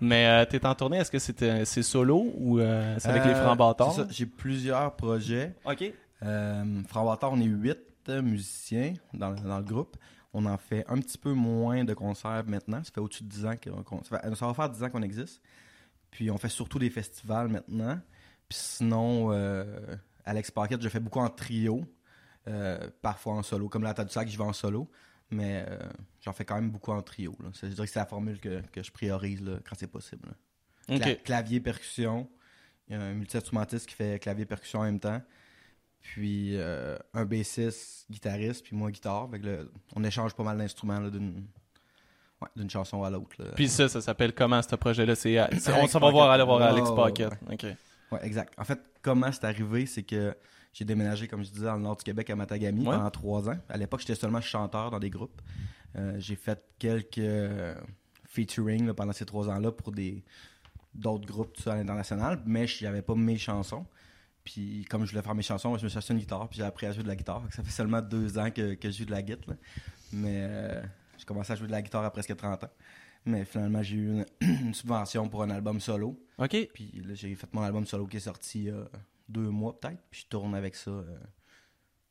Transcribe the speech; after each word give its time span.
Mais 0.00 0.26
euh, 0.26 0.44
t'es 0.44 0.64
en 0.66 0.74
tournée, 0.74 0.98
est-ce 0.98 1.10
que 1.10 1.18
c'est, 1.18 1.64
c'est 1.64 1.82
solo 1.82 2.32
ou 2.36 2.60
euh, 2.60 2.96
c'est 2.98 3.08
avec 3.08 3.24
les 3.24 3.32
Euh, 3.32 3.34
francs 3.34 3.58
bâtards? 3.58 3.92
c'est 3.94 4.02
ça, 4.02 4.06
J'ai 4.10 4.26
plusieurs 4.26 4.94
projets. 4.96 5.54
Ok. 5.64 5.92
Euh, 6.22 6.82
Franc 6.88 7.04
Bâtard, 7.04 7.32
on 7.32 7.40
est 7.40 7.44
huit 7.44 7.78
euh, 8.08 8.22
musiciens 8.22 8.94
dans, 9.14 9.32
dans 9.32 9.58
le 9.58 9.64
groupe. 9.64 9.96
On 10.32 10.44
en 10.46 10.56
fait 10.58 10.84
un 10.88 10.98
petit 10.98 11.18
peu 11.18 11.32
moins 11.32 11.84
de 11.84 11.94
concerts 11.94 12.44
maintenant. 12.46 12.82
Ça 12.84 12.90
fait 12.94 13.00
au-dessus 13.00 13.24
de 13.24 13.28
10 13.28 13.46
ans 13.46 13.54
qu'on... 13.62 13.82
qu'on- 13.82 14.02
ça, 14.04 14.18
fait- 14.20 14.34
ça 14.34 14.46
va 14.46 14.54
faire 14.54 14.68
10 14.70 14.82
ans 14.84 14.90
qu'on 14.90 15.02
existe. 15.02 15.40
Puis 16.10 16.30
on 16.30 16.38
fait 16.38 16.48
surtout 16.48 16.78
des 16.78 16.90
festivals 16.90 17.48
maintenant. 17.48 17.98
Puis 18.48 18.58
sinon, 18.60 19.28
euh, 19.32 19.64
Alex 20.24 20.50
Paquette, 20.50 20.82
je 20.82 20.88
fais 20.88 21.00
beaucoup 21.00 21.20
en 21.20 21.28
trio. 21.30 21.84
euh, 22.46 22.78
parfois 23.02 23.34
en 23.34 23.42
solo. 23.42 23.68
Comme 23.68 23.82
là, 23.82 23.92
t'as 23.94 24.04
du 24.04 24.12
sac, 24.12 24.26
je 24.28 24.36
vais 24.38 24.44
en 24.44 24.52
solo. 24.54 24.88
Mais 25.30 25.64
euh, 25.68 25.78
j'en 26.22 26.32
fais 26.32 26.44
quand 26.44 26.54
même 26.54 26.70
beaucoup 26.70 26.92
en 26.92 27.02
trio. 27.02 27.36
Là. 27.42 27.50
C'est- 27.52 27.68
Je 27.68 27.74
dirais 27.74 27.86
que 27.86 27.92
c'est 27.92 27.98
la 27.98 28.06
formule 28.06 28.40
que, 28.40 28.62
que 28.72 28.82
je 28.82 28.90
priorise 28.90 29.42
là, 29.42 29.58
quand 29.68 29.76
c'est 29.78 29.86
possible. 29.86 30.28
là. 30.28 30.96
Ok. 30.96 31.02
Cla- 31.02 31.22
clavier, 31.22 31.60
percussion. 31.60 32.28
Il 32.88 32.96
y 32.96 32.98
a 32.98 33.02
un 33.02 33.12
multi-instrumentiste 33.12 33.86
qui 33.86 33.94
fait 33.94 34.18
clavier, 34.18 34.46
percussion 34.46 34.80
en 34.80 34.84
même 34.84 35.00
temps. 35.00 35.20
Puis 36.00 36.56
euh, 36.56 36.96
un 37.12 37.24
bassiste, 37.26 38.06
guitariste, 38.10 38.64
puis 38.64 38.74
moi, 38.74 38.90
guitare. 38.90 39.28
Fait 39.30 39.40
que 39.40 39.46
là, 39.46 39.56
on 39.94 40.02
échange 40.04 40.32
pas 40.34 40.44
mal 40.44 40.56
d'instruments 40.56 41.00
d'une 41.10 41.44
ouais, 42.40 42.48
d'une 42.56 42.70
chanson 42.70 43.02
à 43.02 43.10
l'autre. 43.10 43.36
Puis 43.56 43.68
ça, 43.68 43.88
ça 43.88 44.00
s'appelle 44.00 44.32
comment 44.32 44.62
ce 44.62 44.76
projet-là? 44.76 45.14
C'est, 45.14 45.38
on 45.72 45.86
s'en 45.88 45.98
va 46.00 46.10
voir, 46.10 46.30
aller 46.30 46.44
voir 46.44 46.62
Alex 46.62 46.88
Ouais, 46.88 46.96
Pocket. 46.96 47.30
ouais, 47.48 47.54
Ok. 47.54 47.66
Ouais, 48.12 48.20
exact. 48.26 48.54
En 48.58 48.64
fait, 48.64 48.80
comment 49.02 49.30
c'est 49.30 49.44
arrivé, 49.44 49.84
c'est 49.84 50.02
que 50.04 50.34
j'ai 50.78 50.84
déménagé, 50.84 51.26
comme 51.26 51.42
je 51.42 51.50
disais, 51.50 51.64
dans 51.66 51.74
le 51.74 51.82
nord 51.82 51.96
du 51.96 52.04
Québec, 52.04 52.30
à 52.30 52.36
Matagami, 52.36 52.86
Ouais. 52.86 52.94
pendant 52.96 53.10
trois 53.10 53.48
ans. 53.48 53.58
À 53.68 53.76
l'époque, 53.76 53.98
j'étais 54.00 54.14
seulement 54.14 54.40
chanteur 54.40 54.92
dans 54.92 55.00
des 55.00 55.10
groupes. 55.10 55.40
Euh, 55.96 56.14
j'ai 56.18 56.36
fait 56.36 56.62
quelques 56.78 57.18
euh, 57.18 57.74
featuring 58.26 58.86
là, 58.86 58.94
pendant 58.94 59.12
ces 59.12 59.24
trois 59.26 59.48
ans-là 59.48 59.72
pour 59.72 59.90
des 59.90 60.22
d'autres 60.94 61.26
groupes 61.26 61.52
tout 61.52 61.62
ça, 61.62 61.72
à 61.72 61.76
l'international, 61.76 62.40
mais 62.46 62.66
je 62.66 62.84
n'avais 62.84 63.02
pas 63.02 63.14
mes 63.16 63.36
chansons. 63.38 63.86
Puis 64.44 64.84
comme 64.88 65.04
je 65.04 65.10
voulais 65.10 65.22
faire 65.22 65.34
mes 65.34 65.42
chansons, 65.42 65.76
je 65.78 65.84
me 65.84 65.88
suis 65.88 65.98
acheté 65.98 66.12
une 66.14 66.20
guitare, 66.20 66.48
puis 66.48 66.58
j'ai 66.58 66.64
appris 66.64 66.86
à 66.86 66.92
jouer 66.92 67.02
de 67.02 67.08
la 67.08 67.16
guitare. 67.16 67.42
Ça 67.50 67.62
fait 67.62 67.70
seulement 67.70 68.00
deux 68.00 68.38
ans 68.38 68.50
que, 68.50 68.74
que 68.74 68.90
je 68.90 68.98
joue 68.98 69.04
de 69.04 69.10
la 69.10 69.22
guitare. 69.22 69.56
Mais 70.12 70.42
euh, 70.48 70.82
j'ai 71.18 71.24
commencé 71.24 71.52
à 71.52 71.56
jouer 71.56 71.66
de 71.66 71.72
la 71.72 71.82
guitare 71.82 72.04
à 72.04 72.10
presque 72.12 72.34
30 72.36 72.64
ans. 72.64 72.70
Mais 73.26 73.44
finalement, 73.44 73.82
j'ai 73.82 73.96
eu 73.96 74.08
une, 74.08 74.24
une 74.40 74.74
subvention 74.74 75.28
pour 75.28 75.42
un 75.42 75.50
album 75.50 75.80
solo. 75.80 76.18
Ok. 76.38 76.56
Puis 76.72 77.02
là, 77.04 77.14
j'ai 77.14 77.34
fait 77.34 77.52
mon 77.52 77.62
album 77.62 77.84
solo 77.86 78.06
qui 78.06 78.16
est 78.16 78.20
sorti 78.20 78.58
il 78.60 78.64
y 78.66 78.70
a 78.70 78.88
deux 79.28 79.48
mois 79.50 79.78
peut-être. 79.78 80.00
Puis 80.10 80.22
je 80.22 80.26
tourne 80.28 80.54
avec 80.54 80.74
ça. 80.74 80.90
euh, 80.90 81.18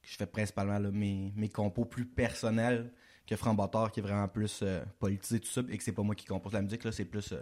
je 0.02 0.16
fais 0.16 0.26
principalement 0.26 0.80
là, 0.80 0.90
mes, 0.92 1.34
mes 1.36 1.50
compos 1.50 1.86
plus 1.86 2.06
personnels 2.06 2.92
que 3.28 3.36
Bâtard 3.54 3.92
qui 3.92 4.00
est 4.00 4.04
vraiment 4.04 4.28
plus 4.30 4.62
euh, 4.64 4.82
politisé 5.00 5.40
tout 5.42 5.50
ça. 5.50 5.62
Et 5.70 5.78
que 5.78 5.84
c'est 5.84 5.92
pas 5.92 6.02
moi 6.04 6.16
qui 6.16 6.26
compose 6.26 6.54
la 6.54 6.62
musique, 6.62 6.86
là, 6.86 6.94
c'est 6.94 7.04
plus 7.04 7.34
euh, 7.34 7.42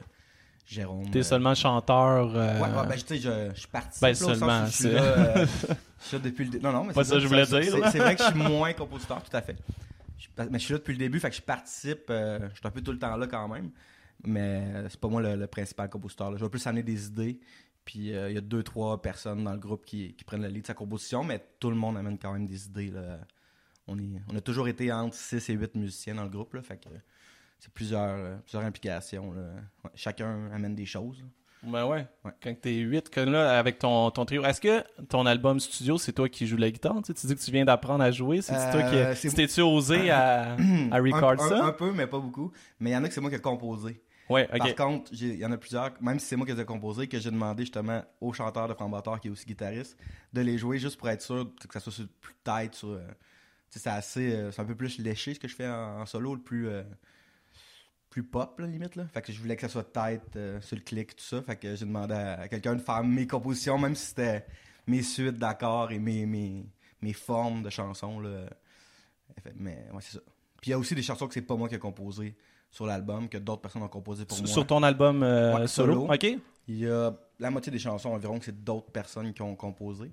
Jérôme. 0.65 1.11
T'es 1.11 1.19
euh, 1.19 1.23
seulement 1.23 1.53
chanteur. 1.53 2.33
Ouais, 2.33 2.59
ouais, 2.61 2.87
ben, 2.87 2.95
tu 2.95 3.05
sais, 3.05 3.17
je, 3.19 3.51
je 3.53 3.67
participe. 3.67 4.01
Ben, 4.01 4.07
là, 4.07 4.11
au 4.11 4.15
sens 4.15 4.29
où 4.35 4.39
seulement, 4.39 4.65
je 4.65 4.71
suis 4.71 4.91
là, 4.91 5.45
je 5.45 6.05
suis 6.07 6.17
là 6.17 6.23
depuis 6.23 6.45
le 6.45 6.49
début. 6.49 6.63
Non, 6.65 6.71
non, 6.71 6.83
mais 6.85 6.93
Pas 6.93 7.03
c'est 7.03 7.09
ça 7.11 7.15
que 7.17 7.21
je 7.21 7.27
voulais 7.27 7.45
dire, 7.45 7.61
c'est- 7.91 7.99
vrai 7.99 8.15
que 8.15 8.23
je 8.23 8.29
suis 8.29 8.39
moins 8.49 8.73
compositeur, 8.73 9.21
tout 9.21 9.37
à 9.37 9.41
fait. 9.43 9.57
Je 10.17 10.27
mais 10.49 10.57
je 10.57 10.63
suis 10.65 10.73
là 10.73 10.79
depuis 10.79 10.93
le 10.93 10.97
début, 10.99 11.19
fait 11.19 11.29
que 11.29 11.35
je 11.35 11.41
participe. 11.43 12.05
je 12.09 12.39
suis 12.55 12.65
un 12.67 12.71
peu 12.71 12.81
tout 12.81 12.91
le 12.93 12.97
temps 12.97 13.15
là 13.15 13.27
quand 13.27 13.47
même. 13.47 13.69
Mais 14.25 14.63
c'est 14.89 14.99
pas 14.99 15.07
moi 15.07 15.21
le, 15.21 15.35
le 15.35 15.45
principal 15.45 15.87
compositeur. 15.87 16.31
là. 16.31 16.37
Je 16.37 16.43
vais 16.43 16.49
plus 16.49 16.65
amener 16.65 16.81
des 16.81 17.05
idées. 17.05 17.39
Puis 17.85 18.13
euh, 18.13 18.29
il 18.31 18.35
y 18.35 18.37
a 18.37 18.41
deux, 18.41 18.63
trois 18.63 18.99
personnes 19.01 19.43
dans 19.43 19.53
le 19.53 19.59
groupe 19.59 19.85
qui, 19.85 20.13
qui 20.15 20.23
prennent 20.23 20.41
le 20.41 20.47
lead 20.47 20.63
de 20.63 20.67
sa 20.67 20.73
composition, 20.73 21.23
mais 21.23 21.39
tout 21.59 21.69
le 21.69 21.75
monde 21.75 21.97
amène 21.97 22.17
quand 22.17 22.33
même 22.33 22.47
des 22.47 22.65
idées. 22.65 22.89
Là. 22.89 23.19
On, 23.87 23.97
est, 23.99 24.21
on 24.31 24.35
a 24.35 24.41
toujours 24.41 24.67
été 24.67 24.91
entre 24.91 25.15
6 25.15 25.49
et 25.49 25.53
8 25.53 25.75
musiciens 25.75 26.15
dans 26.15 26.23
le 26.23 26.29
groupe. 26.29 26.53
Là, 26.55 26.61
fait 26.63 26.77
que 26.77 26.89
c'est 27.59 27.71
plusieurs, 27.71 28.17
euh, 28.17 28.35
plusieurs 28.43 28.63
implications. 28.63 29.31
là. 29.33 29.41
Ouais, 29.83 29.91
chacun 29.93 30.49
amène 30.51 30.73
des 30.75 30.85
choses. 30.87 31.23
Ben 31.63 31.85
ouais. 31.85 32.07
Ouais. 32.23 32.31
Quand 32.43 32.53
t'es 32.61 32.73
8, 32.75 33.09
comme 33.09 33.31
là, 33.31 33.57
avec 33.57 33.79
ton, 33.79 34.11
ton 34.11 34.23
trio, 34.25 34.43
est-ce 34.43 34.61
que 34.61 34.83
ton 35.09 35.25
album 35.25 35.59
studio, 35.59 35.97
c'est 35.97 36.13
toi 36.13 36.29
qui 36.29 36.45
joues 36.45 36.57
la 36.57 36.69
guitare? 36.69 36.95
Tu, 36.97 37.05
sais, 37.07 37.13
tu 37.15 37.25
dis 37.27 37.35
que 37.35 37.39
tu 37.41 37.49
viens 37.51 37.65
d'apprendre 37.65 38.03
à 38.03 38.11
jouer. 38.11 38.41
C'est 38.41 38.53
toi 38.53 38.81
Euh, 38.83 39.13
qui. 39.15 39.29
tu 39.29 39.33
T'es-tu 39.35 39.61
osé 39.61 40.11
à, 40.11 40.53
à 40.91 40.97
record 40.99 41.31
un, 41.31 41.37
ça? 41.37 41.63
un- 41.63 41.67
un 41.67 41.71
peu, 41.71 41.91
mais 41.91 42.05
pas 42.07 42.19
beaucoup. 42.19 42.51
Mais 42.79 42.91
il 42.91 42.93
y 42.93 42.95
en 42.97 43.03
a 43.03 43.07
que 43.07 43.13
c'est 43.15 43.21
moi 43.21 43.29
qui 43.31 43.37
ai 43.37 43.41
composé. 43.41 43.99
Ouais, 44.29 44.47
Par 44.47 44.75
contre, 44.75 45.11
il 45.13 45.35
y 45.35 45.45
en 45.45 45.51
a 45.51 45.57
plusieurs, 45.57 45.91
même 46.01 46.19
si 46.19 46.25
c'est 46.27 46.35
moi 46.35 46.45
qui 46.47 46.53
les 46.53 46.61
ai 46.61 46.65
composés, 46.65 47.07
que 47.07 47.19
j'ai 47.19 47.31
demandé 47.31 47.63
justement 47.63 48.03
au 48.21 48.33
chanteur 48.33 48.67
de 48.67 48.73
Frambator, 48.73 49.19
qui 49.19 49.27
est 49.27 49.31
aussi 49.31 49.45
guitariste, 49.45 49.97
de 50.33 50.41
les 50.41 50.57
jouer 50.57 50.79
juste 50.79 50.97
pour 50.97 51.09
être 51.09 51.21
sûr 51.21 51.51
que 51.67 51.73
ça 51.73 51.79
soit 51.79 51.91
sur 51.93 52.07
plus 52.21 52.33
tight. 52.43 52.73
Sur, 52.73 52.89
euh, 52.89 53.07
c'est 53.69 53.87
assez. 53.87 54.33
euh, 54.33 54.51
c'est 54.51 54.61
un 54.61 54.65
peu 54.65 54.75
plus 54.75 54.97
léché 54.99 55.33
ce 55.35 55.39
que 55.39 55.47
je 55.47 55.55
fais 55.55 55.67
en, 55.67 56.01
en 56.01 56.05
solo, 56.05 56.33
le 56.35 56.41
plus. 56.41 56.67
euh, 56.69 56.83
plus 58.09 58.23
pop, 58.23 58.59
là, 58.59 58.67
limite. 58.67 58.95
Là. 58.95 59.05
Fait 59.13 59.21
que 59.21 59.33
je 59.33 59.39
voulais 59.41 59.55
que 59.57 59.61
ça 59.63 59.67
soit 59.69 59.91
tight 59.91 60.21
euh, 60.37 60.61
sur 60.61 60.77
le 60.77 60.81
clic, 60.83 61.15
tout 61.17 61.23
ça. 61.23 61.41
Fait 61.41 61.57
que 61.57 61.75
j'ai 61.75 61.85
demandé 61.85 62.13
à, 62.13 62.39
à 62.41 62.47
quelqu'un 62.47 62.75
de 62.75 62.81
faire 62.81 63.03
mes 63.03 63.27
compositions, 63.27 63.77
même 63.77 63.93
si 63.93 64.05
c'était 64.07 64.45
mes 64.87 65.01
suites 65.01 65.37
d'accords 65.37 65.91
et 65.91 65.99
mes, 65.99 66.25
mes, 66.25 66.65
mes 67.01 67.13
formes 67.13 67.61
de 67.61 67.69
chansons. 67.69 68.21
Là. 68.21 68.45
Mais 69.55 69.85
ouais, 69.91 69.99
c'est 70.01 70.13
ça. 70.13 70.21
Puis 70.61 70.69
il 70.69 70.71
y 70.71 70.73
a 70.73 70.79
aussi 70.79 70.95
des 70.95 71.01
chansons 71.03 71.27
que 71.27 71.33
c'est 71.33 71.41
pas 71.41 71.57
moi 71.57 71.67
qui 71.67 71.75
ai 71.75 71.79
composé 71.79 72.37
sur 72.69 72.85
l'album, 72.85 73.29
que 73.29 73.37
d'autres 73.37 73.61
personnes 73.61 73.83
ont 73.83 73.87
composé 73.87 74.25
pour 74.25 74.37
moi. 74.37 74.47
sur 74.47 74.67
ton 74.67 74.83
album 74.83 75.23
euh, 75.23 75.55
Ouais, 75.55 75.67
solo. 75.67 75.93
solo. 75.93 76.13
Ok. 76.13 76.23
Il 76.67 76.77
y 76.77 76.89
a 76.89 77.13
la 77.39 77.49
moitié 77.51 77.71
des 77.71 77.79
chansons 77.79 78.09
environ 78.09 78.39
que 78.39 78.45
c'est 78.45 78.63
d'autres 78.63 78.91
personnes 78.91 79.33
qui 79.33 79.41
ont 79.41 79.55
composé. 79.55 80.11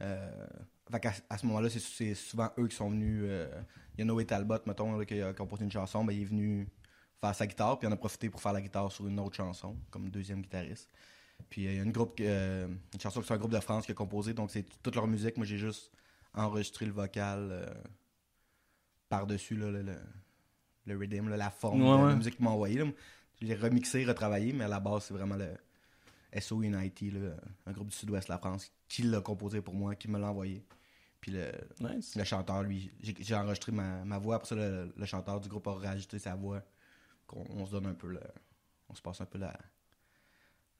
Euh, 0.00 0.46
fait 0.90 1.22
à, 1.28 1.38
ce 1.38 1.46
moment-là, 1.46 1.68
c'est, 1.70 2.14
souvent 2.14 2.48
eux 2.58 2.66
qui 2.66 2.76
sont 2.76 2.90
venus. 2.90 3.22
euh, 3.24 3.48
il 3.94 4.00
y 4.00 4.02
a 4.02 4.04
Noé 4.04 4.24
Talbot, 4.24 4.58
mettons, 4.66 4.96
là, 4.96 5.04
qui 5.04 5.20
a 5.20 5.32
composé 5.32 5.64
une 5.64 5.70
chanson, 5.70 6.04
ben, 6.04 6.12
il 6.12 6.22
est 6.22 6.24
venu 6.24 6.68
faire 7.20 7.34
sa 7.34 7.46
guitare, 7.46 7.78
puis 7.78 7.86
il 7.86 7.90
en 7.90 7.94
a 7.94 7.98
profité 7.98 8.30
pour 8.30 8.40
faire 8.40 8.52
la 8.52 8.62
guitare 8.62 8.90
sur 8.90 9.06
une 9.06 9.20
autre 9.20 9.36
chanson, 9.36 9.76
comme 9.90 10.08
deuxième 10.08 10.40
guitariste. 10.40 10.90
Puis 11.48 11.66
euh, 11.66 11.72
il 11.72 11.76
y 11.76 11.80
a 11.80 11.82
une, 11.82 11.92
groupe, 11.92 12.18
une 12.18 13.00
chanson 13.00 13.20
que 13.20 13.26
c'est 13.26 13.34
un 13.34 13.38
groupe 13.38 13.52
de 13.52 13.60
France 13.60 13.84
qui 13.86 13.92
a 13.92 13.94
composé, 13.94 14.32
donc 14.32 14.50
c'est 14.50 14.64
toute 14.82 14.96
leur 14.96 15.06
musique. 15.06 15.36
Moi, 15.36 15.46
j'ai 15.46 15.58
juste 15.58 15.92
enregistré 16.34 16.86
le 16.86 16.92
vocal 16.92 17.72
par-dessus 19.08 19.56
le, 19.56 19.84
le, 20.86 20.96
rhythm, 20.96 21.28
là, 21.28 21.36
la 21.36 21.50
forme 21.50 21.82
Ouais, 21.82 21.96
de 21.98 22.02
ouais. 22.02 22.08
la 22.10 22.16
musique 22.16 22.36
qu'ils 22.36 22.44
m'ont 22.44 22.52
envoyé. 22.52 22.78
là. 22.78 22.86
Je 23.40 23.46
l'ai 23.46 23.54
remixé, 23.54 24.04
retravaillé, 24.04 24.52
mais 24.52 24.64
à 24.64 24.68
la 24.68 24.80
base, 24.80 25.04
c'est 25.04 25.14
vraiment 25.14 25.36
le 25.36 25.48
SO 26.40 26.62
Unity, 26.62 27.10
là, 27.10 27.30
un 27.66 27.72
groupe 27.72 27.88
du 27.88 27.96
sud-ouest 27.96 28.28
de 28.28 28.32
la 28.32 28.38
France, 28.38 28.70
qui 28.88 29.02
l'a 29.02 29.20
composé 29.20 29.60
pour 29.62 29.74
moi, 29.74 29.94
qui 29.94 30.08
me 30.08 30.18
l'a 30.18 30.28
envoyé. 30.28 30.62
Puis 31.20 31.32
le, 31.32 31.50
Nice. 31.80 32.14
le 32.16 32.24
chanteur, 32.24 32.62
lui, 32.62 32.90
j'ai 33.02 33.34
enregistré 33.34 33.72
ma, 33.72 34.04
ma 34.04 34.18
voix, 34.18 34.36
après 34.36 34.48
ça, 34.48 34.54
le, 34.54 34.92
le 34.96 35.06
chanteur 35.06 35.40
du 35.40 35.48
groupe 35.48 35.66
a 35.68 35.74
rajouté 35.74 36.18
sa 36.18 36.34
voix. 36.34 36.62
qu'on 37.26 37.44
on 37.50 37.66
se 37.66 37.72
donne 37.72 37.86
un 37.86 37.94
peu 37.94 38.08
le. 38.08 38.20
On 38.88 38.94
se 38.94 39.02
passe 39.02 39.20
un 39.20 39.26
peu 39.26 39.38
la, 39.38 39.54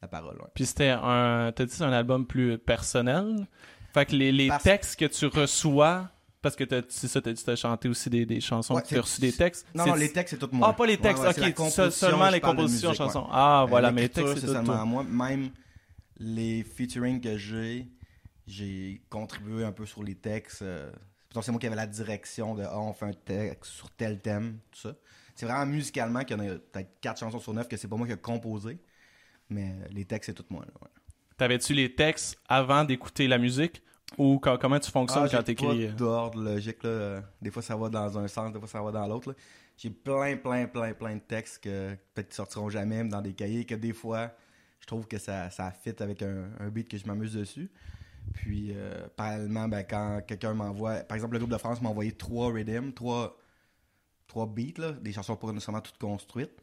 la 0.03 0.09
parole. 0.09 0.37
ouais. 0.37 0.49
Puis 0.55 0.67
c'était 0.67 0.89
un. 0.91 1.53
T'as 1.55 1.65
dit 1.67 1.73
c'est 1.73 1.85
un 1.85 1.93
album 1.93 2.27
plus 2.27 2.59
personnel. 2.59 3.47
Fait 3.93 4.07
que 4.07 4.17
les, 4.17 4.33
les 4.33 4.49
Parce- 4.49 4.63
textes 4.65 4.99
que 4.99 5.05
tu 5.07 5.27
reçois. 5.27 6.09
Parce 6.43 6.57
que 6.57 6.65
c'est 6.89 7.09
ça, 7.09 7.21
t'as 7.21 7.33
dit 7.33 7.45
t'as 7.45 7.55
chanté 7.57 7.89
aussi 7.89 8.09
des, 8.09 8.25
des 8.25 8.41
chansons, 8.41 8.75
Ouais, 8.75 8.83
tu 8.83 8.97
as 8.97 9.03
reçu 9.03 9.21
des 9.21 9.33
textes. 9.33 9.67
Non, 9.75 9.87
non, 9.87 9.95
les 9.95 10.11
textes, 10.11 10.35
c'est 10.35 10.39
tout 10.39 10.49
moi. 10.53 10.69
Ah, 10.71 10.73
pas 10.73 10.87
les 10.87 10.97
textes, 10.97 11.23
Ouais, 11.23 11.29
ok. 11.51 11.71
seul- 11.71 11.93
seulement 11.93 12.31
les 12.31 12.41
compositions, 12.41 12.89
musique, 12.91 13.03
chansons. 13.05 13.27
Ah, 13.31 13.63
Euh, 13.63 13.67
voilà, 13.67 13.93
mais 13.93 14.03
les 14.03 14.09
textes, 14.09 14.39
c'est 14.41 14.47
seulement 14.47 14.81
à 14.81 14.85
moi. 14.85 15.05
Même 15.05 15.51
les 16.17 16.63
featuring 16.63 17.21
que 17.21 17.37
j'ai, 17.37 17.89
j'ai 18.47 19.03
contribué 19.11 19.65
un 19.65 19.73
peu 19.73 19.85
sur 19.85 20.03
les 20.03 20.15
textes. 20.15 20.63
euh, 20.63 20.91
c'est 21.43 21.51
moi 21.51 21.61
qui 21.61 21.67
avais 21.67 21.77
la 21.77 21.87
direction 21.87 22.55
de 22.55 22.63
ah, 22.63 22.79
on 22.81 22.93
fait 22.95 23.07
un 23.07 23.13
texte 23.13 23.73
sur 23.73 23.91
tel 23.91 24.21
thème, 24.21 24.59
tout 24.73 24.81
ça. 24.81 24.95
C'est 25.35 25.47
vraiment 25.47 25.67
musicalement 25.67 26.25
qu'il 26.25 26.37
y 26.37 26.41
en 26.41 26.45
a 26.45 26.55
peut-être 26.59 27.01
quatre 27.01 27.21
chansons 27.21 27.39
sur 27.39 27.53
neuf 27.55 27.69
que 27.69 27.77
c'est 27.77 27.89
pas 27.89 27.97
moi 27.97 28.07
qui 28.07 28.13
ai 28.13 28.17
composé. 28.17 28.79
Mais 29.51 29.75
les 29.91 30.05
textes, 30.07 30.27
c'est 30.31 30.35
tout 30.35 30.45
moi. 30.51 30.65
Là. 30.65 30.89
T'avais-tu 31.37 31.75
les 31.75 31.95
textes 31.95 32.39
avant 32.49 32.85
d'écouter 32.85 33.29
la 33.29 33.39
musique? 33.39 33.83
Ou 34.19 34.39
quand- 34.39 34.59
comment 34.59 34.79
tu 34.81 34.91
fonctionnes 34.91 35.25
Ah, 35.27 35.29
quand 35.31 35.43
t'écris 35.43 35.87
pas 35.89 35.93
d'ordre 35.93 36.43
logique. 36.43 36.83
Là. 36.83 36.89
Euh, 36.91 37.21
Des 37.41 37.51
fois, 37.51 37.63
ça 37.63 37.77
va 37.77 37.89
dans 37.89 38.19
un 38.19 38.29
sens, 38.29 38.53
des 38.53 38.59
fois, 38.59 38.69
ça 38.69 38.83
va 38.83 38.91
dans 38.91 39.07
l'autre. 39.07 39.35
J'ai 39.77 39.91
plein, 39.91 40.37
plein, 40.37 40.67
plein, 40.67 40.93
plein 40.95 41.15
de 41.15 41.21
textes 41.21 41.63
que 41.65 41.95
peut-être 42.15 42.29
qui 42.29 42.35
sortiront 42.37 42.69
jamais, 42.69 42.97
même 42.99 43.09
dans 43.09 43.23
des 43.23 43.33
cahiers, 43.33 43.65
que 43.65 43.75
des 43.75 43.93
fois, 43.95 44.31
je 44.81 44.87
trouve 44.87 45.07
que 45.07 45.19
ça, 45.19 45.49
ça 45.51 45.71
fit 45.71 45.95
avec 46.01 46.23
un, 46.23 46.51
un 46.59 46.69
beat 46.69 46.89
que 46.89 46.99
je 46.99 47.07
m'amuse 47.07 47.33
dessus. 47.35 47.71
Puis, 48.35 48.73
euh, 48.75 49.07
parallèlement, 49.17 49.69
ben, 49.69 49.83
quand 49.89 50.21
quelqu'un 50.27 50.53
m'envoie... 50.53 50.97
Par 51.01 51.15
exemple, 51.17 51.33
le 51.35 51.39
groupe 51.39 51.51
de 51.51 51.57
France 51.59 51.81
m'a 51.81 51.89
envoyé 51.89 52.13
trois 52.13 52.53
rhythms, 52.53 52.93
trois, 52.93 53.39
trois 54.27 54.47
beats, 54.47 54.79
là, 54.79 54.93
des 54.93 55.13
chansons 55.13 55.37
pas 55.37 55.51
nécessairement 55.53 55.81
toutes 55.81 55.97
construites. 55.99 56.63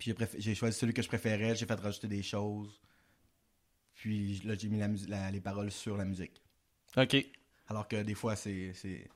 Puis, 0.00 0.12
j'ai 0.38 0.54
choisi 0.56 0.76
celui 0.76 0.92
que 0.92 1.02
je 1.02 1.08
préférais, 1.08 1.54
j'ai 1.54 1.66
fait 1.66 1.74
rajouter 1.74 2.08
des 2.08 2.22
choses. 2.22 2.80
Puis, 3.94 4.42
là, 4.44 4.54
j'ai 4.58 4.68
mis 4.68 4.78
la 4.80 4.88
mus- 4.88 5.06
la- 5.08 5.30
les 5.30 5.40
paroles 5.40 5.70
sur 5.70 5.96
la 5.96 6.04
musique. 6.04 6.42
Ok. 6.96 7.16
Alors 7.68 7.88
que 7.88 8.02
des 8.02 8.14
fois, 8.14 8.36
c'est 8.36 8.72
c'est 8.74 9.08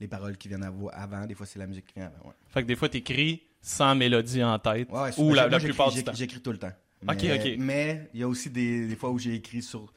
les 0.00 0.08
paroles 0.08 0.36
qui 0.36 0.48
viennent 0.48 0.62
avant, 0.92 1.26
des 1.26 1.34
fois, 1.34 1.46
c'est 1.46 1.58
la 1.58 1.66
musique 1.66 1.86
qui 1.86 1.94
vient 1.94 2.06
avant. 2.06 2.28
Ouais. 2.28 2.34
Fait 2.48 2.62
que 2.62 2.66
des 2.66 2.76
fois, 2.76 2.88
t'écris 2.88 3.42
sans 3.60 3.94
mélodie 3.94 4.42
en 4.42 4.58
tête. 4.58 4.90
Ouais, 4.90 5.00
ouais, 5.02 5.10
ou 5.18 5.32
la, 5.34 5.48
la 5.48 5.58
plupart 5.60 5.90
j'écris- 5.90 5.98
du 6.00 6.04
temps. 6.04 6.12
J'écris 6.14 6.40
tout 6.40 6.52
le 6.52 6.58
temps. 6.58 6.72
Ok, 7.08 7.16
Mais- 7.22 7.52
ok. 7.54 7.58
Mais 7.58 8.10
il 8.14 8.20
y 8.20 8.22
a 8.22 8.28
aussi 8.28 8.50
des, 8.50 8.86
des 8.86 8.96
fois 8.96 9.10
où 9.10 9.18
j'ai 9.18 9.34
écrit 9.34 9.62
sur. 9.62 9.92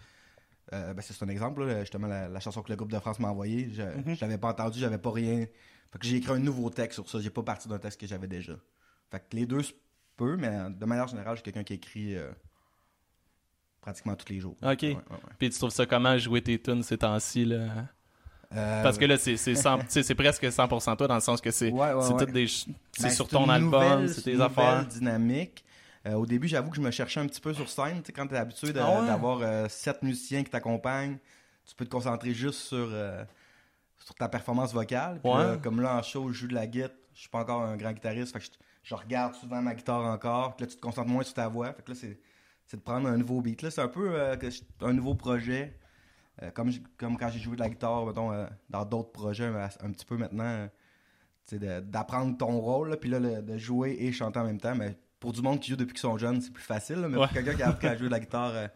euh, 0.73 0.93
ben, 0.93 1.01
c'est 1.01 1.21
un 1.23 1.27
exemple, 1.29 1.63
là, 1.65 1.81
justement, 1.81 2.07
la, 2.07 2.27
la 2.27 2.39
chanson 2.39 2.61
que 2.61 2.69
le 2.69 2.75
groupe 2.75 2.91
de 2.91 2.99
France 2.99 3.19
m'a 3.19 3.29
envoyée. 3.29 3.69
Je 3.73 3.83
je 4.15 4.21
l'avais 4.21 4.37
pas 4.37 4.49
entendue, 4.49 4.79
j'avais 4.79 4.97
pas 4.97 5.11
rien. 5.11 5.45
Fait 5.91 5.99
que 5.99 6.05
j'ai 6.07 6.17
écrit 6.17 6.33
un 6.33 6.39
nouveau 6.39 6.69
texte 6.69 6.95
sur 6.95 7.09
ça. 7.09 7.19
J'ai 7.19 7.29
pas 7.29 7.43
parti 7.43 7.67
d'un 7.67 7.79
texte 7.79 7.99
que 7.99 8.07
j'avais 8.07 8.27
déjà. 8.27 8.53
Fait 9.11 9.19
que 9.19 9.35
les 9.35 9.45
deux 9.45 9.61
peu, 10.17 10.35
mais 10.37 10.49
de 10.69 10.85
manière 10.85 11.07
générale, 11.07 11.35
je 11.35 11.41
suis 11.41 11.43
quelqu'un 11.51 11.63
qui 11.63 11.73
écrit 11.73 12.15
euh, 12.15 12.31
pratiquement 13.85 14.15
tous 14.15 14.29
les 14.33 14.39
jours. 14.39 14.55
Ok. 14.63 14.81
Ouais, 14.81 14.87
ouais, 14.89 14.95
ouais. 14.95 15.17
Puis 15.37 15.49
tu 15.51 15.57
trouves 15.59 15.69
ça 15.69 15.85
comment 15.85 16.17
jouer 16.17 16.41
tes 16.41 16.59
tunes 16.59 16.81
ces 16.81 16.97
temps-ci, 16.97 17.45
là? 17.45 17.67
Euh, 18.55 18.83
Parce 18.83 18.97
que 18.97 19.05
là, 19.05 19.17
c'est 19.17 20.15
presque 20.15 20.43
100% 20.43 20.95
toi, 20.97 21.07
dans 21.07 21.15
le 21.15 21.19
sens 21.21 21.39
que 21.41 21.51
c'est 21.51 21.71
ouais, 21.71 21.87
c'est 22.01 22.13
ouais. 22.13 22.19
toutes 22.19 22.31
des... 22.31 22.47
ch- 22.47 22.65
C'est 22.93 23.03
Ben, 23.03 23.09
sur 23.09 23.27
ton 23.27 23.47
album, 23.49 24.07
c'est 24.07 24.21
tes 24.21 24.39
affaires. 24.41 24.85
dynamique. 24.85 25.63
Euh, 26.07 26.13
au 26.13 26.25
début, 26.25 26.47
j'avoue 26.47 26.69
que 26.69 26.75
je 26.77 26.81
me 26.81 26.91
cherchais 26.91 27.19
un 27.19 27.27
petit 27.27 27.41
peu 27.41 27.53
sur 27.53 27.67
scène. 27.69 27.99
Tu 28.01 28.07
sais, 28.07 28.11
quand 28.13 28.27
tu 28.27 28.35
es 28.35 28.37
habitué 28.37 28.69
Ah 28.75 29.03
d'avoir 29.05 29.39
euh, 29.41 29.67
sept 29.67 30.01
musiciens 30.03 30.43
qui 30.43 30.49
t'accompagnent, 30.51 31.17
tu 31.65 31.75
peux 31.75 31.85
te 31.85 31.89
concentrer 31.89 32.33
juste 32.33 32.59
sur, 32.61 32.87
euh, 32.91 33.23
sur 33.97 34.13
ta 34.15 34.29
performance 34.29 34.71
vocale. 34.73 35.19
Puis 35.23 35.31
là, 35.31 35.57
comme 35.61 35.81
là, 35.81 35.97
en 35.97 36.01
show, 36.03 36.27
je 36.29 36.33
joue 36.41 36.47
de 36.47 36.53
la 36.55 36.67
guitare. 36.67 36.91
Je 37.15 37.21
suis 37.21 37.29
pas 37.29 37.39
encore 37.39 37.61
un 37.63 37.75
grand 37.77 37.91
guitariste. 37.93 38.33
Fait 38.33 38.39
que 38.39 38.45
je, 38.45 38.51
je 38.83 38.95
regarde 38.95 39.33
souvent 39.35 39.61
ma 39.61 39.73
guitare 39.73 40.03
encore. 40.05 40.55
Puis 40.55 40.65
là, 40.65 40.71
tu 40.71 40.77
te 40.77 40.81
concentres 40.81 41.09
moins 41.09 41.23
sur 41.23 41.33
ta 41.33 41.47
voix. 41.47 41.73
Fait 41.73 41.81
que 41.81 41.91
là, 41.91 41.97
c'est 41.99 42.19
c'est 42.65 42.77
de 42.77 42.81
prendre 42.81 43.07
un 43.07 43.17
nouveau 43.17 43.41
beat. 43.41 43.69
C'est 43.69 43.81
un 43.81 43.87
peu 43.87 44.09
euh, 44.13 44.35
un 44.81 44.93
nouveau 44.93 45.15
projet. 45.15 45.77
Euh, 46.43 46.51
comme, 46.51 46.69
comme 46.97 47.17
quand 47.17 47.29
j'ai 47.29 47.39
joué 47.39 47.55
de 47.55 47.61
la 47.61 47.69
guitare, 47.69 48.05
mettons, 48.05 48.31
euh, 48.31 48.45
dans 48.69 48.83
d'autres 48.85 49.11
projets, 49.11 49.45
un, 49.45 49.63
un 49.81 49.91
petit 49.91 50.05
peu 50.05 50.17
maintenant. 50.17 50.67
d'apprendre 51.51 52.37
ton 52.37 52.59
rôle, 52.59 52.97
puis 52.99 53.09
là, 53.09 53.19
le- 53.19 53.41
de 53.41 53.57
jouer 53.57 53.95
et 53.99 54.11
chanter 54.11 54.39
en 54.39 54.45
même 54.45 54.59
temps. 54.59 54.75
Mais 54.75 54.97
pour 55.19 55.31
du 55.31 55.41
monde 55.41 55.59
qui 55.59 55.69
joue 55.71 55.75
depuis 55.77 55.93
qu'ils 55.93 56.01
sont 56.01 56.17
jeunes, 56.17 56.41
c'est 56.41 56.51
plus 56.51 56.63
facile. 56.63 56.97
là, 56.97 57.07
mais 57.07 57.17
Ouais. 57.17 57.25
pour 57.27 57.33
quelqu'un 57.33 57.55
qui 57.55 57.63
a 57.63 57.69
appris 57.69 57.87
à 57.87 57.95
jouer 57.97 58.07
de 58.07 58.11
la 58.11 58.19
guitare 58.19 58.69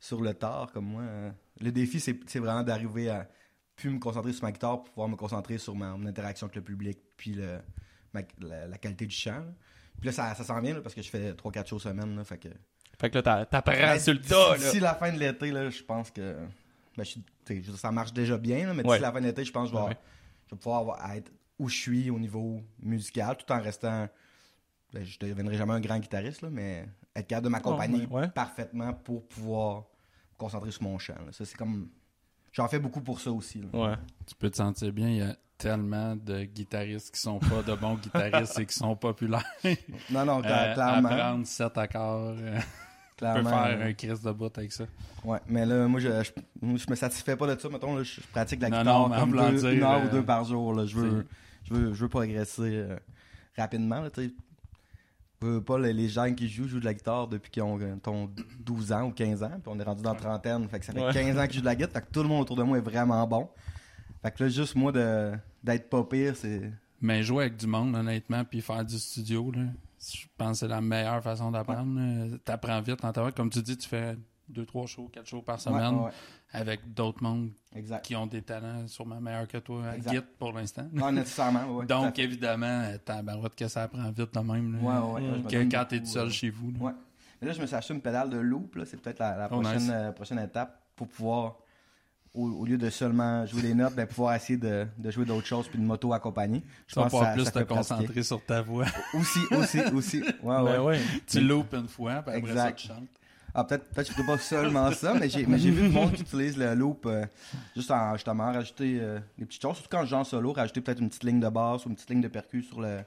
sur 0.00 0.20
le 0.22 0.32
tard, 0.34 0.70
comme 0.72 0.86
moi, 0.86 1.02
le 1.60 1.72
défi, 1.72 2.00
c'est 2.00 2.18
c'est 2.26 2.38
vraiment 2.38 2.62
d'arriver 2.62 3.10
à 3.10 3.28
plus 3.76 3.90
me 3.90 3.98
concentrer 3.98 4.32
sur 4.32 4.44
ma 4.44 4.52
guitare 4.52 4.82
pour 4.82 4.92
pouvoir 4.92 5.08
me 5.08 5.16
concentrer 5.16 5.58
sur 5.58 5.74
ma, 5.74 5.96
mon 5.96 6.06
interaction 6.06 6.46
avec 6.46 6.56
le 6.56 6.62
public, 6.62 6.98
puis 7.16 7.32
le, 7.34 7.58
ma- 8.14 8.20
la, 8.40 8.66
la 8.68 8.78
qualité 8.78 9.06
du 9.06 9.14
chant. 9.14 9.32
là. 9.40 9.52
Puis 10.00 10.06
là, 10.06 10.12
ça, 10.12 10.34
ça 10.34 10.44
s'en 10.44 10.60
vient 10.60 10.74
là, 10.74 10.80
parce 10.80 10.94
que 10.94 11.02
je 11.02 11.08
fais 11.10 11.32
3-4 11.32 11.66
shows 11.68 11.78
semaine. 11.78 12.16
Là, 12.16 12.24
fait 12.24 12.38
que, 12.38 12.48
Fait 13.02 13.10
que 13.10 13.16
là, 13.16 13.22
t'a- 13.22 13.44
t'apprends 13.46 13.72
Ben, 13.72 13.98
sur 13.98 14.14
le 14.14 14.18
d'ici- 14.20 14.30
tas, 14.32 14.52
là. 14.52 14.56
D'ici 14.58 14.80
la 14.80 14.94
fin 14.94 15.12
de 15.12 15.18
l'été, 15.18 15.50
là, 15.50 15.68
je 15.68 15.82
pense 15.82 16.10
que. 16.10 16.36
Ben, 16.96 17.04
je 17.04 17.72
ça 17.72 17.90
marche 17.92 18.12
déjà 18.14 18.38
bien, 18.38 18.66
là, 18.66 18.72
mais 18.74 18.82
d'ici 18.82 18.92
Ouais. 18.92 18.98
la 19.00 19.12
fin 19.12 19.20
de 19.20 19.26
l'été, 19.26 19.44
je 19.44 19.52
pense 19.52 19.70
que 19.70 19.76
je 19.76 19.80
vais, 19.82 19.88
Ouais. 19.88 19.96
je 20.46 20.54
vais 20.54 20.58
pouvoir 20.58 20.80
avoir- 20.80 21.12
être 21.12 21.30
où 21.58 21.68
je 21.68 21.76
suis 21.76 22.08
au 22.10 22.18
niveau 22.18 22.62
musical, 22.80 23.36
tout 23.36 23.52
en 23.52 23.60
restant. 23.60 24.08
ben, 24.94 25.04
je 25.04 25.16
ne 25.22 25.28
deviendrai 25.30 25.56
jamais 25.56 25.72
un 25.72 25.80
grand 25.80 25.98
guitariste, 25.98 26.42
là, 26.42 26.48
mais 26.50 26.86
être 27.16 27.26
capable 27.26 27.46
de 27.46 27.50
m'accompagner 27.50 28.06
Oh, 28.10 28.14
ouais, 28.16 28.20
ouais. 28.22 28.28
parfaitement 28.28 28.92
pour 28.92 29.26
pouvoir 29.26 29.78
me 30.32 30.36
concentrer 30.38 30.70
sur 30.70 30.82
mon 30.82 30.98
chant. 30.98 31.14
là. 31.14 31.32
Ça, 31.32 31.44
c'est 31.46 31.56
comme. 31.56 31.88
J'en 32.52 32.68
fais 32.68 32.78
beaucoup 32.78 33.00
pour 33.00 33.18
ça 33.18 33.32
aussi. 33.32 33.62
là. 33.62 33.68
Ouais. 33.72 33.94
Tu 34.26 34.34
peux 34.34 34.50
te 34.50 34.56
sentir 34.58 34.92
bien, 34.92 35.08
il 35.08 35.16
y 35.16 35.22
a 35.22 35.34
tellement 35.56 36.14
de 36.16 36.42
guitaristes 36.44 37.14
qui 37.14 37.20
sont 37.20 37.38
pas 37.38 37.62
de 37.62 37.72
bons 37.74 37.94
guitaristes 37.94 38.58
et 38.58 38.66
qui 38.66 38.74
sont 38.74 38.94
populaires. 38.96 39.42
Non, 40.10 40.26
non, 40.26 40.42
cla- 40.42 40.72
Euh, 40.72 40.74
clairement. 40.74 41.08
apprendre 41.08 41.46
sept 41.46 41.78
accords, 41.78 42.34
euh, 43.24 43.34
tu 43.34 43.42
peux 43.42 43.48
clairement 43.48 43.64
faire 43.64 43.78
euh, 43.80 43.88
un 43.88 43.92
crise 43.92 44.22
de 44.22 44.32
bout 44.32 44.58
avec 44.58 44.72
ça. 44.72 44.84
Ouais, 45.24 45.38
mais 45.46 45.64
là, 45.66 45.86
moi, 45.88 46.00
je, 46.00 46.08
je, 46.22 46.30
je 46.76 46.90
me 46.90 46.94
satisfais 46.96 47.36
pas 47.36 47.54
de 47.54 47.60
ça. 47.60 47.68
Mettons, 47.68 47.96
là, 47.96 48.02
je, 48.02 48.20
je 48.20 48.26
pratique 48.32 48.60
la 48.60 48.70
guitare 48.70 49.08
non, 49.08 49.16
comme 49.18 49.32
deux- 49.32 49.58
dire, 49.58 49.70
une 49.70 49.82
heure 49.82 50.00
euh, 50.02 50.06
ou 50.06 50.10
deux 50.10 50.22
par 50.24 50.44
jour. 50.44 50.74
Là. 50.74 50.86
Je, 50.86 50.96
veux, 50.96 51.26
je, 51.64 51.74
veux, 51.74 51.94
je 51.94 52.00
veux 52.02 52.08
progresser 52.08 52.62
euh, 52.62 52.96
rapidement. 53.56 54.00
Là, 54.00 54.10
pas 55.66 55.78
les, 55.78 55.92
les 55.92 56.08
gens 56.08 56.32
qui 56.34 56.48
jouent, 56.48 56.68
jouent 56.68 56.78
de 56.80 56.84
la 56.84 56.94
guitare 56.94 57.26
depuis 57.26 57.50
qu'ils 57.50 57.62
ont, 57.64 57.78
euh, 57.80 57.96
ont 58.06 58.30
12 58.60 58.92
ans 58.92 59.04
ou 59.08 59.10
15 59.10 59.42
ans. 59.42 59.50
Puis 59.50 59.62
on 59.74 59.78
est 59.78 59.82
rendu 59.82 60.02
dans 60.02 60.12
la 60.12 60.18
trentaine. 60.20 60.68
Fait 60.68 60.78
que 60.78 60.84
ça 60.86 60.92
fait 60.92 61.04
Ouais. 61.04 61.12
15 61.12 61.36
ans 61.38 61.42
que 61.46 61.50
je 61.52 61.56
joue 61.56 61.60
de 61.62 61.66
la 61.66 61.74
guitare. 61.74 61.92
Fait 61.92 62.00
que 62.06 62.12
tout 62.12 62.22
le 62.22 62.28
monde 62.28 62.42
autour 62.42 62.56
de 62.56 62.62
moi 62.62 62.78
est 62.78 62.82
vraiment 62.82 63.26
bon. 63.26 63.48
Fait 64.22 64.30
que 64.30 64.44
là, 64.44 64.48
juste 64.48 64.76
moi 64.76 64.92
d'être 64.92 65.90
pas 65.90 66.04
pire, 66.04 66.36
c'est. 66.36 66.70
Mais 67.00 67.24
jouer 67.24 67.44
avec 67.46 67.56
du 67.56 67.66
monde, 67.66 67.96
honnêtement, 67.96 68.44
puis 68.44 68.60
faire 68.60 68.84
du 68.84 68.96
studio, 68.96 69.50
là, 69.50 69.62
je 70.02 70.26
pense 70.36 70.52
que 70.52 70.56
c'est 70.66 70.68
la 70.68 70.80
meilleure 70.80 71.22
façon 71.22 71.50
d'apprendre. 71.50 71.98
là. 72.00 72.36
T'apprends 72.44 72.80
vite 72.80 73.04
en. 73.04 73.12
Comme 73.32 73.50
tu 73.50 73.62
dis, 73.62 73.76
tu 73.76 73.88
fais 73.88 74.16
deux, 74.48 74.66
trois 74.66 74.86
shows, 74.86 75.08
quatre 75.12 75.26
shows 75.26 75.42
par 75.42 75.60
semaine 75.60 75.94
Ouais, 75.94 76.04
ouais, 76.06 76.10
avec 76.52 76.92
d'autres 76.92 77.22
mondes 77.22 77.50
exact. 77.74 78.04
qui 78.04 78.16
ont 78.16 78.26
des 78.26 78.42
talents 78.42 78.86
sûrement 78.88 79.20
meilleurs 79.20 79.46
que 79.48 79.58
toi 79.58 79.84
à. 79.86 79.98
Git 80.12 80.20
pour 80.38 80.52
l'instant. 80.52 80.86
Non, 80.92 81.12
nécessairement. 81.12 81.64
ouais, 81.76 81.84
à 81.84 81.86
Donc, 81.86 82.18
évidemment, 82.18 82.84
ta 83.04 83.22
barouette 83.22 83.54
que 83.54 83.68
ça 83.68 83.84
apprend 83.84 84.10
vite 84.10 84.34
de 84.34 84.40
même. 84.40 84.72
là, 84.82 85.02
Ouais, 85.04 85.20
ouais, 85.22 85.42
que 85.50 85.70
quand 85.70 85.84
t'es 85.88 86.00
tout 86.00 86.06
seul 86.06 86.26
euh, 86.26 86.30
chez 86.30 86.50
vous. 86.50 86.72
là. 86.72 86.78
Ouais. 86.80 86.92
Mais 87.40 87.48
là, 87.48 87.54
je 87.54 87.60
me 87.60 87.66
suis 87.66 87.74
acheté 87.76 87.94
une 87.94 88.00
pédale 88.02 88.30
de 88.30 88.38
loop. 88.38 88.74
là. 88.76 88.84
C'est 88.84 89.00
peut-être 89.00 89.18
la, 89.20 89.36
la 89.36 89.46
Oh, 89.50 89.60
prochaine, 89.60 89.78
nice. 89.82 89.90
euh, 89.92 90.12
prochaine 90.12 90.38
étape 90.40 90.82
pour 90.96 91.08
pouvoir, 91.08 91.56
au, 92.34 92.46
au 92.48 92.64
lieu 92.64 92.78
de 92.78 92.88
seulement 92.90 93.44
jouer 93.46 93.62
des 93.62 93.74
notes, 93.74 93.94
ben, 93.94 94.06
pouvoir 94.06 94.34
essayer 94.34 94.56
de, 94.58 94.86
de 94.98 95.10
jouer 95.10 95.24
d'autres 95.24 95.46
choses 95.46 95.68
puis 95.68 95.78
de 95.78 95.84
m'auto-accompagner. 95.84 96.62
Je 96.86 96.94
Tu 96.94 96.98
vas 97.00 97.02
pense 97.02 97.04
que 97.04 97.10
pouvoir 97.10 97.26
ça- 97.26 97.32
plus 97.34 97.44
ça 97.44 97.50
te 97.50 97.58
pratiquer. 97.64 97.94
concentrer 97.96 98.22
sur 98.22 98.44
ta 98.44 98.62
voix. 98.62 98.86
Aussi, 99.14 99.40
aussi, 99.50 99.80
aussi. 99.94 100.20
Ouais, 100.42 100.56
Ben 100.56 100.62
ouais. 100.62 100.78
ouais. 100.78 101.00
tu 101.26 101.40
loupes 101.40 101.74
une 101.74 101.88
fois, 101.88 102.22
puis 102.22 102.36
après 102.36 102.54
ça, 102.54 102.72
tu 102.72 102.88
chantes. 102.88 103.08
Ah, 103.54 103.64
peut-être 103.64 103.84
peut 103.90 104.02
que 104.02 104.08
je 104.08 104.12
ferai 104.14 104.24
pas 104.26 104.38
seulement 104.38 104.90
ça, 104.92 105.12
mais 105.12 105.28
j'ai 105.28 105.44
mais 105.44 105.58
j'ai 105.58 105.70
vu 105.70 105.82
du 105.82 105.94
monde 105.94 106.12
qui 106.14 106.22
utilise 106.22 106.56
le 106.56 106.74
loop 106.74 107.04
euh, 107.04 107.26
juste 107.76 107.90
en 107.90 108.14
justement 108.14 108.46
rajouter 108.50 108.96
euh, 108.98 109.18
des 109.38 109.44
petites 109.44 109.60
choses. 109.60 109.74
Surtout 109.76 109.90
quand 109.94 110.04
je 110.04 110.08
joue 110.08 110.16
en 110.16 110.24
solo, 110.24 110.52
rajouter 110.54 110.80
peut-être 110.80 111.00
une 111.00 111.10
petite 111.10 111.24
ligne 111.24 111.38
de 111.38 111.50
basse 111.50 111.84
ou 111.84 111.90
une 111.90 111.94
petite 111.94 112.08
ligne 112.08 112.22
de 112.22 112.28
percus 112.28 112.66
sur, 112.66 112.80
le, 112.80 113.00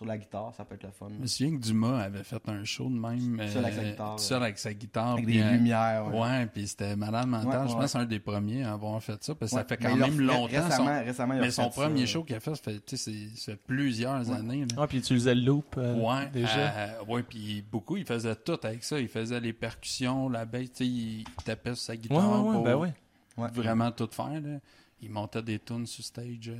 sur 0.00 0.06
la 0.06 0.16
guitare, 0.16 0.54
ça 0.54 0.64
peut 0.64 0.76
être 0.76 0.84
le 0.84 0.90
fun. 0.92 1.08
Je 1.10 1.20
me 1.20 1.26
souviens 1.26 1.58
que 1.58 1.62
Dumas 1.62 1.98
avait 2.04 2.24
fait 2.24 2.40
un 2.48 2.64
show 2.64 2.84
de 2.88 2.98
même. 2.98 3.38
Seul 3.48 3.64
avec 3.66 3.74
sa 3.74 3.84
guitare, 3.84 4.18
seul 4.18 4.38
ouais. 4.38 4.44
avec 4.44 4.58
sa 4.58 4.72
guitare. 4.72 5.12
Avec 5.12 5.24
puis, 5.26 5.34
des 5.36 5.42
lumières. 5.50 6.06
Ouais. 6.10 6.20
Ouais, 6.22 6.46
puis 6.46 6.66
c'était 6.68 6.96
malade 6.96 7.26
mental. 7.28 7.48
Ouais, 7.48 7.52
je 7.52 7.58
ouais. 7.60 7.66
pense 7.74 7.82
que 7.84 7.86
c'est 7.88 7.98
un 7.98 8.04
des 8.06 8.18
premiers 8.18 8.64
à 8.64 8.72
avoir 8.72 9.02
fait 9.02 9.22
ça, 9.22 9.34
parce 9.34 9.50
que 9.50 9.56
Ouais. 9.56 9.62
ça 9.62 9.68
fait 9.68 9.78
Mais 9.78 9.90
quand 9.90 9.94
il 9.96 10.00
même 10.00 10.20
longtemps. 10.22 10.46
Récemment, 10.46 10.98
son- 11.00 11.04
récemment, 11.04 11.34
il 11.34 11.38
a 11.38 11.40
Mais 11.42 11.50
son 11.50 11.68
premier 11.68 12.06
show 12.06 12.24
qu'il 12.24 12.34
a 12.36 12.40
fait, 12.40 12.54
ça 12.54 12.62
fait, 12.62 12.80
tu 12.86 12.96
sais, 12.96 13.12
c'est- 13.12 13.36
ça 13.36 13.52
fait 13.52 13.58
plusieurs 13.66 14.26
Ouais. 14.26 14.36
années. 14.36 14.60
là. 14.60 14.74
Ah, 14.78 14.86
puis 14.86 14.96
tu 15.00 15.04
utilisais 15.04 15.34
le 15.34 15.42
loop 15.42 15.74
euh, 15.76 15.94
Ouais, 15.96 16.30
déjà. 16.32 16.70
euh, 16.72 17.04
ouais, 17.06 17.22
puis 17.22 17.62
beaucoup, 17.70 17.98
il 17.98 18.06
faisait 18.06 18.36
tout 18.36 18.58
avec 18.62 18.82
ça. 18.82 18.98
Il 18.98 19.08
faisait 19.08 19.38
les 19.38 19.52
percussions, 19.52 20.30
la 20.30 20.46
sais, 20.72 20.86
il 20.86 21.24
tapait 21.44 21.74
sur 21.74 21.84
sa 21.84 21.96
guitare 21.96 22.16
ouais, 22.42 22.48
ouais, 22.48 22.54
pour 22.54 22.64
ben 22.64 22.76
ouais. 22.76 22.94
Ouais. 23.36 23.48
vraiment 23.52 23.90
tout 23.92 24.08
faire. 24.10 24.40
Là. 24.40 24.60
Il 25.02 25.10
montait 25.10 25.42
des 25.42 25.58
tunes 25.58 25.84
sur 25.86 26.02
stage. 26.02 26.48
euh. 26.48 26.56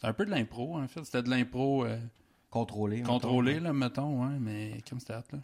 C'est 0.00 0.08
un 0.08 0.12
peu 0.14 0.24
de 0.26 0.30
l'impro, 0.30 0.78
en 0.78 0.88
fait. 0.88 1.04
C'était 1.04 1.22
de 1.22 1.30
l'impro 1.30 1.84
euh, 2.52 2.58
Contrôlé. 2.58 2.96
mettons. 2.98 3.12
contrôlé, 3.12 3.60
là, 3.60 3.72
mettons, 3.72 4.22
ouais, 4.24 4.38
mais 4.40 4.80
comme 4.88 5.00
c'était 5.00 5.14
hot, 5.14 5.22
là. 5.32 5.38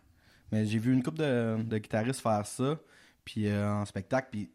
Mais 0.53 0.65
j'ai 0.67 0.79
vu 0.79 0.93
une 0.93 1.03
couple 1.03 1.19
de, 1.19 1.63
de 1.63 1.79
guitaristes 1.79 2.21
faire 2.21 2.47
ça, 2.47 2.79
puis 3.25 3.49
euh, 3.49 3.71
en 3.71 3.85
spectacle, 3.85 4.29
puis 4.31 4.51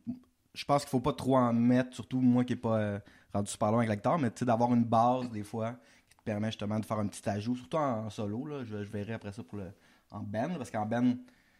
je 0.54 0.66
pense 0.66 0.82
qu'il 0.84 0.90
faut 0.90 1.00
pas 1.00 1.14
trop 1.14 1.36
en 1.38 1.54
mettre, 1.54 1.94
surtout 1.94 2.20
moi 2.20 2.44
qui 2.44 2.54
n'ai 2.54 2.60
pas 2.60 2.78
euh, 2.80 3.00
rendu 3.34 3.50
super 3.52 3.70
loin 3.70 3.78
avec 3.80 3.90
la 3.90 3.96
guitare, 3.98 4.18
mais 4.20 4.30
tu 4.32 4.40
sais, 4.40 4.46
d'avoir 4.46 4.74
une 4.74 4.84
base 4.86 5.30
des 5.32 5.44
fois 5.44 5.74
qui 6.10 6.18
te 6.18 6.24
permet 6.24 6.48
justement 6.48 6.80
de 6.80 6.86
faire 6.86 7.00
un 7.00 7.08
petit 7.08 7.28
ajout, 7.30 7.56
surtout 7.56 7.78
en, 7.78 8.10
solo, 8.10 8.46
là, 8.48 8.64
je, 8.64 8.84
je 8.84 8.90
verrai 8.92 9.14
après 9.14 9.32
ça 9.32 9.44
pour 9.44 9.58
le, 9.60 9.66
en 10.12 10.22
band, 10.22 10.50
parce 10.58 10.72
qu'en 10.72 10.86
band, 10.86 11.14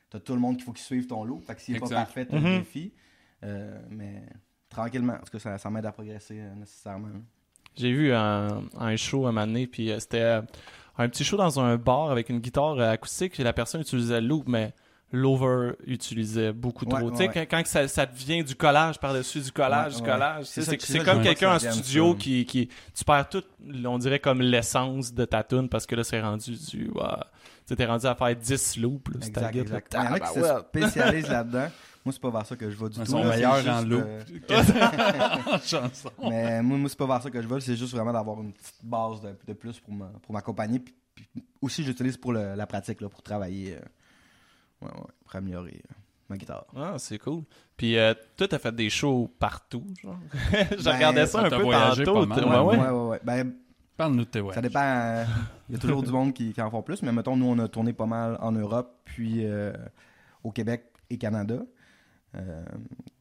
t'as 0.10 0.20
tout 0.20 0.34
le 0.34 0.40
monde 0.40 0.56
qu'il 0.56 0.66
faut 0.66 0.74
qu'il 0.74 0.84
suive 0.84 1.06
ton 1.08 1.24
loop, 1.24 1.44
fait 1.46 1.56
que 1.56 1.62
s'il 1.62 1.76
est 1.76 1.80
pas 1.80 1.90
parfait, 1.90 2.26
t'as 2.26 2.40
Mhm. 2.40 2.44
le 2.54 2.58
défi, 2.60 2.94
Euh, 3.44 3.78
mais 3.90 4.24
tranquillement, 4.70 5.14
parce 5.18 5.30
que 5.30 5.38
ça, 5.38 5.58
ça 5.58 5.70
m'aide 5.70 5.86
à 5.86 5.92
progresser 5.92 6.40
euh, 6.40 6.56
nécessairement. 6.56 7.10
J'ai 7.76 7.92
vu 7.92 8.14
un, 8.14 8.64
un 8.78 8.96
show 8.96 9.28
un 9.28 9.32
moment 9.32 9.46
donné, 9.46 9.68
puis 9.68 9.92
euh, 9.92 10.00
c'était 10.00 10.22
euh, 10.22 10.42
un 10.98 11.10
petit 11.10 11.24
show 11.24 11.38
dans 11.38 11.60
un 11.60 11.76
bar 11.78 12.12
avec 12.12 12.30
une 12.30 12.40
guitare 12.40 12.80
euh, 12.80 12.92
acoustique, 12.92 13.40
et 13.40 13.44
la 13.44 13.54
personne 13.54 13.82
utilisait 13.82 14.22
le 14.22 14.28
loop, 14.28 14.48
mais 14.48 14.74
l'over 15.12 15.74
utilisait 15.86 16.52
beaucoup 16.54 16.86
trop. 16.86 16.98
Ouais, 17.12 17.12
tu 17.28 17.32
sais, 17.32 17.46
quand, 17.46 17.62
ça, 17.66 17.88
ça 17.88 18.06
devient 18.08 18.44
du 18.44 18.56
collage 18.56 19.00
par-dessus 19.00 19.42
du 19.42 19.52
collage, 19.52 19.94
Ouais, 19.96 20.02
du 20.02 20.08
collage, 20.08 20.46
C'est 20.46 20.76
que- 20.78 21.06
comme 21.06 21.20
que 21.20 21.24
quelqu'un 21.24 21.56
en 21.56 21.60
studio 21.60 22.16
qui, 22.16 22.46
qui. 22.46 22.68
Tu 22.96 23.04
perds 23.06 23.30
tout, 23.30 23.44
on 23.86 23.98
dirait 24.00 24.20
comme 24.20 24.42
l'essence 24.42 25.14
de 25.14 25.26
ta 25.26 25.44
tune, 25.44 25.70
parce 25.70 25.86
que 25.86 25.96
là, 25.96 26.04
c'est 26.04 26.20
rendu 26.22 26.52
du. 26.56 26.92
tu 27.68 27.76
t'es 27.76 27.86
rendu 27.86 28.06
à 28.08 28.16
faire 28.16 28.36
10 28.36 28.78
loops, 28.78 29.08
là, 29.14 29.28
Exact, 29.28 29.56
exact. 29.56 29.94
Il 29.94 30.04
y 30.04 30.08
en 30.08 30.14
a 30.14 30.20
qui 30.20 30.28
se 30.28 30.34
Tabarouette. 30.34 30.68
spécialisent 30.70 31.30
là-dedans. 31.30 31.68
Moi, 32.06 32.12
c'est 32.12 32.22
pas 32.22 32.30
vers 32.32 32.46
ça 32.46 32.56
que 32.58 32.70
je 32.70 32.76
vais 32.78 32.90
du 32.90 33.00
Ils 33.00 33.06
tout. 33.06 33.12
sont 33.12 33.24
là, 33.24 33.32
c'est 33.32 33.38
meilleurs 33.38 33.56
juste, 33.58 33.70
en 33.70 33.82
loop. 33.82 34.04
euh, 34.52 35.58
Chanson? 35.64 36.10
Mais 36.22 36.62
moi, 36.62 36.78
moi 36.78 36.90
c'est 36.90 36.98
pas 36.98 37.08
vers 37.08 37.22
ça 37.22 37.30
que 37.30 37.42
je 37.42 37.48
veux. 37.48 37.60
C'est 37.60 37.76
juste 37.76 37.94
vraiment 37.94 38.12
d'avoir 38.14 38.42
une 38.42 38.52
petite 38.52 38.84
base 38.84 39.22
de, 39.22 39.36
de 39.48 39.54
plus 39.54 39.80
pour 39.80 39.94
m'a- 39.94 40.12
pour 40.22 40.34
m'accompagner. 40.34 40.80
Puis, 40.80 40.94
puis 41.16 41.28
aussi, 41.62 41.84
j'utilise 41.84 42.18
pour 42.18 42.34
le- 42.34 42.56
la 42.56 42.68
pratique, 42.68 43.00
là, 43.02 43.08
pour 43.10 43.22
travailler, 43.22 43.76
euh, 43.76 43.80
ouais, 44.86 44.92
ouais, 44.92 45.08
pour 45.24 45.36
améliorer 45.36 45.82
euh, 45.90 45.94
ma 46.30 46.38
guitare. 46.38 46.66
Ah, 46.76 46.96
c'est 46.98 47.20
cool. 47.20 47.44
Puis 47.78 47.98
euh, 47.98 48.14
toi, 48.36 48.48
t'as 48.48 48.60
fait 48.60 48.76
des 48.76 48.90
shows 48.90 49.32
partout, 49.40 49.84
genre? 50.02 50.18
Je 50.52 50.84
Ben, 50.84 50.96
regardais 50.96 51.26
ça 51.26 51.40
un 51.46 51.50
peu 51.50 51.62
voyagé 51.62 52.04
tantôt. 52.04 52.26
pas 52.28 52.36
mal. 52.36 52.66
Ouais, 52.66 52.76
ouais. 52.76 52.78
ouais, 52.84 52.90
ouais, 52.92 53.08
ouais. 53.10 53.20
Ben, 53.24 53.54
Parle-nous 53.96 54.26
de 54.26 54.30
tes 54.30 54.42
ouais. 54.42 54.54
ça 54.56 54.62
dépend. 54.62 54.82
euh, 54.84 55.24
Il 55.70 55.74
y 55.76 55.78
a 55.78 55.80
toujours 55.80 56.02
du 56.04 56.12
monde 56.12 56.34
qui, 56.34 56.52
qui 56.52 56.62
en 56.62 56.70
font 56.72 56.82
plus. 56.82 57.02
Mais 57.04 57.12
mettons, 57.12 57.38
nous, 57.38 57.46
on 57.46 57.60
a 57.60 57.68
tourné 57.68 57.94
pas 57.94 58.08
mal 58.08 58.38
en 58.42 58.52
Europe, 58.52 58.92
puis 59.06 59.46
euh, 59.46 59.72
au 60.44 60.52
Québec 60.52 60.86
et 61.12 61.18
Canada. 61.20 61.60
Euh, 62.36 62.64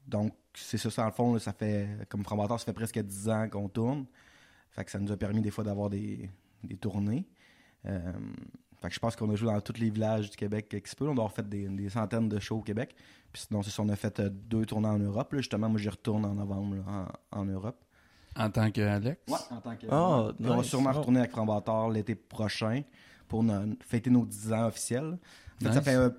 donc, 0.07 0.33
c'est 0.54 0.78
ça, 0.78 0.90
ça, 0.90 1.02
en 1.02 1.07
le 1.07 1.12
fond, 1.12 1.33
là, 1.35 1.38
ça 1.40 1.52
fait, 1.52 1.88
comme 2.09 2.25
Frambator, 2.25 2.59
ça 2.59 2.66
fait 2.66 2.73
presque 2.73 2.99
10 2.99 3.28
ans 3.28 3.49
qu'on 3.49 3.69
tourne. 3.69 4.07
Fait 4.71 4.85
que 4.85 4.90
ça 4.90 4.99
nous 4.99 5.12
a 5.12 5.16
permis 5.16 5.40
des 5.40 5.50
fois 5.50 5.64
d'avoir 5.64 5.90
des, 5.90 6.28
des 6.64 6.76
tournées. 6.76 7.26
Euh, 7.87 8.12
fait 8.81 8.88
que 8.88 8.95
je 8.95 9.00
pense 9.00 9.14
qu'on 9.16 9.31
a 9.31 9.35
joué 9.37 9.52
dans 9.52 9.61
tous 9.61 9.78
les 9.81 9.90
villages 9.90 10.31
du 10.31 10.37
Québec 10.37 10.69
qui 10.83 10.90
se 10.90 10.97
peut. 10.97 11.04
On 11.09 11.14
doit 11.14 11.25
avoir 11.25 11.33
fait 11.33 11.49
des, 11.49 11.69
des 11.69 11.88
centaines 11.88 12.28
de 12.28 12.38
shows 12.40 12.59
au 12.59 12.62
Québec. 12.62 12.95
Puis 13.33 13.45
sinon, 13.47 13.62
c'est 13.62 13.71
ça, 13.71 13.83
on 13.83 13.88
a 13.88 13.97
fait 13.97 14.19
euh, 14.21 14.28
deux 14.31 14.66
tournées 14.66 14.88
en 14.88 14.99
Europe. 14.99 15.33
là. 15.33 15.38
Justement, 15.38 15.69
moi, 15.69 15.78
j'y 15.81 15.88
retourne 15.88 16.25
en 16.25 16.35
novembre 16.35 16.76
là, 16.76 17.07
en, 17.33 17.40
en 17.40 17.45
Europe. 17.45 17.83
En 18.37 18.50
tant 18.50 18.71
qu'Alex? 18.71 19.21
Ouais, 19.28 19.38
en 19.50 19.61
tant 19.61 19.73
que. 19.76 19.81
Puis 19.87 20.50
on 20.50 20.57
va 20.57 20.62
sûrement 20.62 20.90
Oh. 20.95 20.99
retourner 20.99 21.21
avec 21.21 21.33
Frambator 21.33 21.90
l'été 21.90 22.14
prochain 22.14 22.83
pour 23.28 23.42
no- 23.45 23.75
fêter 23.81 24.11
nos 24.11 24.25
10 24.25 24.52
ans 24.52 24.66
officiels. 24.66 25.19
En 25.61 25.64
fait, 25.66 25.73
ça 25.73 25.83
fait 25.83 25.95
euh, 25.97 26.11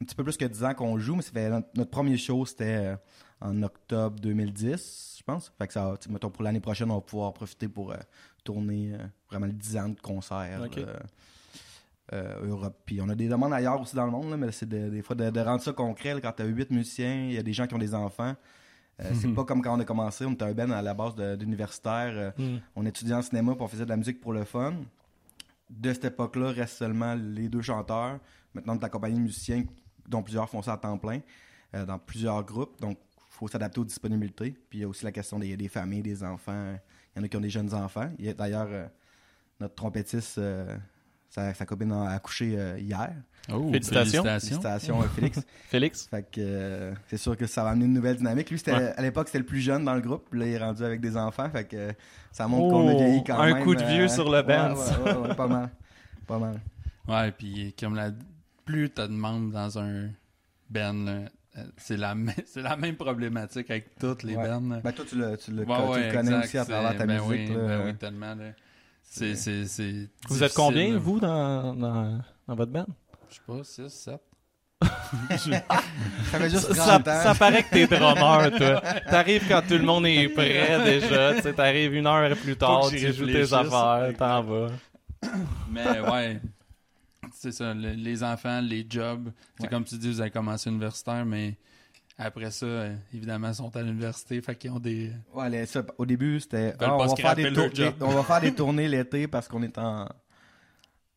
un 0.00 0.04
petit 0.04 0.14
peu 0.14 0.24
plus 0.24 0.36
que 0.36 0.44
10 0.46 0.64
ans 0.64 0.74
qu'on 0.74 0.98
joue, 0.98 1.14
mais 1.16 1.22
ça 1.22 1.30
fait 1.32 1.50
notre, 1.50 1.68
notre 1.74 1.90
premier 1.90 2.16
show, 2.16 2.46
c'était 2.46 2.64
euh, 2.86 2.96
en 3.40 3.62
octobre 3.62 4.18
2010, 4.20 5.16
je 5.18 5.22
pense. 5.22 5.52
Fait 5.58 5.66
que 5.66 5.72
ça, 5.72 5.94
mettons, 6.08 6.30
pour 6.30 6.42
l'année 6.42 6.60
prochaine, 6.60 6.90
on 6.90 6.94
va 6.96 7.00
pouvoir 7.02 7.32
profiter 7.34 7.68
pour 7.68 7.92
euh, 7.92 7.96
tourner 8.44 8.94
euh, 8.94 8.98
vraiment 9.28 9.46
les 9.46 9.52
10 9.52 9.76
ans 9.76 9.88
de 9.90 10.00
concerts. 10.00 10.60
Euh, 12.12 12.46
Europe. 12.48 12.76
Puis 12.86 13.00
on 13.00 13.08
a 13.08 13.14
des 13.14 13.28
demandes 13.28 13.52
ailleurs 13.52 13.80
aussi 13.80 13.94
dans 13.94 14.04
le 14.04 14.10
monde, 14.10 14.30
là, 14.30 14.36
mais 14.36 14.50
c'est 14.50 14.68
de- 14.68 14.88
des 14.88 15.00
fois 15.00 15.14
de, 15.14 15.30
de 15.30 15.40
rendre 15.40 15.62
ça 15.62 15.72
concret. 15.72 16.12
là, 16.14 16.20
quand 16.20 16.32
tu 16.32 16.42
as 16.42 16.46
8 16.46 16.70
musiciens, 16.72 17.26
il 17.26 17.32
y 17.34 17.38
a 17.38 17.42
des 17.42 17.52
gens 17.52 17.68
qui 17.68 17.74
ont 17.74 17.78
des 17.78 17.94
enfants. 17.94 18.34
Euh, 19.00 19.10
C'est 19.14 19.28
Mhm. 19.28 19.34
pas 19.36 19.44
comme 19.44 19.62
quand 19.62 19.76
on 19.76 19.80
a 19.80 19.84
commencé, 19.84 20.24
on 20.24 20.32
était 20.32 20.44
un 20.44 20.52
band 20.52 20.70
à 20.70 20.82
la 20.82 20.92
base 20.92 21.14
d'universitaire. 21.38 22.12
euh, 22.16 22.30
Hmm. 22.36 22.58
on 22.74 22.84
étudiait 22.84 23.14
en 23.14 23.22
cinéma 23.22 23.52
puis 23.54 23.62
on 23.62 23.68
faisait 23.68 23.84
de 23.84 23.90
la 23.90 23.96
musique 23.96 24.20
pour 24.20 24.32
le 24.32 24.42
fun. 24.44 24.74
De 25.70 25.92
cette 25.92 26.06
époque-là, 26.06 26.50
restent 26.50 26.78
seulement 26.78 27.14
les 27.14 27.48
deux 27.48 27.62
chanteurs. 27.62 28.18
Maintenant, 28.54 28.74
on 28.74 28.78
est 28.80 28.84
accompagné 28.84 29.14
de 29.14 29.20
musiciens 29.20 29.62
dont 30.10 30.22
plusieurs 30.22 30.48
font 30.48 30.62
ça 30.62 30.74
à 30.74 30.76
temps 30.76 30.98
plein 30.98 31.20
euh, 31.74 31.86
dans 31.86 31.98
plusieurs 31.98 32.42
groupes. 32.44 32.80
Donc, 32.80 32.98
il 33.16 33.22
faut 33.38 33.48
s'adapter 33.48 33.80
aux 33.80 33.84
disponibilités. 33.84 34.50
Puis 34.68 34.78
il 34.78 34.82
y 34.82 34.84
a 34.84 34.88
aussi 34.88 35.04
la 35.04 35.12
question 35.12 35.38
des, 35.38 35.56
des 35.56 35.68
familles, 35.68 36.02
des 36.02 36.22
enfants. 36.24 36.74
Il 37.16 37.18
y 37.18 37.22
en 37.22 37.24
a 37.24 37.28
qui 37.28 37.36
ont 37.36 37.40
des 37.40 37.50
jeunes 37.50 37.72
enfants. 37.74 38.10
Il 38.18 38.26
y 38.26 38.28
a 38.28 38.34
d'ailleurs 38.34 38.68
euh, 38.70 38.86
notre 39.60 39.74
trompettiste, 39.74 40.38
euh, 40.38 40.76
sa, 41.28 41.54
sa 41.54 41.64
copine 41.64 41.92
a 41.92 42.10
accouché 42.10 42.54
euh, 42.58 42.78
hier. 42.78 43.12
Oh, 43.52 43.70
Félicitations. 43.70 44.22
Félicitations, 44.24 45.00
Félix. 45.02 45.40
Félix? 45.70 46.06
Fait 46.08 46.22
que 46.22 46.40
euh, 46.40 46.92
c'est 47.08 47.16
sûr 47.16 47.36
que 47.36 47.46
ça 47.46 47.62
va 47.64 47.70
amener 47.70 47.86
une 47.86 47.94
nouvelle 47.94 48.16
dynamique. 48.16 48.50
Lui, 48.50 48.60
Ouais. 48.66 48.92
à 48.96 49.00
l'époque, 49.02 49.28
c'était 49.28 49.38
le 49.38 49.46
plus 49.46 49.60
jeune 49.60 49.84
dans 49.84 49.94
le 49.94 50.00
groupe. 50.02 50.34
Là, 50.34 50.46
il 50.46 50.52
est 50.52 50.58
rendu 50.58 50.84
avec 50.84 51.00
des 51.00 51.16
enfants. 51.16 51.48
Fait 51.50 51.64
que 51.64 51.92
ça 52.32 52.46
montre 52.46 52.68
qu'on 52.68 52.88
a 52.88 52.92
Oh, 52.92 52.98
vieilli 52.98 53.24
quand 53.24 53.38
un 53.40 53.54
même. 53.54 53.64
coup 53.64 53.74
de 53.74 53.82
vieux 53.84 54.08
sur 54.08 54.24
le 54.30 54.38
ouais, 54.38 54.42
band. 54.42 54.74
Ouais, 54.74 55.12
ouais, 55.12 55.28
ouais, 55.28 55.34
pas 55.34 55.46
mal. 55.46 55.70
Pas 56.26 56.38
mal. 56.38 56.60
Ouais, 57.08 57.32
puis 57.32 57.74
comme 57.78 57.94
la 57.96 58.10
plus 58.70 58.90
t'as 58.90 59.06
de 59.08 59.12
membres 59.12 59.52
dans 59.52 59.78
un 59.78 60.08
band, 60.68 60.92
là, 61.04 61.12
euh, 61.58 61.64
c'est 61.76 61.96
la, 61.96 62.14
même- 62.14 62.34
c'est 62.46 62.62
la 62.62 62.76
même 62.76 62.96
problématique 62.96 63.70
avec 63.70 63.98
toutes 63.98 64.22
les 64.22 64.36
Ouais. 64.36 64.48
bands. 64.48 64.68
là. 64.68 64.80
Ben, 64.84 64.92
toi, 64.92 65.04
tu 65.08 65.16
le, 65.16 65.36
tu 65.36 65.50
le, 65.50 65.64
Ouais, 65.64 65.66
tu 65.66 65.82
le 65.82 65.88
ouais, 65.88 66.08
connais 66.12 66.30
exact, 66.30 66.44
aussi 66.44 66.58
à 66.58 66.64
travers 66.64 66.96
ta 66.96 67.06
ben 67.06 67.14
musique. 67.22 67.48
Oui, 67.50 67.54
là. 67.56 67.66
ben 67.66 67.82
oui, 67.86 67.94
tellement. 67.96 68.34
là. 68.34 68.44
C'est, 69.02 69.34
c'est, 69.34 69.66
c'est 69.66 70.08
Vous 70.28 70.44
êtes 70.44 70.54
combien, 70.54 70.96
vous, 70.96 71.18
dans, 71.18 71.74
dans, 71.74 72.20
dans 72.46 72.54
votre 72.54 72.70
band? 72.70 72.86
Je 73.28 73.34
sais 73.36 73.40
pas, 73.46 73.64
6, 73.64 73.88
7. 73.88 74.20
Ça 75.38 76.38
fait 76.38 76.50
juste 76.50 76.72
Ça, 76.72 76.98
30 77.00 77.08
ans. 77.08 77.20
ça 77.22 77.34
paraît 77.34 77.62
que 77.64 77.70
t'es 77.70 77.86
drummer, 77.98 78.50
toi. 78.56 78.80
T'arrives 79.10 79.46
quand 79.48 79.62
tout 79.66 79.74
le 79.74 79.82
monde 79.82 80.06
est 80.06 80.28
prêt 80.28 80.78
déjà. 80.84 81.40
Tu 81.42 81.52
t'arrives 81.54 81.94
une 81.94 82.06
heure 82.06 82.36
plus 82.36 82.56
tard, 82.56 82.88
tu 82.88 83.12
joues 83.12 83.26
tes 83.26 83.52
affaires, 83.52 84.12
t'en 84.16 84.42
vas. 84.42 84.68
Mais 85.70 86.00
ouais, 86.00 86.40
c'est 87.40 87.52
ça, 87.52 87.72
le- 87.74 87.92
les 87.92 88.22
enfants, 88.22 88.60
les 88.60 88.86
jobs. 88.88 89.30
C'est 89.56 89.64
Ouais. 89.64 89.68
comme 89.68 89.84
tu 89.84 89.96
dis, 89.96 90.08
vous 90.10 90.20
avez 90.20 90.30
commencé 90.30 90.68
universitaire, 90.70 91.24
mais 91.24 91.56
après 92.18 92.50
ça, 92.50 92.66
euh, 92.66 92.96
évidemment, 93.14 93.48
ils 93.48 93.54
sont 93.54 93.74
à 93.74 93.82
l'université, 93.82 94.40
fait 94.42 94.54
qu'ils 94.56 94.70
ont 94.72 94.78
des... 94.78 95.10
Ouais, 95.34 95.48
les- 95.48 95.66
ça, 95.66 95.82
au 95.96 96.04
début, 96.04 96.38
c'était. 96.40 96.74
ah, 96.78 96.94
on, 96.96 97.06
va 97.06 97.16
faire 97.16 97.34
des 97.34 97.52
tour- 97.52 97.70
on 98.02 98.10
va 98.10 98.22
faire 98.24 98.40
des 98.40 98.54
tournées 98.54 98.88
l'été 98.88 99.26
parce 99.26 99.48
qu'on 99.48 99.62
est 99.62 99.78
en, 99.78 100.06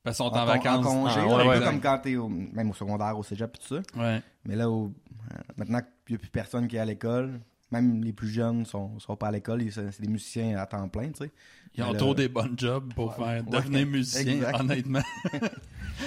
Parce 0.03 0.18
qu'ils 0.18 0.25
sont 0.25 0.32
en, 0.34 0.46
vacances. 0.46 0.86
en 0.86 0.89
congé. 1.03 1.20
Ah, 1.20 1.27
ouais, 1.27 1.34
un 1.34 1.44
peu 1.44 1.50
ouais. 1.60 1.65
comme 1.65 1.82
quand 1.82 1.98
t'es 2.00 2.15
au, 2.15 2.30
même 2.30 2.70
au 2.70 2.74
secondaire, 2.74 3.18
au 3.18 3.24
cégep, 3.24 3.51
tout 3.60 3.75
ça. 3.75 4.00
Ouais. 4.00 4.22
Mais 4.46 4.56
là, 4.56 4.70
au- 4.70 4.94
euh, 5.34 5.38
maintenant 5.58 5.80
qu'il 6.06 6.15
n'y 6.15 6.15
a 6.15 6.20
plus 6.20 6.30
personne 6.30 6.68
qui 6.68 6.75
est 6.77 6.80
à 6.80 6.86
l'école, 6.86 7.39
même 7.72 8.03
les 8.03 8.13
plus 8.13 8.30
jeunes 8.30 8.65
sont, 8.65 8.98
sont 9.00 9.15
pas 9.15 9.27
à 9.27 9.32
l'école, 9.32 9.63
c'est 9.72 10.00
des 10.01 10.08
musiciens 10.08 10.58
à 10.58 10.65
temps 10.68 10.88
plein, 10.88 11.10
tu 11.10 11.24
sais. 11.25 11.32
Ils 11.75 11.84
ont 11.84 11.94
trop 11.94 12.13
des 12.13 12.27
bonnes 12.30 12.53
jobs 12.58 12.94
pour 12.94 13.18
Ouais. 13.20 13.25
faire 13.42 13.48
Ouais, 13.48 13.60
devenir 13.60 13.88
musicien, 13.88 14.34
exact. 14.34 14.60
honnêtement. 14.60 15.01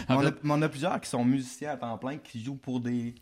On, 0.09 0.19
a, 0.19 0.23
fait- 0.25 0.35
mais 0.43 0.52
on 0.52 0.62
a 0.62 0.69
plusieurs 0.69 1.00
qui 1.00 1.09
sont 1.09 1.25
musiciens 1.25 1.71
à 1.73 1.76
temps 1.76 1.99
plein, 1.99 2.19
qui 2.19 2.43
jouent 2.43 2.57
pour 2.57 2.81
des, 2.81 3.14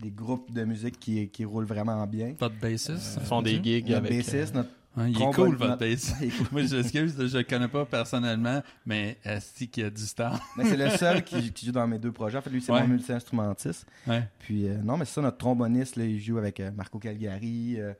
des 0.00 0.10
groupes 0.10 0.52
de 0.52 0.64
musique 0.64 0.98
qui, 0.98 1.28
qui 1.28 1.44
roulent 1.44 1.64
vraiment 1.66 2.06
bien. 2.06 2.34
Votre 2.38 2.56
bassiste. 2.58 3.18
Ils 3.20 3.26
font 3.26 3.42
des 3.42 3.62
gigs 3.62 3.88
Notre 3.88 3.96
avec... 4.06 4.12
euh, 4.12 4.16
bassiste, 4.16 4.54
notre 4.54 4.70
il 4.96 5.20
est 5.20 5.32
cool, 5.34 5.56
votre 5.56 5.76
cool. 5.78 6.46
Moi, 6.52 6.62
je 6.62 6.76
m'excuse, 6.76 7.16
je 7.18 7.38
le 7.38 7.42
connais 7.42 7.66
pas 7.66 7.84
personnellement, 7.84 8.62
mais 8.86 9.18
Asti 9.24 9.66
qui 9.66 9.82
a 9.82 9.90
du 9.90 10.02
star. 10.06 10.40
Mais 10.56 10.64
c'est 10.66 10.76
le 10.76 10.88
seul 10.90 11.24
qui, 11.24 11.50
qui 11.52 11.66
joue 11.66 11.72
dans 11.72 11.88
mes 11.88 11.98
deux 11.98 12.12
projets. 12.12 12.38
En 12.38 12.42
fait, 12.42 12.50
lui, 12.50 12.62
c'est 12.62 12.70
Ouais. 12.70 12.82
mon 12.82 12.86
multi-instrumentiste. 12.88 13.86
Ouais. 14.06 14.28
Puis, 14.38 14.68
euh, 14.68 14.76
non, 14.84 14.96
mais 14.96 15.04
c'est 15.04 15.14
ça, 15.14 15.20
notre 15.22 15.38
tromboniste, 15.38 15.96
là, 15.96 16.04
il 16.04 16.20
joue 16.20 16.38
avec 16.38 16.60
euh, 16.60 16.70
Marco 16.70 17.00
Calgari 17.00 17.74
euh, 17.80 17.92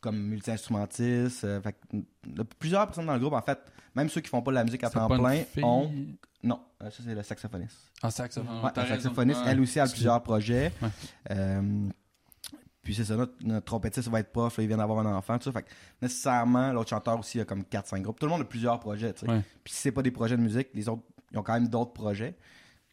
comme 0.00 0.16
multi-instrumentiste. 0.16 1.44
euh, 1.44 1.60
a 1.62 2.44
plusieurs 2.58 2.86
personnes 2.86 3.04
dans 3.06 3.12
le 3.14 3.20
groupe, 3.20 3.34
en 3.34 3.42
fait, 3.42 3.58
même 3.94 4.08
ceux 4.08 4.22
qui 4.22 4.30
font 4.30 4.40
pas 4.40 4.52
de 4.52 4.56
la 4.56 4.64
musique 4.64 4.84
à 4.84 4.90
temps 4.90 5.08
plein, 5.08 5.42
ont. 5.62 5.92
Non, 6.46 6.60
euh, 6.82 6.90
ça, 6.90 7.02
c'est 7.04 7.14
le 7.14 7.22
saxophoniste. 7.22 7.76
Ah, 8.02 8.10
saxophone. 8.10 8.62
Ouais, 8.64 8.70
t'as 8.72 8.82
la 8.84 8.88
saxophoniste, 8.90 9.40
Ouais. 9.40 9.50
elle 9.50 9.60
aussi 9.60 9.80
a 9.80 9.86
plusieurs 9.86 10.22
projets. 10.22 10.72
Ouais. 10.80 10.88
Euh, 11.32 11.88
puis 12.82 12.94
c'est 12.94 13.04
ça, 13.04 13.16
notre, 13.16 13.34
notre 13.44 13.64
trompettiste 13.66 14.08
va 14.08 14.20
être 14.20 14.30
prof, 14.30 14.56
là, 14.56 14.62
il 14.62 14.68
vient 14.68 14.76
d'avoir 14.76 15.04
un 15.04 15.12
enfant, 15.16 15.36
tout 15.38 15.44
ça. 15.44 15.52
Fait 15.52 15.62
que 15.64 15.70
nécessairement, 16.00 16.72
l'autre 16.72 16.90
chanteur 16.90 17.18
aussi 17.18 17.40
a 17.40 17.44
comme 17.44 17.62
4-5 17.64 18.00
groupes. 18.02 18.20
Tout 18.20 18.26
le 18.26 18.32
monde 18.32 18.42
a 18.42 18.44
plusieurs 18.44 18.78
projets, 18.78 19.12
tu 19.12 19.26
sais. 19.26 19.30
Ouais. 19.32 19.42
Puis 19.64 19.74
si 19.74 19.80
c'est 19.80 19.92
pas 19.92 20.02
des 20.02 20.12
projets 20.12 20.36
de 20.36 20.42
musique, 20.42 20.68
les 20.72 20.88
autres, 20.88 21.02
ils 21.32 21.38
ont 21.38 21.42
quand 21.42 21.54
même 21.54 21.68
d'autres 21.68 21.92
projets. 21.92 22.36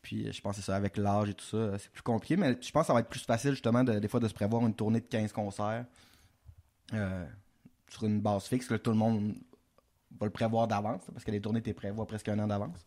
Puis 0.02 0.28
euh, 0.28 0.32
je 0.32 0.42
pense 0.42 0.56
que 0.56 0.62
c'est 0.62 0.66
ça, 0.72 0.76
avec 0.76 0.98
l'âge 0.98 1.30
et 1.30 1.34
tout 1.36 1.46
ça, 1.46 1.78
c'est 1.78 1.92
plus 1.92 2.02
compliqué. 2.02 2.36
Mais 2.38 2.58
je 2.60 2.72
pense 2.72 2.82
que 2.84 2.88
ça 2.88 2.94
va 2.94 3.02
être 3.02 3.10
plus 3.10 3.24
facile, 3.24 3.52
justement, 3.52 3.84
de- 3.84 4.00
des 4.00 4.08
fois, 4.08 4.20
de 4.20 4.28
se 4.28 4.34
prévoir 4.34 4.66
une 4.66 4.74
tournée 4.74 5.00
de 5.00 5.06
15 5.06 5.32
concerts 5.32 5.86
euh, 6.94 7.26
sur 7.88 8.04
une 8.06 8.20
base 8.20 8.46
fixe, 8.46 8.68
que 8.68 8.74
tout 8.76 8.92
le 8.92 8.98
monde 8.98 9.36
va 10.20 10.26
le 10.26 10.32
prévoir 10.32 10.68
d'avance, 10.68 11.02
parce 11.12 11.24
que 11.24 11.32
les 11.32 11.40
tournées, 11.42 11.62
tu 11.62 11.74
prévois 11.74 12.06
presque 12.08 12.28
un 12.30 12.40
an 12.40 12.48
d'avance. 12.48 12.86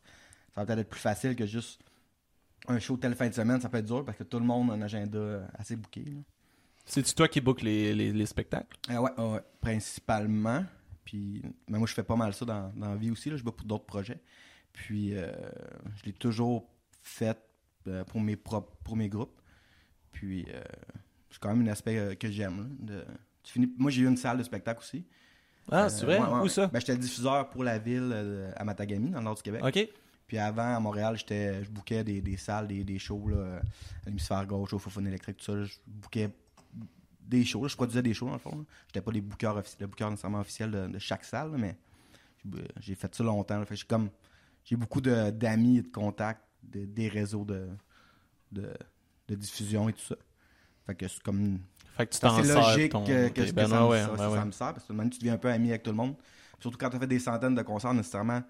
Ça 0.57 0.63
va 0.63 0.67
peut-être 0.67 0.79
être 0.81 0.89
plus 0.89 0.99
facile 1.01 1.37
que 1.37 1.47
juste 1.47 1.81
un 2.67 2.79
show 2.81 2.97
telle 2.97 3.15
fin 3.15 3.29
de 3.29 3.35
semaine, 3.35 3.61
ça 3.61 3.69
peut 3.69 3.77
être 3.79 3.85
dur 3.87 4.05
parce 4.05 4.19
que 4.19 4.25
tout 4.25 4.39
le 4.41 4.45
monde 4.45 4.71
a 4.71 4.75
un 4.75 4.83
agenda 4.83 5.47
assez 5.55 5.77
booké. 5.77 6.03
là. 6.03 6.21
C'est-tu 6.85 7.15
toi 7.15 7.29
qui 7.29 7.41
book 7.41 7.63
les, 7.63 7.95
les, 7.95 8.13
les 8.13 8.27
spectacles? 8.27 8.77
Euh, 8.91 8.99
ouais, 8.99 9.41
principalement. 9.61 10.65
Puis, 11.05 11.43
mais 11.69 11.79
moi, 11.79 11.87
je 11.87 11.93
fais 11.95 12.03
pas 12.03 12.17
mal 12.17 12.33
ça 12.33 12.45
dans, 12.45 12.73
dans 12.75 12.91
la 12.91 12.97
vie 12.97 13.11
aussi. 13.11 13.29
Là. 13.31 13.37
Je 13.37 13.45
book 13.45 13.57
pour 13.57 13.67
d'autres 13.67 13.85
projets. 13.85 14.19
Puis, 14.73 15.15
euh, 15.15 15.31
je 15.97 16.05
l'ai 16.07 16.13
toujours 16.13 16.69
fait 17.03 17.39
euh, 17.87 18.03
pour, 18.05 18.21
mes 18.21 18.37
propres, 18.37 18.75
pour 18.83 18.97
mes 18.97 19.09
groupes. 19.09 19.41
Puis, 20.13 20.47
euh, 20.49 20.61
c'est 21.31 21.39
quand 21.41 21.55
même 21.55 21.67
un 21.69 21.71
aspect 21.73 22.17
que 22.17 22.31
j'aime. 22.31 22.59
là, 22.59 22.65
de- 22.95 23.05
tu 23.43 23.53
finis... 23.53 23.73
Moi, 23.79 23.91
j'ai 23.91 24.03
eu 24.03 24.09
une 24.09 24.17
salle 24.17 24.39
de 24.39 24.43
spectacle 24.43 24.81
aussi. 24.81 25.05
Ah, 25.71 25.89
c'est 25.89 26.05
vrai? 26.07 26.19
Ouais, 26.21 26.27
ouais. 26.29 26.41
Où 26.43 26.49
ça? 26.49 26.69
Ben, 26.69 26.79
j'étais 26.79 26.93
le 26.95 26.99
diffuseur 26.99 27.51
pour 27.51 27.63
la 27.65 27.79
ville 27.79 28.53
à 28.57 28.65
Matagami, 28.65 29.11
dans 29.11 29.19
le 29.19 29.25
nord 29.25 29.35
du 29.35 29.43
Québec. 29.43 29.63
OK. 29.65 29.89
Puis 30.27 30.39
avant, 30.39 30.75
à 30.77 30.81
Montréal, 30.81 31.17
j'étais, 31.17 31.63
je 31.65 31.71
bookais 31.71 32.03
des, 32.03 32.21
des 32.21 32.37
salles, 32.37 32.67
des, 32.67 32.83
des 32.83 32.99
shows 32.99 33.29
là, 33.29 33.61
à 34.05 34.07
l'hémisphère 34.07 34.45
gauche, 34.47 34.73
au 34.73 34.79
Fofone 34.79 35.07
électrique, 35.07 35.37
tout 35.37 35.45
ça. 35.45 35.63
Je 35.65 35.75
bookais 35.87 36.31
des 37.21 37.45
shows. 37.45 37.63
là. 37.63 37.69
Je 37.69 37.77
produisais 37.77 38.03
des 38.03 38.13
shows, 38.15 38.27
dans 38.27 38.33
le 38.33 38.39
fond. 38.39 38.65
J'étais 38.89 39.01
pas 39.01 39.13
des 39.13 39.21
bookers 39.21 39.63
le 39.81 39.87
booker 39.87 40.11
nécessairement 40.11 40.41
officiel 40.41 40.71
de, 40.71 40.87
de 40.89 40.99
chaque 40.99 41.25
salle, 41.25 41.53
là, 41.53 41.59
mais 41.59 41.77
j'ai- 42.81 42.95
fait 42.95 43.15
ça 43.15 43.23
longtemps. 43.25 43.65
Fait 43.65 43.77
j'ai 43.77 43.87
comme 43.87 44.11
j'ai 44.65 44.77
beaucoup 44.77 45.01
de- 45.01 45.31
d'amis 45.31 45.79
et 45.79 45.83
de 45.83 45.89
contacts, 45.89 46.43
de- 46.63 46.87
des 46.87 47.09
réseaux 47.09 47.45
de, 47.45 47.69
de, 48.53 48.73
de 49.29 49.35
diffusion 49.37 49.89
et 49.89 49.93
tout 49.93 50.01
ça. 50.07 50.17
Fait 50.87 50.95
que 50.95 51.07
c'est 51.09 51.23
comme 51.23 51.61
Fait 51.97 52.07
que 52.07 52.15
tu 52.15 52.21
t'en 52.21 52.37
logique 52.41 52.93
ton... 52.93 53.05
que, 53.05 53.29
que, 53.29 53.43
que 53.43 53.53
bands. 53.53 53.69
ça, 53.69 53.87
ouais, 53.87 54.03
ça- 54.03 54.11
ouais, 54.13 54.19
ça- 54.19 54.31
ouais. 54.31 54.39
ça 54.39 54.45
me 54.45 54.51
sert 54.53 54.75
parce 54.75 54.87
que 54.87 54.93
tu 55.09 55.19
deviens 55.19 55.35
un 55.35 55.39
peu 55.39 55.51
ami 55.51 55.71
avec 55.71 55.83
tout 55.85 55.91
le 55.91 55.97
monde. 55.97 56.15
Surtout 56.61 56.79
quand 56.79 56.91
tu 56.91 56.97
as 56.97 57.01
fait 57.01 57.07
des 57.07 57.19
centaines 57.19 57.55
de 57.55 57.63
concerts, 57.63 57.95
nécessairement, 57.95 58.43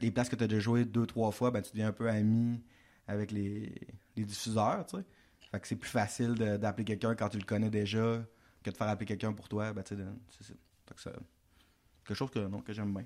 les 0.00 0.10
places 0.10 0.28
que 0.28 0.36
tu 0.36 0.44
as 0.44 0.48
déjà 0.48 0.60
joué 0.60 0.84
deux, 0.84 1.06
trois 1.06 1.30
fois, 1.32 1.50
ben, 1.50 1.60
tu 1.62 1.70
deviens 1.72 1.88
un 1.88 1.92
peu 1.92 2.08
ami 2.08 2.60
avec 3.06 3.30
les, 3.30 3.72
les 4.16 4.24
diffuseurs. 4.24 4.86
Tu 4.86 4.96
sais. 4.96 5.04
Fait 5.50 5.60
que 5.60 5.68
c'est 5.68 5.76
plus 5.76 5.90
facile 5.90 6.34
d'appeler 6.34 6.84
quelqu'un 6.84 7.14
quand 7.14 7.28
tu 7.28 7.38
le 7.38 7.44
connais 7.44 7.68
déjà 7.70 8.22
que 8.62 8.70
de 8.70 8.76
faire 8.76 8.88
appeler 8.88 9.06
quelqu'un 9.06 9.32
pour 9.32 9.48
toi. 9.48 9.72
Ben, 9.72 9.82
tu 9.82 9.94
sais, 9.96 10.02
c'est- 10.40 11.10
quelque 12.04 12.14
chose 12.14 12.30
que, 12.30 12.38
non, 12.38 12.60
que 12.60 12.72
j'aime 12.72 12.92
bien. 12.92 13.04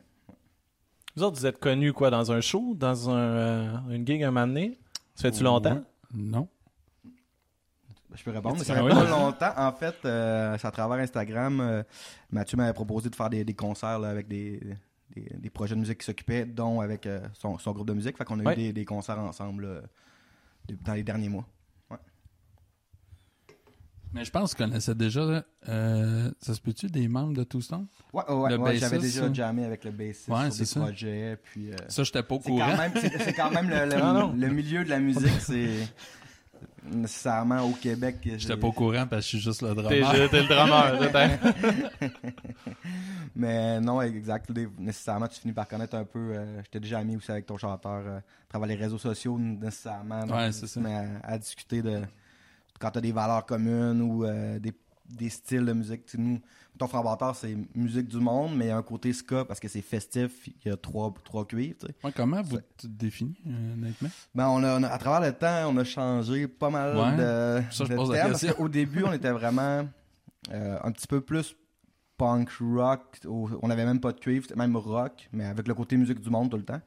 Vous 1.17 1.23
autres, 1.23 1.39
vous 1.39 1.47
êtes 1.47 1.59
connus 1.59 1.93
quoi, 1.93 2.11
dans 2.11 2.31
un 2.31 2.41
show, 2.41 2.75
dans 2.75 3.09
un, 3.11 3.17
euh, 3.17 3.79
une 3.91 4.07
gig 4.07 4.23
un 4.23 4.31
moment 4.31 4.47
donné? 4.47 4.79
Ça 5.15 5.23
fait-tu 5.23 5.43
longtemps? 5.43 5.75
Ouais. 5.77 5.83
Non. 6.15 6.49
Je 8.15 8.23
peux 8.23 8.31
répondre, 8.31 8.57
mais 8.59 8.65
ça 8.65 8.73
Ah 8.75 8.77
fait 8.77 8.83
oui? 8.83 8.91
pas 8.91 9.11
longtemps. 9.11 9.53
En 9.57 9.73
fait, 9.73 9.97
euh, 10.05 10.57
c'est 10.59 10.67
à 10.67 10.71
travers 10.71 10.99
Instagram. 10.99 11.61
euh, 11.61 11.83
Mathieu 12.31 12.57
m'avait 12.57 12.73
proposé 12.73 13.11
de 13.11 13.15
faire 13.15 13.29
des, 13.31 13.45
des 13.45 13.55
concerts 13.55 13.99
là, 13.99 14.09
avec 14.09 14.29
des, 14.29 14.61
des, 15.15 15.37
des 15.39 15.51
projets 15.51 15.75
de 15.75 15.81
musique 15.81 15.99
qui 15.99 16.07
s'occupaient, 16.07 16.45
dont 16.47 16.81
avec 16.81 17.07
euh, 17.07 17.21
son, 17.35 17.59
son 17.59 17.73
groupe 17.73 17.87
de 17.89 17.95
musique. 17.95 18.17
Fait 18.17 18.25
qu'on 18.25 18.41
a 18.41 18.43
Ouais. 18.45 18.53
eu 18.55 18.57
des, 18.57 18.73
des 18.73 18.85
concerts 18.85 19.19
ensemble 19.19 19.67
là, 19.67 19.81
de- 20.69 20.77
dans 20.85 20.95
les 20.95 21.03
derniers 21.05 21.29
mois. 21.29 21.47
Mais 24.13 24.25
je 24.25 24.31
pense 24.31 24.55
qu'on 24.55 24.65
connaissait 24.65 24.95
déjà, 24.95 25.45
euh, 25.69 26.31
ça 26.41 26.55
se 26.55 26.61
peut-tu, 26.61 26.87
des 26.87 27.07
membres 27.07 27.35
de 27.35 27.45
Touston? 27.45 27.87
Ouais, 28.15 28.23
ouais, 28.31 28.35
ouais, 28.35 28.57
ouais, 28.57 28.77
j'avais 28.79 28.99
déjà 28.99 29.27
ça? 29.27 29.33
jamais 29.33 29.65
avec 29.65 29.85
le 29.85 29.91
bassiste 29.91 30.29
Ouais, 30.29 30.51
sur 30.51 30.61
des 30.61 30.65
ça. 30.65 30.81
projets. 30.81 31.37
Puis, 31.43 31.71
euh, 31.71 31.77
Ça, 31.89 32.03
j'étais 32.03 32.23
pas 32.23 32.35
au 32.37 32.41
c'est 32.43 32.51
courant. 32.51 32.67
quand 32.71 32.77
même, 32.79 32.93
c'est, 32.97 33.33
quand 33.35 33.51
même 33.51 33.69
le, 33.69 33.85
le- 33.95 33.99
non. 34.01 34.33
le 34.33 34.49
milieu 34.49 34.85
de 34.85 34.89
la 34.89 35.01
musique, 35.01 35.41
c'est. 35.41 35.89
nécessairement 36.91 37.63
au 37.63 37.73
Québec. 37.73 38.17
J'étais 38.37 38.57
pas 38.57 38.67
au 38.69 38.73
courant 38.73 39.07
parce 39.07 39.23
que 39.27 39.33
je 39.33 39.37
suis 39.37 39.41
juste 39.41 39.63
le 39.63 39.75
drummer. 39.75 40.29
t'es 40.31 40.43
le 40.43 40.49
drummer. 40.49 41.11
Mais 43.35 43.81
non, 43.81 44.01
exact. 44.03 44.51
Nécessairement, 44.79 45.29
tu 45.29 45.41
finis 45.41 45.53
par 45.53 45.69
connaître 45.69 45.95
un 45.97 46.05
peu. 46.05 46.31
euh, 46.35 46.63
J'étais 46.65 46.81
déjà 46.81 46.99
ami 46.99 47.17
aussi 47.17 47.31
avec 47.31 47.47
ton 47.47 47.57
chanteur 47.59 48.03
euh, 48.07 48.19
à 48.19 48.23
travers 48.49 48.69
les 48.69 48.75
réseaux 48.75 48.99
sociaux, 48.99 49.39
nécessairement. 49.39 50.25
Donc, 50.27 50.37
Ouais, 50.37 50.53
c'est 50.53 50.67
ça. 50.67 50.81
mets 50.81 50.95
à, 50.95 51.05
à 51.23 51.39
discuter 51.39 51.83
de 51.83 52.01
quand 52.81 52.91
tu 52.91 52.99
as 52.99 53.03
des 53.03 53.13
valeurs 53.13 53.45
communes 53.47 54.01
ou 54.03 54.25
euh, 54.25 54.59
des, 54.59 54.73
des 55.09 55.29
styles 55.29 55.65
de 55.65 55.73
musique. 55.73 56.05
Tu 56.07 56.17
sais, 56.17 56.19
nous, 56.23 56.41
ton 56.79 56.87
frère 56.89 57.03
c'est 57.35 57.57
musique 57.75 58.09
du 58.09 58.19
monde, 58.19 58.57
mais 58.57 58.67
il 58.67 58.69
y 58.69 58.71
a 58.71 58.77
un 58.77 58.83
côté 58.83 59.13
ska 59.13 59.45
parce 59.45 59.61
que 59.61 59.69
c'est 59.69 59.81
festif. 59.83 60.47
Il 60.49 60.69
y 60.69 60.71
a 60.71 60.77
trois, 60.77 61.13
trois 61.25 61.47
cuivres. 61.47 61.77
tu 61.81 61.87
sais. 61.87 61.95
Ouais, 62.05 62.13
comment 62.15 62.43
vous 62.43 62.59
te 62.77 62.87
définis, 62.87 63.37
euh, 63.47 63.75
honnêtement? 63.75 64.09
Ben, 64.35 64.49
on 64.49 64.63
a, 64.65 64.79
on 64.79 64.83
a- 64.83 64.89
à 64.89 64.99
travers 64.99 65.21
le 65.29 65.33
temps, 65.33 65.71
on 65.73 65.77
a 65.79 65.85
changé 65.85 66.47
pas 66.49 66.71
mal 66.71 66.97
Ouais. 66.97 67.17
de, 67.17 67.63
Ça, 67.73 67.85
je 67.85 67.93
de 67.93 67.95
la 67.95 67.97
termes, 67.97 68.31
parce 68.31 68.41
question. 68.43 68.53
qu'au 68.55 68.69
début, 68.69 69.05
on 69.05 69.13
était 69.13 69.31
vraiment 69.33 69.89
euh, 70.53 70.79
un 70.83 70.93
petit 70.93 71.07
peu 71.07 71.21
plus 71.21 71.57
punk 72.17 72.51
rock. 72.61 73.19
Au- 73.27 73.51
On 73.63 73.71
avait 73.71 73.85
même 73.85 74.01
pas 74.01 74.13
de 74.13 74.21
cuivre, 74.21 74.45
c'était 74.47 74.59
même 74.59 74.77
rock, 74.77 75.29
mais 75.33 75.45
avec 75.45 75.67
le 75.69 75.75
côté 75.75 75.97
musique 75.97 76.21
du 76.21 76.31
monde 76.31 76.51
tout 76.51 76.57
le 76.57 76.65
temps. 76.65 76.81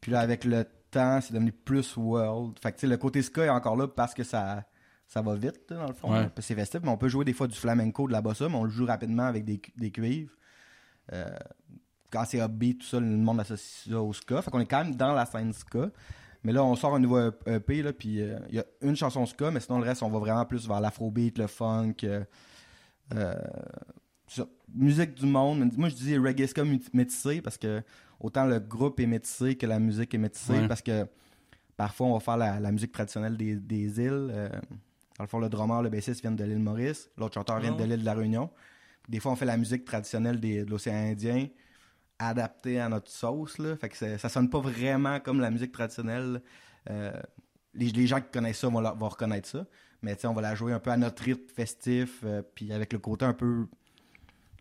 Puis 0.00 0.12
là, 0.12 0.20
avec 0.20 0.44
le 0.44 0.64
temps, 0.90 1.20
c'est 1.20 1.32
devenu 1.34 1.52
plus 1.52 1.96
world. 1.96 2.58
Fait 2.62 2.70
que, 2.72 2.76
tu 2.76 2.80
sais, 2.82 2.86
le 2.86 2.96
côté 2.96 3.22
ska 3.22 3.44
est 3.44 3.48
encore 3.50 3.76
là 3.76 3.88
parce 3.88 4.14
que 4.14 4.24
ça, 4.24 4.64
ça 5.12 5.20
va 5.20 5.34
vite, 5.34 5.60
dans 5.68 5.86
le 5.88 5.92
fond. 5.92 6.10
Ouais. 6.10 6.28
C'est 6.40 6.54
festif, 6.54 6.80
mais 6.82 6.88
on 6.88 6.96
peut 6.96 7.08
jouer 7.08 7.24
des 7.26 7.34
fois 7.34 7.46
du 7.46 7.54
flamenco, 7.54 8.06
de 8.06 8.12
la 8.12 8.22
bossa, 8.22 8.48
mais 8.48 8.54
on 8.54 8.64
le 8.64 8.70
joue 8.70 8.86
rapidement 8.86 9.24
avec 9.24 9.44
des, 9.44 9.60
des 9.76 9.90
cuivres. 9.90 10.32
Euh, 11.12 11.28
quand 12.10 12.24
c'est 12.24 12.38
upbeat, 12.40 12.78
tout 12.80 12.86
ça, 12.86 12.98
le 12.98 13.06
monde 13.06 13.40
associe 13.40 13.92
ça 13.92 14.00
au 14.00 14.12
ska. 14.14 14.40
Fait 14.40 14.50
qu'on 14.50 14.60
est 14.60 14.66
quand 14.66 14.82
même 14.84 14.94
dans 14.96 15.12
la 15.12 15.26
scène 15.26 15.52
ska. 15.52 15.90
Mais 16.44 16.52
là, 16.52 16.64
on 16.64 16.74
sort 16.76 16.94
un 16.94 16.98
nouveau 16.98 17.30
EP, 17.46 17.82
là, 17.82 17.92
puis 17.92 18.22
euh, 18.22 18.38
il 18.48 18.54
y 18.54 18.58
a 18.58 18.64
une 18.80 18.96
chanson 18.96 19.26
ska, 19.26 19.50
mais 19.50 19.60
sinon 19.60 19.78
le 19.80 19.84
reste, 19.84 20.02
on 20.02 20.08
va 20.08 20.18
vraiment 20.18 20.46
plus 20.46 20.66
vers 20.66 20.80
l'afrobeat, 20.80 21.36
le 21.36 21.46
funk. 21.46 21.94
euh, 23.14 23.34
ça. 24.28 24.46
musique 24.74 25.14
du 25.14 25.26
monde. 25.26 25.70
Moi, 25.76 25.88
je 25.90 25.94
dis 25.94 26.16
reggae 26.16 26.46
ska 26.46 26.62
métissé 26.94 27.42
parce 27.42 27.58
que 27.58 27.82
autant 28.18 28.46
le 28.46 28.58
groupe 28.60 28.98
est 29.00 29.06
métissé 29.06 29.56
que 29.56 29.66
la 29.66 29.78
musique 29.78 30.14
est 30.14 30.18
métissée 30.18 30.52
Ouais. 30.60 30.68
parce 30.68 30.80
que 30.82 31.06
parfois, 31.76 32.06
on 32.06 32.14
va 32.14 32.20
faire 32.20 32.36
la, 32.38 32.58
la 32.60 32.72
musique 32.72 32.92
traditionnelle 32.92 33.36
des, 33.36 33.56
des 33.56 34.00
îles. 34.00 34.50
Dans 35.18 35.24
le 35.24 35.28
fond, 35.28 35.38
le 35.38 35.48
drummer, 35.48 35.82
le 35.82 35.90
bassiste 35.90 36.20
viennent 36.20 36.36
de 36.36 36.44
l'île 36.44 36.58
Maurice, 36.58 37.10
l'autre 37.18 37.34
chanteur 37.34 37.58
vient 37.60 37.74
Ah. 37.74 37.80
de 37.80 37.84
l'île 37.84 38.00
de 38.00 38.04
la 38.04 38.14
Réunion. 38.14 38.50
Des 39.08 39.20
fois, 39.20 39.32
on 39.32 39.36
fait 39.36 39.44
la 39.46 39.56
musique 39.56 39.84
traditionnelle 39.84 40.40
des- 40.40 40.64
de 40.64 40.70
l'océan 40.70 40.94
Indien 40.94 41.48
adaptée 42.18 42.78
à 42.80 42.88
notre 42.88 43.10
sauce. 43.10 43.58
Là. 43.58 43.76
Fait 43.76 43.88
que 43.88 43.96
ça, 43.96 44.16
ça 44.18 44.28
sonne 44.28 44.48
pas 44.48 44.60
vraiment 44.60 45.18
comme 45.20 45.40
la 45.40 45.50
musique 45.50 45.72
traditionnelle. 45.72 46.40
Euh, 46.90 47.12
les, 47.74 47.90
les 47.90 48.06
gens 48.06 48.20
qui 48.20 48.30
connaissent 48.32 48.58
ça 48.60 48.68
vont, 48.68 48.80
la- 48.80 48.92
vont 48.92 49.08
reconnaître 49.08 49.48
ça. 49.48 49.66
Mais 50.02 50.16
on 50.26 50.32
va 50.32 50.42
la 50.42 50.54
jouer 50.54 50.72
un 50.72 50.80
peu 50.80 50.90
à 50.90 50.96
notre 50.96 51.22
rythme 51.22 51.48
festif, 51.54 52.20
euh, 52.24 52.42
puis 52.54 52.72
avec 52.72 52.92
le 52.92 52.98
côté 52.98 53.24
un 53.24 53.34
peu. 53.34 53.66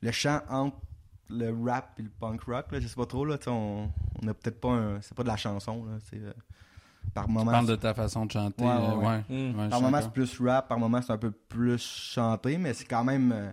Le 0.02 0.12
chant 0.12 0.40
entre 0.50 0.78
le 1.30 1.52
rap 1.66 1.94
et 2.00 2.04
le 2.04 2.10
punk 2.10 2.42
rock, 2.44 2.72
là, 2.72 2.80
je 2.80 2.88
sais 2.88 2.96
pas 2.96 3.06
trop. 3.06 3.26
Là, 3.26 3.38
on, 3.48 3.90
on 4.22 4.28
a 4.28 4.34
peut-être 4.34 4.60
pas 4.60 4.70
un. 4.72 5.02
C'est 5.02 5.16
pas 5.16 5.24
de 5.24 5.28
la 5.28 5.38
chanson. 5.38 5.86
Là, 5.86 5.98
c'est, 6.10 6.18
euh, 6.20 6.34
par 7.14 7.26
Tu 7.26 7.32
moment. 7.32 7.52
parles 7.52 7.68
de 7.68 7.76
ta 7.76 7.94
façon 7.94 8.26
de 8.26 8.32
chanter. 8.32 8.64
Ouais, 8.64 8.70
ouais, 8.70 8.76
euh, 8.78 8.96
ouais. 8.96 9.24
ouais. 9.30 9.66
Mm. 9.66 9.70
Par 9.70 9.82
moment, 9.82 10.02
c'est 10.02 10.12
plus 10.14 10.40
rap, 10.42 10.68
par 10.68 10.80
moment, 10.80 11.02
c'est 11.02 11.12
un 11.14 11.18
peu 11.18 11.32
plus 11.32 11.82
chanté, 11.82 12.58
mais 12.58 12.74
c'est 12.74 12.86
quand 12.86 13.04
même. 13.04 13.32
euh, 13.32 13.52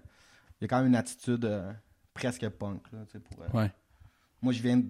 Il 0.60 0.62
y 0.62 0.64
a 0.64 0.68
quand 0.68 0.78
même 0.78 0.86
une 0.88 0.96
attitude 0.96 1.44
euh, 1.44 1.72
presque 2.14 2.48
punk. 2.50 2.82
Là, 2.92 2.98
tu 3.06 3.12
sais, 3.12 3.20
pour, 3.20 3.42
euh, 3.42 3.48
Ouais. 3.62 3.72
Moi, 4.42 4.52
je 4.52 4.62
viens 4.62 4.76
de 4.78 4.86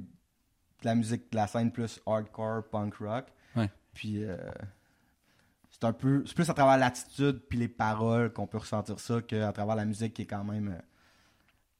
la 0.82 0.94
musique 0.94 1.30
de 1.32 1.36
la 1.36 1.46
scène 1.46 1.72
plus 1.72 2.00
hardcore, 2.06 2.64
punk 2.70 2.94
rock. 2.96 3.26
Ouais. 3.56 3.70
Puis. 3.94 4.22
euh, 4.24 4.36
c'est 5.70 5.84
un 5.84 5.92
peu. 5.92 6.24
C'est 6.26 6.34
plus 6.34 6.48
à 6.50 6.54
travers 6.54 6.76
l'attitude 6.76 7.40
puis 7.48 7.58
les 7.58 7.68
paroles 7.68 8.32
qu'on 8.32 8.46
peut 8.46 8.58
ressentir 8.58 8.98
ça 8.98 9.20
qu'à 9.22 9.52
travers 9.52 9.76
la 9.76 9.84
musique 9.84 10.12
qui 10.14 10.22
est 10.22 10.26
quand 10.26 10.42
même 10.42 10.68
euh, 10.68 10.80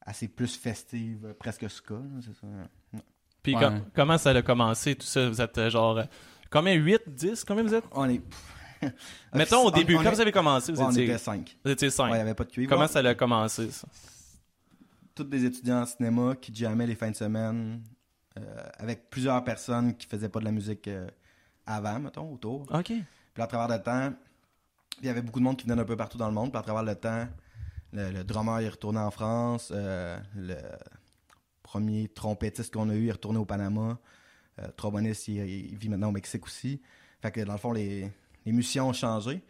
assez 0.05 0.27
plus 0.29 0.55
festive, 0.55 1.35
presque 1.39 1.69
ska. 1.69 1.95
c'est 2.21 2.33
ça. 2.33 2.47
Puis 3.43 3.55
Ouais. 3.55 3.61
com- 3.61 3.81
comment 3.93 4.17
ça 4.17 4.29
a 4.31 4.41
commencé, 4.41 4.95
tout 4.95 5.05
ça? 5.05 5.27
Vous 5.29 5.41
êtes 5.41 5.57
euh, 5.57 5.69
genre... 5.69 6.01
Combien? 6.51 6.73
8, 6.73 7.01
10? 7.07 7.43
Combien 7.45 7.63
vous 7.63 7.73
êtes? 7.73 7.83
On 7.91 8.09
est. 8.09 8.21
Mettons 9.33 9.65
au 9.65 9.71
début, 9.71 9.95
on 9.95 10.03
quand 10.03 10.09
est- 10.11 10.15
vous 10.15 10.21
avez 10.21 10.31
commencé, 10.31 10.71
vous 10.71 10.79
ouais, 10.79 10.85
on 10.85 10.91
étiez, 10.91 11.03
était 11.05 11.17
cinq. 11.17 11.57
vous 11.65 11.71
étiez 11.71 11.87
Ouais, 11.89 11.91
5. 11.91 12.07
il 12.09 12.13
n'y 12.13 12.19
avait 12.19 12.33
pas 12.33 12.45
de 12.45 12.51
cuivre. 12.51 12.69
Comment 12.69 12.87
ça 12.87 12.99
a 12.99 13.15
commencé, 13.15 13.69
ça? 13.71 13.87
tous 15.15 15.25
des 15.25 15.43
étudiants 15.43 15.81
en 15.81 15.85
cinéma 15.85 16.33
qui 16.39 16.55
jammaient 16.55 16.87
les 16.87 16.95
fins 16.95 17.11
de 17.11 17.15
semaine 17.15 17.81
euh, 18.37 18.41
avec 18.77 19.09
plusieurs 19.09 19.43
personnes 19.43 19.93
qui 19.97 20.07
faisaient 20.07 20.29
pas 20.29 20.39
de 20.39 20.45
la 20.45 20.51
musique 20.51 20.87
euh, 20.87 21.07
avant, 21.65 21.99
mettons, 21.99 22.31
autour. 22.31 22.61
OK. 22.73 22.85
Puis 22.85 23.43
à 23.43 23.47
travers 23.47 23.67
le 23.77 23.83
temps, 23.83 24.13
il 25.01 25.07
y 25.07 25.09
avait 25.09 25.21
beaucoup 25.21 25.39
de 25.39 25.43
monde 25.43 25.57
qui 25.57 25.65
venait 25.65 25.75
d'un 25.75 25.83
peu 25.83 25.97
partout 25.97 26.17
dans 26.17 26.27
le 26.29 26.33
monde. 26.33 26.51
Puis 26.51 26.59
à 26.59 26.63
travers 26.63 26.83
le 26.83 26.95
temps, 26.95 27.27
le, 27.91 28.11
le 28.11 28.23
drummer 28.23 28.59
est 28.61 28.69
retourné 28.69 28.99
en 28.99 29.11
France. 29.11 29.73
euh, 29.75 30.17
le 30.37 30.55
premier 31.63 32.07
trompettiste 32.07 32.73
qu'on 32.73 32.89
a 32.89 32.95
eu 32.95 33.09
est 33.09 33.11
retourné 33.11 33.39
au 33.39 33.45
Panama. 33.45 33.97
Euh, 34.59 34.67
tromboniste, 34.75 35.27
il, 35.27 35.37
il 35.37 35.77
vit 35.77 35.89
maintenant 35.89 36.09
au 36.09 36.11
Mexique 36.11 36.45
aussi. 36.45 36.81
Fait 37.21 37.31
que 37.31 37.41
dans 37.41 37.53
le 37.53 37.59
fond, 37.59 37.71
les, 37.71 38.09
les 38.45 38.51
musiciens 38.51 38.83
ont 38.85 38.93
changé. 38.93 39.41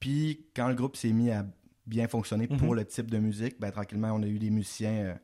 Puis 0.00 0.46
quand 0.54 0.68
le 0.68 0.74
groupe 0.74 0.96
s'est 0.96 1.12
mis 1.12 1.30
à 1.30 1.46
bien 1.86 2.06
fonctionner 2.08 2.46
pour 2.48 2.70
Mhm. 2.72 2.74
le 2.74 2.84
type 2.84 3.10
de 3.10 3.18
musique, 3.18 3.58
ben, 3.58 3.70
tranquillement, 3.70 4.12
on 4.12 4.22
a 4.22 4.26
eu 4.26 4.38
des 4.38 4.50
musiciens. 4.50 4.90
euh, 4.92 5.14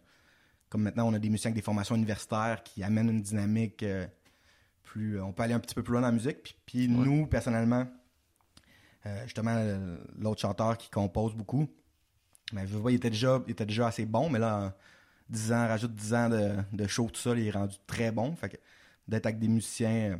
comme 0.71 0.83
maintenant, 0.83 1.09
on 1.09 1.15
a 1.15 1.19
des 1.19 1.29
musiciens 1.29 1.51
avec 1.51 1.57
des 1.57 1.63
formations 1.65 1.95
universitaires 1.95 2.63
qui 2.65 2.83
amènent 2.83 3.09
une 3.11 3.23
dynamique 3.23 3.83
euh, 3.85 4.07
plus. 4.83 5.21
on 5.21 5.33
peut 5.33 5.43
aller 5.45 5.55
un 5.55 5.61
petit 5.61 5.75
peu 5.75 5.83
plus 5.83 5.93
loin 5.93 6.01
dans 6.01 6.09
la 6.09 6.13
musique. 6.13 6.43
Puis, 6.43 6.57
puis 6.67 6.89
Ouais. 6.89 7.05
nous, 7.05 7.27
personnellement, 7.27 7.87
justement, 9.25 9.55
l'autre 10.19 10.41
chanteur 10.41 10.79
qui 10.79 10.91
compose 10.91 11.35
beaucoup, 11.35 11.69
ben, 12.53 12.67
je 12.67 12.77
pas, 12.79 12.91
il, 12.91 12.95
était 12.97 13.11
déjà, 13.11 13.43
il 13.47 13.53
était 13.53 13.67
déjà 13.67 13.89
assez 13.89 14.07
bon, 14.07 14.31
mais 14.31 14.39
là, 14.39 14.59
en 14.59 14.73
10 15.29 15.53
ans, 15.53 15.69
rajoute 15.69 15.95
10 15.95 16.15
ans 16.15 16.29
de, 16.29 16.53
de 16.73 16.87
show, 16.87 17.09
tout 17.13 17.21
ça, 17.21 17.35
il 17.37 17.47
est 17.47 17.51
rendu 17.51 17.77
très 17.87 18.11
bon. 18.13 18.35
Fait 18.37 18.49
que 18.49 18.57
d'être 19.09 19.27
avec 19.27 19.39
des 19.39 19.49
musiciens 19.49 20.13
euh, 20.13 20.17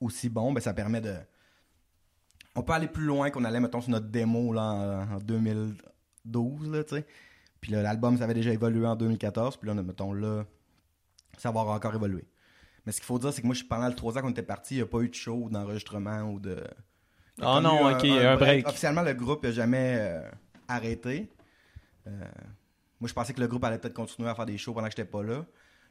aussi 0.00 0.28
bons, 0.28 0.52
ben, 0.52 0.60
ça 0.60 0.72
permet 0.74 1.00
de. 1.00 1.14
On 2.56 2.62
peut 2.62 2.72
aller 2.72 2.88
plus 2.88 3.04
loin 3.04 3.30
qu'on 3.30 3.44
allait, 3.44 3.60
mettons, 3.60 3.80
sur 3.80 3.90
notre 3.90 4.08
démo 4.08 4.52
là, 4.52 4.62
en, 4.62 5.14
en 5.14 5.18
2012, 5.18 6.70
là, 6.70 6.84
tu 6.84 6.96
sais. 6.96 7.06
Puis 7.60 7.72
l'album, 7.72 8.16
ça 8.16 8.24
avait 8.24 8.34
déjà 8.34 8.52
évolué 8.52 8.86
en 8.86 8.96
2014, 8.96 9.56
puis 9.58 9.68
là, 9.68 9.74
mettons, 9.74 10.12
là, 10.12 10.44
ça 11.36 11.50
va 11.50 11.60
encore 11.60 11.94
évoluer. 11.94 12.24
Mais 12.86 12.92
ce 12.92 12.96
qu'il 12.98 13.06
faut 13.06 13.18
dire, 13.18 13.32
c'est 13.32 13.42
que 13.42 13.46
moi, 13.46 13.54
je- 13.54 13.64
pendant 13.64 13.86
les 13.86 13.94
trois 13.94 14.16
ans 14.16 14.22
qu'on 14.22 14.30
était 14.30 14.42
parti, 14.42 14.74
il 14.74 14.78
n'y 14.78 14.82
a 14.82 14.86
pas 14.86 15.00
eu 15.00 15.08
de 15.10 15.14
show 15.14 15.48
d'enregistrement 15.50 16.22
ou 16.22 16.40
de. 16.40 16.64
Il 17.38 17.44
y 17.44 17.46
a 17.46 17.50
Ah 17.50 17.54
comme 17.56 17.64
non, 17.64 17.90
eu 17.90 17.94
ok, 17.94 18.04
un 18.24 18.36
break. 18.36 18.66
Officiellement, 18.66 19.02
le 19.02 19.12
groupe 19.14 19.42
n'a 19.44 19.52
jamais 19.52 19.96
euh, 20.00 20.30
arrêté. 20.68 21.30
Euh, 22.06 22.10
moi, 22.98 23.08
je 23.08 23.12
pensais 23.14 23.32
que 23.34 23.40
le 23.40 23.46
groupe 23.46 23.62
allait 23.64 23.78
peut-être 23.78 23.94
continuer 23.94 24.28
à 24.28 24.34
faire 24.34 24.46
des 24.46 24.58
shows 24.58 24.72
pendant 24.72 24.86
que 24.88 24.92
j'étais 24.92 25.04
pas 25.08 25.22
là. 25.22 25.44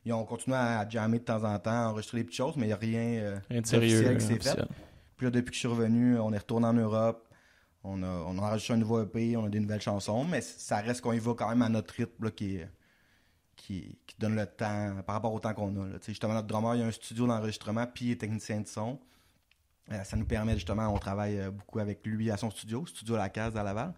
Ils 0.06 0.14
ont 0.14 0.24
continué 0.26 0.58
à 0.58 0.88
jammer 0.88 1.20
de 1.20 1.24
temps 1.26 1.44
en 1.44 1.60
temps, 1.60 1.72
à 1.72 1.90
enregistrer 1.90 2.20
des 2.20 2.24
petites 2.24 2.38
choses, 2.38 2.56
mais 2.56 2.64
il 2.64 2.68
n'y 2.68 2.74
a 2.74 2.78
rien, 2.78 3.22
euh, 3.22 3.40
Rien 3.50 3.62
de 3.62 3.68
sérieux. 3.68 4.04
d'officiel 4.04 4.18
qui 4.18 4.26
s'est 4.26 4.56
fait. 4.56 4.62
Puis 5.18 5.26
là, 5.26 5.32
depuis 5.32 5.50
que 5.50 5.56
je 5.56 5.60
suis 5.60 5.68
revenu, 5.68 6.18
on 6.20 6.32
est 6.32 6.38
retourné 6.38 6.68
en 6.68 6.74
Europe. 6.74 7.28
On 7.84 8.04
a, 8.04 8.08
on 8.08 8.38
a 8.40 8.42
enregistré 8.42 8.74
un 8.74 8.78
nouveau 8.78 9.04
EP, 9.04 9.38
on 9.38 9.46
a 9.46 9.50
des 9.50 9.60
nouvelles 9.60 9.82
chansons, 9.82 10.26
mais 10.26 10.42
ça 10.42 10.78
reste 10.78 11.02
qu'on 11.02 11.14
y 11.14 11.20
va 11.20 11.34
quand 11.34 11.50
même 11.50 11.62
à 11.62 11.70
notre 11.70 11.94
rythme 11.94 12.26
là, 12.26 12.32
qui, 12.32 12.60
qui, 13.56 13.98
qui 14.06 14.16
donne 14.20 14.36
le 14.36 14.46
temps 14.46 14.96
par 15.06 15.16
rapport 15.16 15.34
au 15.34 15.40
temps 15.40 15.54
qu'on 15.54 15.76
a. 15.82 15.88
là. 15.88 15.98
Justement, 16.06 16.34
notre 16.34 16.48
drummer, 16.48 16.76
il 16.76 16.82
y 16.82 16.84
a 16.84 16.88
un 16.88 16.92
studio 16.92 17.28
d'enregistrement, 17.28 17.86
puis 17.88 18.06
il 18.06 18.12
est 18.12 18.16
technicien 18.18 18.62
de 18.62 18.68
son. 18.68 19.00
Euh, 19.92 20.04
ça 20.04 20.18
nous 20.18 20.26
permet 20.26 20.54
justement, 20.54 20.88
on 20.94 21.00
travaille 21.00 21.40
euh, 21.40 21.52
beaucoup 21.52 21.80
avec 21.80 22.06
lui 22.06 22.30
à 22.30 22.38
son 22.38 22.52
studio, 22.52 22.86
studio 22.86 23.16
La 23.16 23.30
Case 23.30 23.56
à 23.58 23.64
Laval. 23.64 23.94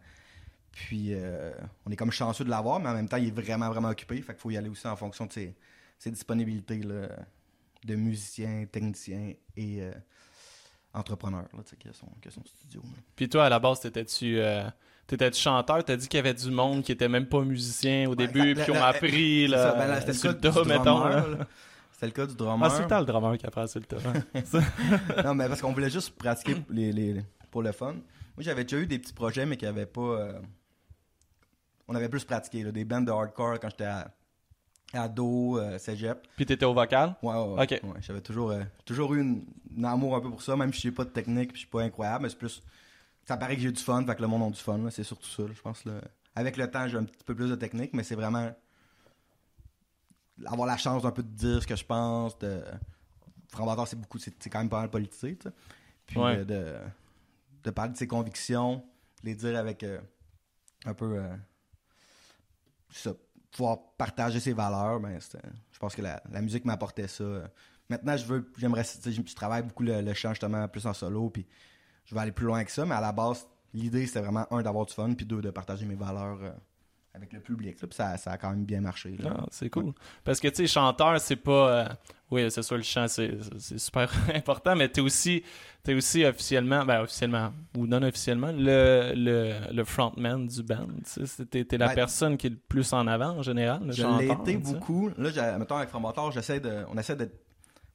Puis 0.72 1.14
euh, 1.14 1.52
on 1.86 1.92
est 1.92 1.98
comme 1.98 2.12
chanceux 2.12 2.46
de 2.46 2.50
l'avoir, 2.50 2.80
mais 2.80 2.90
en 2.90 2.94
même 2.94 3.10
temps, 3.10 3.18
il 3.18 3.28
est 3.28 3.32
vraiment, 3.32 3.70
vraiment 3.70 3.90
occupé. 3.90 4.22
Fait 4.22 4.34
qu'il 4.34 4.42
faut 4.42 4.52
y 4.52 4.58
aller 4.58 4.70
aussi 4.70 4.88
en 4.88 4.96
fonction 4.96 5.26
de 5.26 5.34
ses, 5.34 5.56
ses 6.02 6.10
disponibilités 6.10 6.80
là, 6.82 7.10
de 7.86 7.96
musicien, 7.96 8.66
technicien 8.66 9.34
et 9.56 9.84
euh, 9.84 9.92
entrepreneur 10.96 11.44
là, 11.54 11.60
qui, 11.80 11.88
a 11.88 11.94
son, 11.94 12.08
qui 12.20 12.28
a 12.28 12.32
son 12.32 12.44
studio. 12.44 12.82
là. 12.84 13.02
Puis 13.16 13.30
toi, 13.30 13.46
à 13.46 13.50
la 13.50 13.60
base, 13.60 13.82
t'étais-tu 13.82 14.40
euh, 14.40 14.64
t'étais-tu 15.06 15.40
chanteur? 15.40 15.86
T'as 15.86 15.96
dit 15.96 16.08
qu'il 16.08 16.18
y 16.18 16.20
avait 16.20 16.34
du 16.34 16.50
monde 16.50 16.82
qui 16.82 16.92
était 16.92 17.08
même 17.08 17.28
pas 17.28 17.42
musicien 17.42 18.10
au 18.10 18.16
début, 18.16 18.56
fait- 18.56 18.64
puis 18.64 18.72
ont 18.72 18.76
le- 18.76 18.82
appris 18.82 19.48
là, 19.48 19.76
ben 19.76 19.88
là, 19.88 20.14
sur 20.14 20.32
le 20.32 20.40
tas, 20.40 20.64
mettons. 20.66 21.04
là. 21.08 21.26
C'était 21.92 22.08
le 22.08 22.12
cas 22.14 22.26
du 22.26 22.36
drummer. 22.36 22.66
Ah, 22.66 22.70
c'est 22.76 22.90
le 22.92 23.00
le 23.00 23.06
drummer 23.06 23.38
qui 23.38 23.46
apprend 23.46 23.68
sur 23.68 23.80
le 23.80 23.86
tas. 23.86 23.98
non, 25.24 25.36
mais 25.36 25.48
parce 25.48 25.62
qu'on 25.62 25.72
voulait 25.72 25.92
juste 25.92 26.18
pratiquer 26.18 26.56
les, 26.72 26.92
les- 26.92 27.22
pour 27.52 27.62
le 27.62 27.72
fun. 27.74 27.94
Moi, 27.94 28.40
j'avais 28.40 28.64
déjà 28.64 28.78
eu 28.80 28.88
des 28.88 28.98
petits 28.98 29.14
projets, 29.14 29.46
mais 29.46 29.56
qui 29.56 29.66
n'avaient 29.66 29.86
pas. 29.86 30.02
euh, 30.02 30.40
On 31.88 31.94
avait 31.94 32.10
plus 32.10 32.24
pratiqué, 32.24 32.64
là, 32.64 32.72
des 32.72 32.86
bands 32.86 33.02
de 33.02 33.12
hardcore 33.12 33.60
quand 33.60 33.70
j'étais 33.70 33.84
à- 33.86 34.12
ado, 34.94 35.58
euh, 35.60 35.78
cégep. 35.78 36.28
Puis 36.36 36.46
t'étais 36.46 36.66
au 36.66 36.74
vocal? 36.74 37.16
Ouais, 37.22 37.34
ouais, 37.34 37.54
ouais. 37.56 37.64
Ok. 37.64 37.84
Ouais, 37.84 38.02
j'avais 38.02 38.22
toujours, 38.22 38.52
euh, 38.52 38.64
toujours 38.86 39.14
eu 39.14 39.22
une, 39.22 39.46
un 39.78 39.84
amour 39.86 40.16
un 40.16 40.22
peu 40.22 40.30
pour 40.30 40.42
ça, 40.42 40.56
même 40.56 40.74
si 40.74 40.82
j'ai 40.82 40.92
pas 40.92 41.06
de 41.06 41.10
technique 41.10 41.50
puis 41.50 41.56
je 41.58 41.60
suis 41.66 41.70
pas 41.70 41.82
incroyable, 41.84 42.24
mais 42.24 42.30
c'est 42.30 42.38
plus. 42.38 42.62
Ça 43.26 43.38
paraît 43.38 43.56
que 43.56 43.62
j'ai 43.62 43.72
du 43.72 43.82
fun, 43.82 44.04
fait 44.06 44.16
que 44.16 44.22
le 44.22 44.28
monde 44.28 44.44
a 44.44 44.50
du 44.56 44.60
fun, 44.62 44.80
c'est 44.90 45.04
surtout 45.04 45.30
ça, 45.30 45.44
je 45.54 45.62
pense. 45.62 45.86
Là. 45.86 46.02
Avec 46.36 46.58
le 46.58 46.70
temps, 46.70 46.88
j'ai 46.88 46.98
un 46.98 47.04
petit 47.04 47.24
peu 47.24 47.36
plus 47.36 47.50
de 47.50 47.56
technique, 47.56 47.94
mais 47.94 48.04
c'est 48.04 48.16
vraiment. 48.16 48.52
Avoir 50.46 50.68
la 50.68 50.78
chance 50.78 51.04
d'un 51.04 51.12
peu 51.12 51.22
de 51.24 51.30
dire 51.30 51.62
ce 51.62 51.68
que 51.68 51.76
je 51.76 51.86
pense. 51.86 52.38
De... 52.40 52.64
Framboiteur, 53.50 53.88
c'est 53.88 54.00
beaucoup, 54.00 54.18
c'est 54.18 54.50
quand 54.50 54.60
même 54.60 54.70
pas 54.70 54.80
mal 54.80 54.90
politisé, 54.90 55.36
tu 55.38 55.48
sais. 55.50 55.54
Puis 56.08 56.20
Ouais. 56.20 56.38
euh, 56.38 56.46
de, 56.46 56.76
de 57.64 57.70
parler 57.70 57.92
de 57.94 57.98
ses 57.98 58.08
convictions, 58.08 58.84
les 59.24 59.36
dire 59.36 59.58
avec 59.58 59.84
euh, 59.84 60.00
un 60.86 60.94
peu. 60.94 61.22
ça, 62.90 63.12
pouvoir 63.52 63.80
partager 63.98 64.40
ses 64.40 64.54
valeurs, 64.54 65.00
ben, 65.00 65.20
je 65.72 65.80
pense 65.80 65.96
que 65.96 66.02
la, 66.02 66.22
musique 66.42 66.66
m'apportait 66.66 67.08
ça. 67.08 67.24
Maintenant, 67.90 68.16
je 68.16 68.26
veux, 68.26 68.52
j'aimerais, 68.58 68.84
je, 68.84 69.36
travaille 69.36 69.64
beaucoup 69.64 69.84
le, 69.84 70.02
le 70.02 70.14
chant 70.14 70.30
justement 70.30 70.68
plus 70.68 70.86
en 70.86 70.94
solo, 70.94 71.30
puis 71.30 71.46
je 72.06 72.16
vais 72.16 72.22
aller 72.22 72.32
plus 72.32 72.46
loin 72.46 72.64
que 72.64 72.72
ça, 72.72 72.86
mais 72.86 72.96
à 72.96 73.02
la 73.02 73.12
base, 73.12 73.46
l'idée 73.74 74.08
c'était 74.08 74.22
vraiment 74.22 74.48
un 74.52 74.62
d'avoir 74.62 74.86
du 74.86 74.94
fun, 74.94 75.14
puis 75.14 75.26
deux 75.26 75.42
de 75.42 75.50
partager 75.50 75.86
mes 75.86 75.96
valeurs 75.96 76.40
euh, 76.42 76.52
avec 77.14 77.34
le 77.34 77.40
public. 77.42 77.82
là, 77.82 77.88
puis 77.88 77.96
ça, 77.96 78.18
ça 78.18 78.32
a 78.32 78.38
quand 78.38 78.50
même 78.52 78.66
bien 78.66 78.82
marché. 78.82 79.16
là. 79.20 79.34
Ah, 79.40 79.46
c'est 79.52 79.70
cool. 79.70 79.94
Parce 80.24 80.40
que, 80.40 80.48
tu 80.48 80.56
sais, 80.56 80.68
chanteur, 80.68 81.20
c'est 81.20 81.36
pas... 81.36 81.70
euh, 81.70 81.88
Oui, 82.32 82.50
c'est 82.50 82.64
sûr, 82.64 82.78
le 82.78 82.84
chant, 82.84 83.08
c'est 83.08 83.38
c'est 83.58 83.78
super 83.78 84.10
important, 84.34 84.76
mais 84.76 84.88
t'es 84.88 85.02
aussi, 85.02 85.44
es 85.88 85.94
aussi 85.94 86.24
officiellement, 86.24 86.86
ben 86.86 87.02
officiellement, 87.02 87.52
ou 87.78 87.86
non 87.88 88.02
officiellement, 88.04 88.52
le, 88.54 89.12
le, 89.16 89.74
le 89.74 89.84
frontman 89.84 90.48
du 90.48 90.64
band. 90.64 90.88
T'es 91.50 91.66
t'es 91.66 91.78
la 91.78 91.88
Ben, 91.90 91.96
personne 91.96 92.38
qui 92.38 92.48
est 92.48 92.52
le 92.52 92.56
plus 92.56 92.94
en 92.94 93.06
avant, 93.08 93.32
en 93.38 93.42
général, 93.44 93.82
le 93.86 93.92
Je 93.92 94.02
chanteur. 94.04 94.20
l'ai 94.20 94.32
été 94.32 94.52
sais. 94.66 94.74
beaucoup. 94.74 95.10
Là, 95.18 95.30
j'ai- 95.32 95.58
mettons, 95.60 95.76
avec 95.76 95.90
Framboteur, 95.90 96.32
j'essaie 96.32 96.60
de, 96.62 96.86
on 96.90 96.98
essaie 96.98 97.16
de 97.18 97.30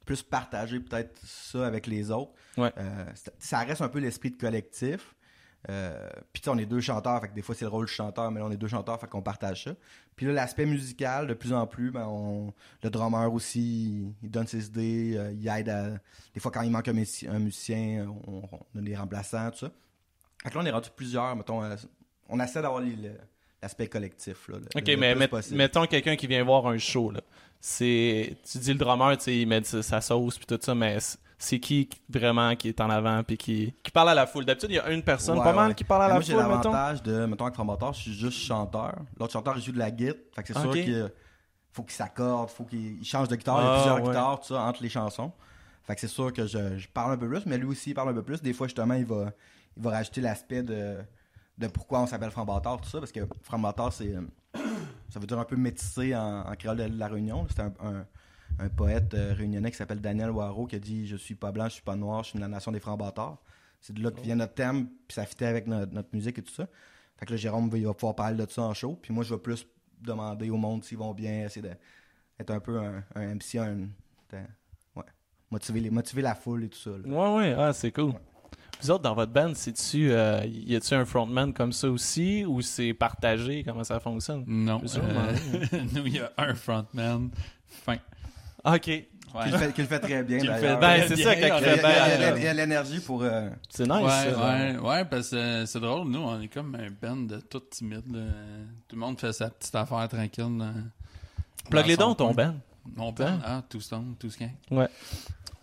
plus 0.05 0.21
partager 0.23 0.79
peut-être 0.79 1.19
ça 1.25 1.65
avec 1.67 1.85
les 1.87 2.11
autres. 2.11 2.31
Ouais. 2.55 2.71
Euh, 2.77 3.05
ça 3.39 3.59
reste 3.59 3.81
un 3.81 3.89
peu 3.89 3.99
l'esprit 3.99 4.31
de 4.31 4.37
collectif. 4.37 5.15
Euh, 5.69 6.07
Puis 6.31 6.41
on 6.47 6.57
est 6.57 6.65
deux 6.65 6.79
chanteurs, 6.81 7.19
fait 7.19 7.27
que 7.29 7.33
des 7.33 7.41
fois 7.41 7.53
c'est 7.55 7.65
le 7.65 7.69
rôle 7.69 7.87
du 7.87 7.91
chanteur, 7.91 8.31
mais 8.31 8.39
là 8.39 8.45
on 8.45 8.51
est 8.51 8.57
deux 8.57 8.67
chanteurs, 8.67 8.99
fait 8.99 9.07
qu'on 9.07 9.21
partage 9.21 9.65
ça. 9.65 9.71
Puis 10.15 10.25
là, 10.25 10.31
l'aspect 10.33 10.65
musical, 10.65 11.27
de 11.27 11.33
plus 11.33 11.51
en 11.53 11.67
plus, 11.67 11.91
ben, 11.91 12.05
on- 12.07 12.53
le 12.83 12.89
drummer 12.89 13.31
aussi, 13.33 14.13
il, 14.23 14.29
donne 14.31 14.47
ses 14.47 14.67
idées, 14.67 15.15
euh, 15.17 15.31
il 15.33 15.47
aide 15.47 15.69
à... 15.69 15.89
Des 16.33 16.39
fois, 16.39 16.51
quand 16.51 16.61
il 16.61 16.71
manque 16.71 16.87
un, 16.87 16.93
musicien, 16.93 17.31
un 17.33 17.39
musicien, 17.39 18.07
on, 18.27 18.41
on 18.73 18.79
a 18.79 18.81
des 18.81 18.95
remplaçants, 18.95 19.51
tout 19.51 19.59
ça. 19.59 19.71
Fait 20.43 20.49
que 20.49 20.55
là, 20.55 20.61
on 20.63 20.65
est 20.65 20.71
rendu 20.71 20.89
plusieurs, 20.95 21.35
mettons, 21.35 21.63
euh, 21.63 21.75
on 22.29 22.39
essaie 22.39 22.61
d'avoir 22.61 22.81
l'aspect 23.61 23.87
collectif. 23.87 24.47
Là, 24.47 24.57
le- 24.59 24.65
Ok, 24.79 24.87
le 24.87 24.97
mais 24.97 25.13
met- 25.15 25.29
mettons 25.51 25.85
quelqu'un 25.85 26.15
qui 26.15 26.27
vient 26.27 26.43
voir 26.43 26.65
un 26.67 26.77
show, 26.77 27.11
là. 27.11 27.21
C'est... 27.59 28.37
Tu 28.49 28.57
dis 28.59 28.73
le 28.73 28.79
drummer, 28.79 29.17
tu 29.17 29.23
sais, 29.25 29.37
il 29.39 29.47
met 29.47 29.63
sa 29.63 29.81
sa 29.81 30.01
sauce 30.01 30.37
puis 30.37 30.45
tout 30.45 30.59
ça, 30.61 30.75
mais 30.75 30.97
c'est- 31.37 31.59
qui 31.59 31.89
vraiment 32.09 32.55
qui 32.55 32.69
est 32.69 32.81
en 32.81 32.89
avant 32.89 33.23
puis 33.23 33.37
qui, 33.37 33.73
qui 33.83 33.91
parle 33.91 34.09
à 34.09 34.15
la 34.15 34.25
foule? 34.27 34.45
D'habitude, 34.45 34.69
il 34.71 34.75
y 34.75 34.79
a 34.79 34.89
une 34.91 35.03
personne, 35.03 35.37
Ouais, 35.37 35.43
pas 35.43 35.53
mal, 35.53 35.75
qui 35.75 35.83
parle 35.83 36.03
à 36.03 36.07
la 36.07 36.13
moi, 36.15 36.23
j'ai 36.23 36.33
foule, 36.33 36.41
l'avantage 36.41 37.03
de, 37.03 37.25
mettons, 37.25 37.45
avec 37.45 37.55
Framboteur, 37.55 37.93
je 37.93 38.01
suis 38.01 38.13
juste 38.13 38.39
chanteur. 38.39 38.95
L'autre 39.19 39.33
chanteur, 39.33 39.55
il 39.57 39.63
joue 39.63 39.71
de 39.71 39.77
la 39.79 39.91
guitare. 39.91 40.15
Fait 40.35 40.43
que 40.43 40.47
c'est 40.53 40.59
sûr 40.59 40.71
qu'il 40.71 41.11
faut 41.73 41.83
qu'il 41.83 41.93
s'accorde, 41.93 42.49
faut 42.49 42.63
qu'il 42.63 42.99
il 42.99 43.05
change 43.05 43.27
de 43.27 43.35
guitare. 43.35 43.59
il 43.61 43.65
y 43.65 43.67
Ah, 43.67 43.71
a 43.71 43.75
plusieurs 43.75 43.95
ouais. 43.97 44.03
guitares, 44.03 44.39
tout 44.41 44.47
ça, 44.47 44.61
entre 44.61 44.81
les 44.83 44.89
chansons. 44.89 45.31
Fait 45.83 45.95
que 45.95 46.01
c'est 46.01 46.07
sûr 46.07 46.33
que 46.33 46.45
je, 46.47 46.77
je 46.77 46.87
parle 46.89 47.13
un 47.13 47.17
peu 47.17 47.27
plus, 47.29 47.45
mais 47.45 47.57
lui 47.57 47.67
aussi, 47.67 47.91
il 47.91 47.93
parle 47.93 48.09
un 48.09 48.13
peu 48.13 48.23
plus. 48.23 48.41
Des 48.41 48.53
fois, 48.53 48.67
justement, 48.67 48.95
il 48.95 49.05
va, 49.05 49.31
il 49.77 49.83
va 49.83 49.91
rajouter 49.91 50.21
l'aspect 50.21 50.63
de, 50.63 50.97
de 51.57 51.67
pourquoi 51.67 51.99
on 52.01 52.07
s'appelle 52.07 52.31
Framboteur, 52.31 52.81
tout 52.81 52.89
ça, 52.89 52.99
parce 52.99 53.11
que 53.11 53.21
Framboteur, 53.43 53.93
c'est. 53.93 54.13
Ça 55.09 55.19
veut 55.19 55.27
dire 55.27 55.39
un 55.39 55.45
peu 55.45 55.55
métissé 55.55 56.15
en, 56.15 56.41
en 56.41 56.55
créole 56.55 56.77
de 56.77 56.97
la 56.99 57.07
Réunion. 57.07 57.45
C'est 57.49 57.61
un, 57.61 57.73
un- 57.81 58.05
un 58.59 58.69
poète 58.69 59.13
euh, 59.13 59.33
réunionnais 59.33 59.69
qui 59.71 59.77
s'appelle 59.77 59.99
Daniel 60.01 60.31
Waro 60.31 60.65
qui 60.65 60.75
a 60.77 60.79
dit 60.79 61.05
Je 61.05 61.15
suis 61.17 61.35
pas 61.35 61.51
blanc, 61.51 61.65
je 61.65 61.73
suis 61.73 61.83
pas 61.83 61.95
noir, 61.95 62.23
je 62.23 62.29
suis 62.29 62.37
de 62.37 62.41
la 62.41 62.47
nation 62.47 62.71
des 62.71 62.79
Frambotards. 62.79 63.37
C'est 63.81 63.93
de 63.93 64.01
là 64.01 64.09
que 64.09 64.19
vient 64.21 64.35
notre 64.35 64.53
thème, 64.55 64.87
puis 65.07 65.13
ça 65.15 65.25
fitait 65.25 65.45
avec 65.45 65.67
notre, 65.67 65.93
notre 65.93 66.09
musique 66.13 66.39
et 66.39 66.41
tout 66.41 66.53
ça. 66.53 66.67
Fait 67.17 67.25
que 67.25 67.31
là, 67.31 67.37
Jérôme 67.37 67.69
il 67.75 67.85
va 67.85 67.93
pouvoir 67.93 68.15
parler 68.15 68.35
de 68.43 68.49
ça 68.49 68.63
en 68.63 68.73
show, 68.73 68.97
puis 69.01 69.13
moi, 69.13 69.23
je 69.23 69.33
vais 69.35 69.39
plus 69.39 69.67
demander 70.01 70.49
au 70.49 70.57
monde 70.57 70.83
s'ils 70.83 70.97
vont 70.97 71.13
bien, 71.13 71.45
essayer 71.45 71.61
d'être 71.61 72.51
un 72.51 72.59
peu 72.59 72.79
un, 72.79 73.03
un 73.15 73.35
MC, 73.35 73.55
un, 73.57 73.87
ouais, 74.95 75.03
motiver, 75.51 75.79
les, 75.81 75.89
motiver 75.89 76.21
la 76.21 76.35
foule 76.35 76.63
et 76.63 76.69
tout 76.69 76.77
ça. 76.79 76.91
là. 76.91 76.97
Ouais, 77.07 77.37
ouais, 77.37 77.55
ah, 77.57 77.73
c'est 77.73 77.91
cool. 77.91 78.13
Vous 78.81 78.91
autres, 78.91 79.03
dans 79.03 79.15
votre 79.15 79.31
band, 79.31 79.51
c'est-tu, 79.55 80.11
euh, 80.11 80.41
y 80.45 80.75
a-tu 80.75 80.93
un 80.93 81.05
frontman 81.05 81.51
comme 81.53 81.71
ça 81.73 81.89
aussi 81.89 82.45
ou 82.45 82.61
c'est 82.61 82.93
partagé? 82.93 83.63
Comment 83.63 83.83
ça 83.83 83.99
fonctionne? 83.99 84.43
Non. 84.47 84.81
Euh, 84.97 85.35
nous, 85.95 86.05
il 86.05 86.15
y 86.15 86.19
a 86.19 86.31
un 86.37 86.53
frontman. 86.53 87.29
Fin. 87.67 87.97
Ok. 88.63 88.81
Qui, 89.43 89.51
le 89.51 89.57
fait, 89.85 89.99
très 89.99 90.23
bien, 90.23 90.39
fait 90.39 90.77
Ben, 90.77 90.79
bien, 90.97 91.07
c'est 91.07 91.17
ça, 91.17 91.35
quand 91.35 91.57
il 91.59 91.63
fait 91.63 91.75
il 91.77 91.81
y 91.81 91.85
a- 91.85 92.15
il 92.15 92.21
y 92.21 92.23
a- 92.23 92.31
bien. 92.31 92.35
il 92.37 92.43
y 92.43 92.47
a 92.47 92.53
l'énergie 92.53 92.99
pour... 93.01 93.21
euh, 93.23 93.49
C'est 93.69 93.83
nice, 93.83 93.91
Ouais, 93.91 94.33
ça. 94.33 94.47
ouais, 94.49 94.77
ouais, 94.77 95.05
parce 95.05 95.29
que 95.29 95.35
euh, 95.35 95.65
c'est 95.65 95.79
drôle, 95.79 96.07
nous, 96.07 96.21
on 96.21 96.41
est 96.41 96.47
comme 96.47 96.73
un 96.75 96.87
band 96.89 97.17
de 97.17 97.37
tout 97.41 97.59
timide. 97.59 98.03
là. 98.11 98.21
Tout 98.87 98.95
le 98.95 98.99
monde 99.01 99.19
fait 99.19 99.33
sa 99.33 99.49
petite 99.49 99.75
affaire 99.75 100.07
tranquille. 100.07 100.63
Plug 101.69 101.85
les 101.87 101.97
dons, 101.97 102.15
ton 102.15 102.31
band. 102.33 102.55
Mon 102.95 103.11
band, 103.11 103.39
ah, 103.45 103.61
tout 103.69 103.81
stone, 103.81 104.15
tout 104.17 104.29
skin. 104.29 104.49
Ouais. 104.71 104.87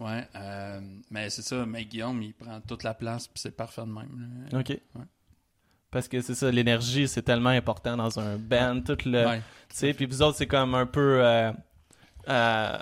Ouais, 0.01 0.27
euh, 0.35 0.81
mais 1.11 1.31
c'est 1.31 1.43
ça, 1.43 1.65
mais 1.67 1.85
Guillaume, 1.85 2.21
il 2.23 2.35
prend 2.35 2.61
toute 2.61 2.83
la 2.83 2.95
place, 2.95 3.27
puis 3.29 3.41
c'est 3.41 3.57
parfait 3.57 3.83
de 3.83 3.87
même. 3.87 4.47
là. 4.53 4.59
Ok. 4.61 4.79
Parce 5.91 6.09
que 6.09 6.21
c'est 6.21 6.35
ça, 6.35 6.51
l'énergie, 6.51 7.07
c'est 7.07 7.23
tellement 7.23 7.51
important 7.51 7.97
dans 7.97 8.19
un 8.19 8.37
band. 8.37 8.81
Tout 8.81 8.99
le. 9.07 9.25
Ouais. 9.27 9.39
Tu 9.69 9.77
sais, 9.77 9.95
puis 9.95 10.07
vous 10.07 10.23
autres, 10.23 10.37
c'est 10.39 10.47
comme 10.49 10.75
un 10.75 10.87
peu. 10.87 11.25
euh, 11.25 11.53
euh, 12.29 12.79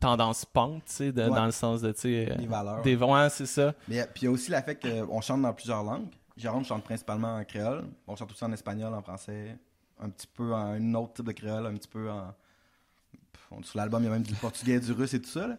tendance 0.00 0.44
punk, 0.44 0.84
tu 0.86 0.92
sais, 0.92 1.12
de- 1.12 1.22
Ouais. 1.22 1.28
dans 1.28 1.44
le 1.46 1.50
sens 1.50 1.80
de, 1.82 1.90
tu 1.92 2.00
sais. 2.02 2.26
des 2.38 2.46
valeurs. 2.46 2.82
Des 2.82 2.94
ouais, 2.96 3.28
c'est 3.30 3.46
ça. 3.46 3.74
Mais 3.88 4.04
puis 4.12 4.22
il 4.22 4.24
y 4.24 4.28
a 4.28 4.30
aussi 4.30 4.50
l'effet 4.50 4.76
qu'on 4.76 5.20
chante 5.20 5.42
dans 5.42 5.52
plusieurs 5.52 5.82
langues. 5.82 6.06
Jérôme 6.36 6.64
chante 6.64 6.84
principalement 6.84 7.34
en 7.36 7.44
créole. 7.44 7.84
On 8.06 8.14
chante 8.14 8.30
aussi 8.30 8.44
en 8.44 8.52
espagnol, 8.52 8.94
en 8.94 9.02
français, 9.02 9.56
un 10.00 10.08
petit 10.08 10.28
peu 10.28 10.54
en 10.54 10.66
un 10.74 10.94
autre 10.94 11.14
type 11.14 11.26
de 11.26 11.32
créole, 11.32 11.66
un 11.66 11.74
petit 11.74 11.88
peu 11.88 12.08
en. 12.10 12.32
Sur 13.62 13.78
l'album, 13.78 14.02
il 14.02 14.06
y 14.06 14.08
a 14.08 14.12
même 14.12 14.22
du 14.22 14.34
portugais, 14.34 14.78
du 14.78 14.92
russe 14.92 15.14
et 15.14 15.20
tout 15.22 15.28
ça. 15.30 15.46
là. 15.48 15.56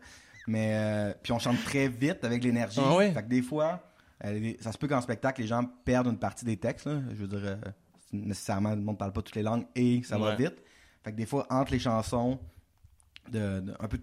Mais 0.50 0.72
euh, 0.74 1.14
puis 1.22 1.32
on 1.32 1.38
chante 1.40 1.64
très 1.64 1.88
vite 1.88 2.24
avec 2.24 2.44
l'énergie. 2.44 2.82
Ah 2.84 2.96
ouais? 2.96 3.12
Fait 3.12 3.22
que 3.22 3.28
des 3.28 3.42
fois, 3.44 3.84
euh, 4.26 4.54
ça 4.62 4.72
se 4.72 4.78
peut 4.80 4.88
qu'en 4.88 5.00
spectacle, 5.02 5.42
les 5.42 5.48
gens 5.48 5.64
perdent 5.86 6.08
une 6.08 6.18
partie 6.18 6.44
des 6.44 6.58
textes. 6.58 6.88
là. 6.88 7.00
Je 7.12 7.16
veux 7.16 7.28
dire, 7.28 7.42
euh, 7.44 7.56
nécessairement, 8.12 8.72
le 8.72 8.82
monde 8.82 8.98
parle 8.98 9.14
pas 9.14 9.22
toutes 9.22 9.36
les 9.36 9.44
langues 9.44 9.66
et 9.76 10.02
ça 10.04 10.18
va 10.18 10.36
vite. 10.36 10.56
Fait 11.04 11.12
que 11.12 11.18
des 11.18 11.28
fois, 11.28 11.46
entre 11.52 11.72
les 11.72 11.80
chansons, 11.80 12.40
de, 13.32 13.60
de- 13.60 13.76
un 13.80 13.88
peu 13.88 14.00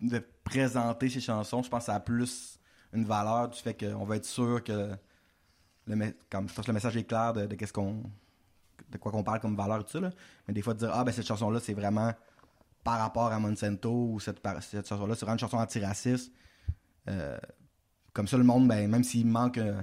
de 0.00 0.22
présenter 0.44 1.08
ces 1.08 1.20
chansons, 1.20 1.62
je 1.64 1.68
pense 1.68 1.80
que 1.80 1.86
ça 1.86 1.96
a 1.96 2.00
plus 2.00 2.60
une 2.92 3.04
valeur 3.04 3.48
du 3.48 3.58
fait 3.58 3.74
qu'on 3.74 4.04
va 4.04 4.16
être 4.16 4.24
sûr 4.24 4.62
que 4.62 4.90
le, 5.86 5.96
me- 5.96 6.14
comme, 6.30 6.48
je 6.48 6.54
pense 6.54 6.64
que 6.64 6.70
le 6.70 6.74
message 6.74 6.96
est 6.96 7.04
clair 7.04 7.32
de, 7.32 7.46
de 7.46 7.54
qu'est-ce 7.56 7.72
qu'on 7.72 8.02
de 8.90 8.96
quoi 8.98 9.10
qu'on 9.10 9.24
parle 9.24 9.40
comme 9.40 9.56
valeur 9.56 9.80
et 9.80 9.84
tout 9.84 9.90
ça. 9.90 10.00
là. 10.00 10.10
Mais 10.46 10.54
des 10.54 10.62
fois, 10.62 10.72
de 10.74 10.78
dire 10.78 10.90
Ah, 10.94 11.02
ben 11.02 11.10
cette 11.12 11.26
chanson-là, 11.26 11.58
c'est 11.60 11.74
vraiment 11.74 12.12
par 12.88 12.98
rapport 13.00 13.30
à 13.30 13.38
Monsanto 13.38 13.90
ou 13.90 14.18
cette, 14.18 14.40
chanson-là, 14.42 15.14
c'est 15.14 15.20
vraiment 15.26 15.34
une 15.34 15.38
chanson 15.38 15.58
antiraciste. 15.58 16.32
Euh, 17.06 17.36
comme 18.14 18.26
ça, 18.26 18.38
le 18.38 18.44
monde, 18.44 18.66
ben, 18.66 18.88
même 18.88 19.04
s'il 19.04 19.26
manque 19.26 19.58
euh, 19.58 19.78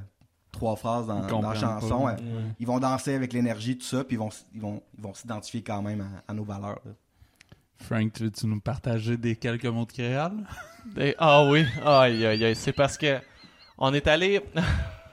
trois 0.52 0.76
phrases 0.76 1.06
dans, 1.06 1.40
la 1.40 1.54
chanson, 1.54 2.08
euh, 2.08 2.16
ils 2.60 2.66
vont 2.66 2.80
danser 2.80 3.14
avec 3.14 3.32
l'énergie, 3.32 3.78
tout 3.78 3.86
ça, 3.86 4.04
puis 4.04 4.16
ils 4.16 4.18
vont, 4.18 4.30
s- 4.30 4.48
ils 4.56 4.60
vont, 4.60 4.82
ils 4.98 5.04
vont 5.04 5.14
s'identifier 5.14 5.62
quand 5.62 5.84
même 5.84 6.02
à, 6.02 6.32
à 6.32 6.34
nos 6.34 6.44
valeurs. 6.44 6.80
là. 6.84 6.94
Frank, 7.78 8.12
tu 8.14 8.24
veux-tu 8.24 8.48
nous 8.48 8.60
partager 8.60 9.18
des 9.18 9.36
quelques 9.36 9.66
mots 9.66 9.86
de 9.86 9.92
créole? 9.92 10.32
Ah 11.20 11.46
oui, 11.48 11.64
aïe, 11.84 12.26
aïe, 12.26 12.44
aïe. 12.46 12.56
C'est 12.56 12.74
parce 12.74 12.98
que 12.98 13.20
on 13.78 13.94
est 13.94 14.08
allé. 14.08 14.42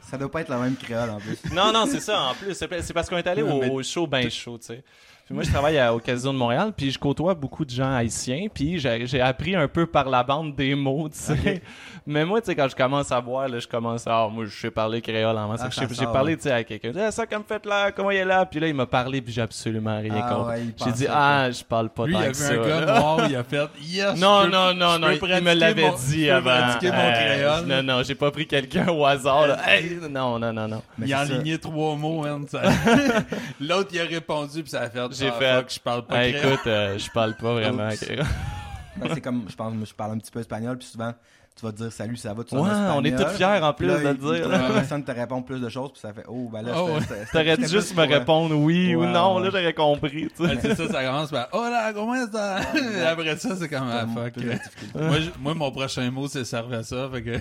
Ça 0.01 0.17
doit 0.19 0.31
pas 0.31 0.41
être 0.43 0.49
la 0.51 0.59
même 0.59 0.77
créole 0.77 1.11
en 1.11 1.19
plus. 1.19 1.39
non, 1.53 1.73
non, 1.73 1.85
c'est 1.87 2.01
ça 2.01 2.23
en 2.25 2.35
plus. 2.35 2.55
C'est 2.55 2.93
parce 2.95 3.09
qu'on 3.09 3.17
est 3.19 3.27
allé 3.27 3.43
au 3.43 3.83
show 3.83 4.07
ben 4.07 4.31
chaud, 4.31 4.59
tu 4.59 4.67
sais. 4.67 4.85
Puis 5.33 5.37
moi, 5.39 5.45
je 5.45 5.51
travaille 5.51 5.79
à- 5.79 5.95
au 5.95 5.99
Casino 5.99 6.31
de 6.31 6.37
Montréal, 6.37 6.75
puis 6.77 6.91
je 6.91 6.99
côtoie 6.99 7.33
beaucoup 7.35 7.65
de 7.65 7.71
gens 7.71 7.91
haïtiens, 7.95 8.49
puis 8.53 8.79
j'ai 8.79 9.07
j'ai 9.07 9.19
appris 9.23 9.57
un 9.57 9.67
peu 9.67 9.87
par 9.87 10.11
la 10.11 10.23
bande 10.23 10.55
des 10.55 10.75
mots, 10.75 11.09
tu 11.09 11.17
sais. 11.19 11.63
Mais 12.07 12.25
moi, 12.27 12.41
tu 12.43 12.47
sais, 12.49 12.55
quand 12.55 12.69
je 12.69 12.75
commence 12.77 13.11
à 13.13 13.21
boire, 13.21 13.49
là, 13.49 13.59
je 13.61 13.67
commence 13.69 14.07
à... 14.09 14.25
Ah, 14.25 14.29
moi, 14.29 14.45
je 14.45 14.55
sais 14.61 14.71
parler 14.73 15.01
créole 15.01 15.39
en 15.39 15.49
masse. 15.49 15.61
Ah, 15.65 15.69
J'ai 15.71 15.81
ça 15.83 15.87
j'ai 15.89 15.95
sort, 15.95 16.13
parlé, 16.13 16.37
tu 16.37 16.43
sais, 16.43 16.51
à 16.51 16.65
quelqu'un. 16.65 16.91
Ah, 16.99 17.11
ça, 17.13 17.27
comme 17.27 17.45
fait 17.45 17.65
là, 17.65 17.93
comment 17.93 18.11
il 18.11 18.17
est 18.19 18.25
là? 18.25 18.45
Puis 18.45 18.59
là, 18.61 18.67
il 18.69 18.75
m'a 18.75 18.85
parlé, 18.87 19.23
puis 19.23 19.33
j'ai 19.33 19.41
absolument 19.41 19.99
rien 20.01 20.13
Ah 20.29 20.35
compris. 20.35 20.53
ouais, 20.55 20.61
il 20.79 20.85
j'ai 20.85 20.93
dit, 20.93 21.07
ah, 21.09 21.49
je 21.51 21.63
parle 21.65 21.89
pas 21.91 22.05
Lui, 22.07 22.13
il 22.15 22.19
tant 22.19 22.25
a 22.25 22.29
que 22.29 22.37
vu 22.37 22.43
ça. 22.43 22.53
un 22.53 22.69
gars 22.69 23.01
noir, 23.01 23.27
il 23.31 23.37
a 23.37 23.45
fait 23.45 23.69
Yes! 23.85 24.21
Non, 24.21 24.41
je 24.41 24.47
peux- 24.47 24.53
non, 24.53 24.75
non, 24.75 24.95
je 24.95 24.99
non, 24.99 25.07
peux 25.19 25.29
il- 25.29 25.37
il 25.39 25.45
me 25.45 25.55
l'avait 25.55 25.91
dit 26.09 26.29
avant. 26.29 26.51
pratiquer 26.51 26.91
mon 26.93 26.99
Euh, 26.99 27.37
créole. 27.37 27.67
non, 27.67 27.83
non, 27.85 28.03
j'ai 28.03 28.15
pas 28.17 28.31
pris 28.33 28.47
quelqu'un 28.49 28.89
au 28.89 29.07
hasard. 29.07 29.47
Là. 29.47 29.59
Hey, 29.67 29.99
non, 30.11 30.39
non, 30.41 30.53
non, 30.53 30.67
non. 30.69 30.83
Mais 30.99 31.07
il 31.07 31.15
a 31.15 31.23
enligné 31.23 31.57
trois 31.59 31.95
mots, 31.97 32.25
hein, 32.27 32.41
ça- 32.51 32.63
L'autre, 33.61 33.91
il 33.93 34.01
a 34.01 34.05
répondu, 34.05 34.63
puis 34.63 34.71
ça 34.71 34.81
a 34.83 34.91
fait 34.91 34.99
J'ai 35.23 35.29
Ah, 35.29 35.39
fait- 35.39 35.57
fuck, 35.57 35.73
je 35.75 35.81
parle 35.81 36.07
pas 36.07 36.25
Hey, 36.27 36.33
créole. 36.35 36.53
écoute, 36.55 36.67
euh, 36.67 36.99
je 36.99 37.11
parle 37.11 37.37
pas 37.37 37.53
vraiment. 37.55 37.89
Ben, 38.95 39.09
c'est 39.15 39.23
comme, 39.23 39.47
je 39.49 39.57
pense, 39.57 39.73
moi, 39.73 39.87
je 39.89 39.95
parle 39.95 40.13
un 40.13 40.19
petit 40.19 40.31
peu 40.31 40.41
espagnol, 40.41 40.77
puis 40.77 40.87
souvent, 40.87 41.15
tu 41.57 41.65
vas 41.65 41.73
te 41.73 41.79
dire 41.79 41.91
salut, 41.91 42.15
ça 42.19 42.35
va, 42.35 42.45
tu 42.45 42.55
Ouais, 42.55 42.61
on 42.95 43.03
est 43.05 43.17
tous 43.17 43.31
fiers 43.37 43.61
en 43.63 43.73
plus 43.73 43.87
là, 43.87 43.99
de 43.99 44.13
dire. 44.19 44.49
La 44.51 44.59
là. 44.59 44.71
personne 44.71 45.03
te 45.03 45.11
répond 45.13 45.41
plus 45.43 45.61
de 45.63 45.69
choses, 45.71 45.93
puis 45.93 46.01
ça 46.01 46.13
fait 46.13 46.25
oh, 46.29 46.51
ben 46.53 46.61
là, 46.61 46.73
Oh, 46.77 46.99
T'aurais 47.33 47.57
dû 47.57 47.67
juste 47.69 47.97
me 47.97 48.03
euh, 48.03 48.05
répondre 48.19 48.55
oui 48.55 48.95
ou 48.95 49.07
non, 49.07 49.39
là 49.39 49.49
j'aurais 49.51 49.73
compris. 49.73 50.29
tu 50.37 50.47
sais. 50.47 50.75
Ça, 50.75 50.89
ça 50.89 51.05
commence 51.05 51.31
par 51.31 51.49
Hola, 51.53 51.93
comment 51.95 52.27
ça? 52.31 52.57
Après 53.09 53.37
ça, 53.39 53.57
c'est 53.57 53.69
comme 53.71 53.89
ah, 53.91 54.07
fuck. 54.15 54.35
moi, 54.95 55.21
je- 55.21 55.31
moi, 55.41 55.55
mon 55.55 55.71
prochain 55.71 56.11
mot, 56.11 56.29
c'est 56.29 56.45
serve 56.45 56.73
à 56.75 56.83
ça. 56.83 57.09
Fait 57.11 57.23
que... 57.23 57.39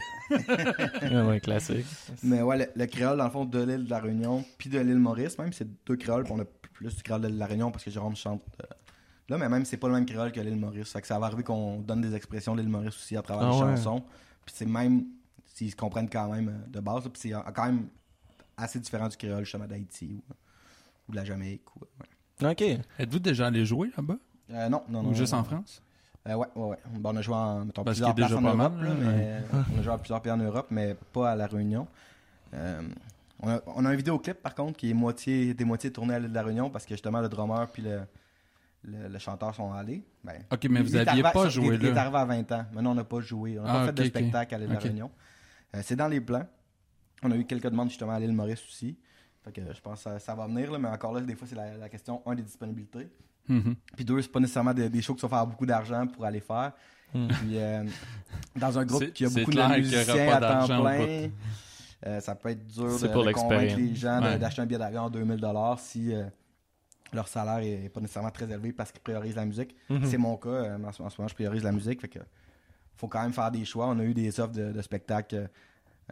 Ouais, 1.14 1.22
ouais, 1.30 1.40
classique. 1.42 1.86
Mais 2.24 2.42
ouais, 2.42 2.58
le, 2.60 2.68
le 2.76 2.86
créole, 2.86 3.18
dans 3.18 3.26
le 3.26 3.30
fond, 3.32 3.44
de 3.44 3.60
l'île 3.62 3.86
de 3.86 3.90
la 3.90 4.00
Réunion, 4.00 4.44
puis 4.58 4.70
de 4.70 4.80
l'île 4.80 5.00
Maurice, 5.00 5.38
même, 5.38 5.52
c'est 5.52 5.68
deux 5.86 5.98
créoles, 5.98 6.24
puis 6.24 6.34
on 6.34 6.40
a 6.42 6.46
plus 6.82 6.96
du 6.96 7.04
créole 7.04 7.22
de 7.22 7.28
la 7.28 7.46
Réunion 7.46 7.72
parce 7.72 7.84
que 7.84 7.92
Jérôme 7.92 8.16
chante 8.16 8.42
euh, 8.62 8.66
là, 9.30 9.38
mais 9.38 9.50
même, 9.50 9.66
c'est 9.66 9.78
pas 9.78 9.88
le 9.88 9.94
même 9.94 10.06
créole 10.06 10.32
que 10.32 10.40
l'île 10.40 10.58
Maurice. 10.58 10.92
Fait 10.92 11.02
que 11.02 11.08
ça 11.08 11.18
va 11.20 11.28
arriver 11.28 11.44
qu'on 11.44 11.80
donne 11.80 12.02
des 12.02 12.14
expressions 12.16 12.56
de 12.56 12.62
l'île 12.62 12.70
Maurice 12.70 12.96
aussi 12.96 13.16
à 13.16 13.22
travers 13.22 13.48
Ah 13.48 13.52
les 13.52 13.62
ouais. 13.72 13.78
chansons. 13.78 14.04
Puis 14.46 14.56
c'est 14.56 14.66
même, 14.66 15.06
s'ils 15.46 15.72
se 15.72 15.76
comprennent 15.76 16.10
quand 16.10 16.32
même 16.32 16.50
euh, 16.50 16.68
de 16.70 16.80
base, 16.80 17.04
puis 17.04 17.12
c'est 17.16 17.34
euh, 17.34 17.40
quand 17.54 17.66
même 17.66 17.88
assez 18.58 18.80
différents 18.80 19.08
du 19.08 19.18
créole, 19.18 19.44
justement, 19.44 19.66
d'Haïti 19.66 20.14
ou, 20.14 20.34
ou 21.08 21.12
de 21.12 21.16
la 21.16 21.24
Jamaïque. 21.24 21.64
Ou, 21.76 21.80
ouais. 22.44 22.52
Ok. 22.52 22.62
Êtes-vous 23.00 23.20
déjà 23.20 23.48
allé 23.48 23.66
jouer 23.66 23.90
là-bas? 23.96 24.18
Euh, 24.52 24.70
non, 24.70 24.84
non, 24.90 25.04
non. 25.04 25.10
Ou 25.10 25.14
juste 25.14 25.34
non. 25.34 25.40
en 25.40 25.44
France? 25.44 25.82
Euh, 26.28 26.36
ouais, 26.36 26.48
ouais, 26.56 26.68
ouais. 26.70 26.78
Bon, 27.00 27.14
on 27.14 27.16
a 27.18 27.22
joué 27.22 27.36
en 27.36 27.66
mettons, 27.66 27.84
Parce 27.84 27.98
plusieurs 27.98 28.14
places 28.14 28.32
en 28.34 28.42
Europe, 28.42 28.58
mal, 28.58 28.84
là, 28.84 28.90
là, 28.90 28.96
mais 29.00 29.42
on 29.76 29.80
a 29.80 29.82
joué 29.82 29.94
à 29.94 29.98
plusieurs 29.98 30.22
pays 30.22 30.32
en 30.32 30.38
Europe, 30.38 30.68
mais 30.70 30.96
pas 31.14 31.32
à 31.32 31.36
La 31.36 31.48
Réunion. 31.48 31.88
Euh, 32.54 32.82
on, 33.42 33.50
a, 33.50 33.62
on 33.68 33.86
a 33.86 33.90
un 33.90 33.96
vidéoclip, 33.96 34.42
par 34.42 34.54
contre, 34.56 34.78
qui 34.78 34.90
est 34.90 34.94
moitié, 34.94 35.54
des 35.54 35.66
moitiés 35.66 35.92
tourné 35.92 36.14
à 36.16 36.20
l'île 36.20 36.30
de 36.30 36.36
La 36.36 36.44
Réunion 36.44 36.70
parce 36.70 36.86
que 36.86 36.94
justement, 36.94 37.22
le 37.22 37.30
drummer 37.30 37.70
puis 37.72 37.82
le, 37.84 38.02
le, 38.84 39.08
le 39.08 39.20
chanteur 39.20 39.54
sont 39.56 39.72
allés. 39.74 40.04
Ben, 40.24 40.44
Ok, 40.52 40.66
mais 40.70 40.80
il- 40.80 40.84
vous 40.86 40.90
il 40.90 40.96
est 40.96 41.00
aviez 41.08 41.24
arrivé- 41.24 41.30
pas 41.34 41.46
il- 41.46 41.52
joué 41.52 41.76
Il 41.76 41.86
est 41.86 41.92
là. 41.92 42.02
arrivé 42.02 42.18
à 42.18 42.26
20 42.26 42.52
ans. 42.52 42.66
Maintenant, 42.74 42.92
on 42.92 42.96
n'a 42.96 43.04
pas 43.04 43.20
joué. 43.22 43.60
On 43.60 43.64
n'a 43.64 43.70
Ah, 43.70 43.74
pas 43.80 43.86
fait 43.88 43.94
de 43.94 44.04
spectacle 44.06 44.56
à 44.56 44.58
l'île 44.58 44.68
de. 44.70 44.74
La 44.74 44.80
Réunion. 44.80 45.12
Euh, 45.76 45.80
c'est 45.84 45.96
dans 45.96 46.08
les 46.08 46.22
plans. 46.22 46.46
On 47.24 47.32
a 47.32 47.36
eu 47.36 47.46
quelques 47.46 47.70
demandes 47.70 47.90
justement 47.90 48.14
à 48.14 48.20
l'île 48.20 48.34
Maurice 48.34 48.64
aussi. 48.68 48.98
Fait 49.44 49.52
que 49.52 49.62
je 49.74 49.82
pense 49.82 50.00
que 50.04 50.04
ça, 50.04 50.20
ça 50.20 50.36
va 50.36 50.46
venir, 50.48 50.72
là, 50.72 50.78
mais 50.80 50.88
encore 50.90 51.14
là, 51.14 51.22
des 51.22 51.36
fois, 51.36 51.48
c'est 51.48 51.56
la, 51.56 51.76
la 51.78 51.90
question, 51.90 52.22
un, 52.28 52.36
des 52.36 52.44
disponibilités. 52.44 53.10
Mhm. 53.48 53.76
Puis 53.96 54.06
deux, 54.06 54.22
c'est 54.22 54.32
pas 54.32 54.40
nécessairement 54.40 54.74
des, 54.74 54.88
des 54.90 55.02
shows 55.02 55.16
qui 55.16 55.22
vont 55.22 55.30
faire 55.30 55.48
beaucoup 55.48 55.66
d'argent 55.66 56.06
pour 56.08 56.26
aller 56.26 56.40
faire. 56.42 56.74
Hmm. 57.14 57.28
Puis 57.28 57.58
euh, 57.58 57.84
dans 58.56 58.78
un 58.80 58.86
groupe 58.86 59.04
C'est- 59.04 59.12
qui 59.12 59.26
a 59.26 59.30
beaucoup 59.30 59.52
de 59.52 59.78
musiciens 59.78 60.30
à 60.32 60.40
temps 60.40 60.66
plein, 60.82 61.30
euh, 62.06 62.20
ça 62.20 62.36
peut 62.36 62.50
être 62.50 62.66
dur 62.68 63.00
de, 63.00 63.08
pour 63.08 63.26
de 63.26 63.32
convaincre 63.32 63.76
les 63.78 63.96
gens 63.96 64.22
Ouais. 64.22 64.38
d'acheter 64.40 64.62
un 64.62 64.66
billet 64.66 64.80
d'avion 64.80 65.06
à 65.06 65.10
2000 65.10 65.40
si 65.78 66.14
euh, 66.14 66.24
leur 67.14 67.28
salaire 67.28 67.60
est 67.60 67.90
pas 67.90 68.00
nécessairement 68.02 68.32
très 68.32 68.46
élevé 68.50 68.72
parce 68.74 68.92
qu'ils 68.92 69.02
priorisent 69.02 69.36
la 69.36 69.46
musique. 69.46 69.76
Mhm. 69.90 70.06
C'est 70.06 70.18
mon 70.18 70.38
cas. 70.38 70.50
euh, 70.50 70.84
en, 70.84 70.92
ce, 70.92 71.02
en 71.04 71.10
ce 71.10 71.18
moment, 71.20 71.28
je 71.28 71.36
priorise 71.36 71.64
la 71.64 71.72
musique. 71.72 72.02
Fait 72.02 72.08
que 72.10 72.20
faut 72.96 73.08
quand 73.08 73.22
même 73.22 73.34
faire 73.34 73.52
des 73.52 73.66
choix. 73.66 73.88
On 73.88 74.00
a 74.00 74.04
eu 74.04 74.14
des 74.14 74.40
offres 74.40 74.54
de, 74.54 74.72
de 74.72 74.82
spectacles, 74.82 75.50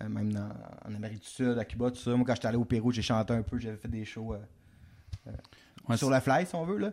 même 0.02 0.32
dans- 0.34 0.50
en 0.88 0.94
Amérique 0.96 1.20
du 1.22 1.28
Sud, 1.28 1.58
à 1.58 1.66
Cuba, 1.66 1.90
tout 1.92 1.98
ça. 1.98 2.12
Moi, 2.16 2.26
quand 2.26 2.36
j'étais 2.36 2.48
allé 2.48 2.58
au 2.58 2.66
Pérou, 2.66 2.92
j'ai 2.92 3.02
chanté 3.02 3.34
un 3.34 3.42
peu. 3.42 3.58
J'avais 3.60 3.78
fait 3.78 3.88
des 3.88 4.06
shows 4.06 4.34
euh, 4.34 5.32
Ouais, 5.88 5.98
sur 5.98 6.10
le 6.10 6.20
fly, 6.20 6.46
si 6.46 6.56
on 6.56 6.66
veut. 6.66 6.78
Là. 6.78 6.92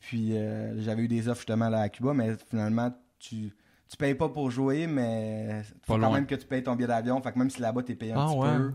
Puis 0.00 0.36
euh, 0.36 0.80
j'avais 0.80 1.02
eu 1.02 1.08
des 1.08 1.28
offres 1.28 1.40
justement 1.40 1.68
là, 1.68 1.80
à 1.82 1.88
Cuba, 1.88 2.14
mais 2.14 2.36
finalement, 2.48 2.92
tu, 3.18 3.52
tu 3.88 3.96
payes 3.96 4.14
pas 4.14 4.28
pour 4.28 4.50
jouer, 4.50 4.86
mais 4.86 5.62
faut 5.82 5.94
quand 5.94 5.98
loin. 5.98 6.12
même 6.12 6.26
que 6.26 6.34
tu 6.34 6.46
payes 6.46 6.62
ton 6.62 6.74
billet 6.76 6.88
d'avion. 6.88 7.20
Fait 7.22 7.32
que 7.32 7.38
même 7.38 7.50
si 7.50 7.60
là-bas, 7.60 7.82
t'es 7.82 7.94
payé 7.94 8.12
un 8.12 8.20
Ah, 8.20 8.26
petit 8.28 8.36
ouais. 8.38 8.56
peu. 8.56 8.72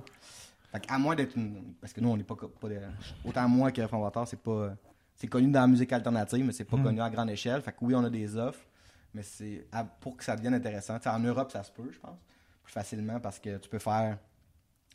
Fait 0.72 0.80
que 0.88 0.92
à 0.94 0.98
moins 0.98 1.16
d'être 1.16 1.36
une... 1.38 1.76
Parce 1.80 1.94
que 1.94 2.02
nous, 2.02 2.10
on 2.10 2.18
n'est 2.18 2.24
pas, 2.24 2.36
co- 2.36 2.48
pas 2.48 2.68
de- 2.70 2.80
Autant 3.26 3.48
moi 3.48 3.72
que 3.72 3.86
Fondateur, 3.88 4.28
c'est 4.28 4.42
pas... 4.42 4.74
C'est 5.16 5.28
connu 5.28 5.52
dans 5.52 5.62
la 5.62 5.68
musique 5.68 5.94
alternative, 5.94 6.44
mais 6.44 6.52
c'est 6.52 6.64
pas 6.66 6.78
Hmm. 6.78 6.84
connu 6.84 7.02
à 7.02 7.10
grande 7.10 7.30
échelle. 7.30 7.62
Fait 7.62 7.72
que 7.72 7.78
oui, 7.82 7.94
on 7.96 8.04
a 8.04 8.10
des 8.10 8.36
offres, 8.36 8.66
mais 9.14 9.22
c'est 9.22 9.68
à- 9.72 9.84
pour 9.84 10.18
que 10.18 10.24
ça 10.24 10.36
devienne 10.36 10.56
intéressant. 10.56 10.98
En 11.06 11.20
Europe, 11.20 11.52
ça 11.52 11.62
se 11.64 11.72
peut, 11.72 11.90
je 11.92 12.00
pense, 12.00 12.18
plus 12.64 12.74
facilement 12.74 13.20
parce 13.20 13.38
que 13.40 13.58
tu 13.58 13.70
peux 13.70 13.80
faire. 13.80 14.18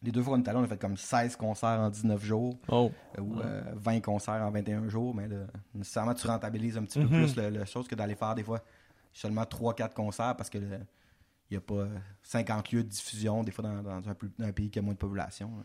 Les 0.02 0.10
deux 0.12 0.22
fois 0.22 0.36
qu'on 0.36 0.42
est 0.44 0.48
allé, 0.48 0.58
on 0.58 0.62
a 0.64 0.66
fait 0.68 0.80
comme 0.80 0.96
16 0.96 1.34
concerts 1.36 1.80
en 1.80 1.90
19 1.90 2.24
jours 2.24 2.56
Oh. 2.68 2.90
euh, 3.16 3.20
ou 3.22 3.40
euh, 3.40 3.62
20 3.74 4.00
concerts 4.00 4.42
en 4.42 4.50
21 4.50 4.88
jours. 4.88 5.14
Mais 5.14 5.26
là, 5.28 5.38
nécessairement, 5.74 6.14
tu 6.14 6.26
rentabilises 6.26 6.76
un 6.76 6.82
petit 6.84 6.98
peu 7.00 7.04
Mhm. 7.06 7.10
plus 7.24 7.36
le, 7.36 7.50
le 7.50 7.64
chose 7.64 7.86
que 7.88 7.94
d'aller 7.94 8.14
faire 8.16 8.34
des 8.34 8.42
fois 8.44 8.60
seulement 9.12 9.42
3-4 9.42 9.92
concerts 9.94 10.36
parce 10.36 10.50
que 10.50 10.58
il 10.58 11.54
n'y 11.54 11.56
a 11.56 11.60
pas 11.62 11.74
euh, 11.74 11.98
50 12.22 12.72
lieux 12.72 12.82
de 12.84 12.88
diffusion, 12.88 13.42
des 13.42 13.50
fois 13.52 13.64
dans, 13.64 13.82
dans 13.82 14.08
un, 14.08 14.14
plus- 14.14 14.30
un 14.40 14.52
pays 14.52 14.70
qui 14.70 14.78
a 14.78 14.82
moins 14.82 14.92
de 14.94 14.98
population. 14.98 15.48
là. 15.56 15.64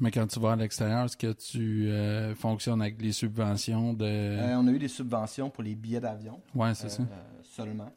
Mais 0.00 0.12
quand 0.12 0.24
tu 0.28 0.38
vas 0.38 0.52
à 0.52 0.56
l'extérieur, 0.56 1.06
est-ce 1.06 1.16
que 1.16 1.32
tu 1.32 1.88
euh, 1.90 2.32
fonctionnes 2.36 2.80
avec 2.80 3.02
les 3.02 3.10
subventions 3.10 3.94
de. 3.94 4.04
Euh, 4.04 4.56
on 4.56 4.68
a 4.68 4.70
eu 4.70 4.78
des 4.78 4.86
subventions 4.86 5.50
pour 5.50 5.64
les 5.64 5.74
billets 5.74 5.98
d'avion. 6.00 6.40
ouais, 6.54 6.72
c'est 6.74 6.86
euh, 6.86 6.88
ça. 6.90 7.02
euh, 7.02 7.06
seulement. 7.42 7.90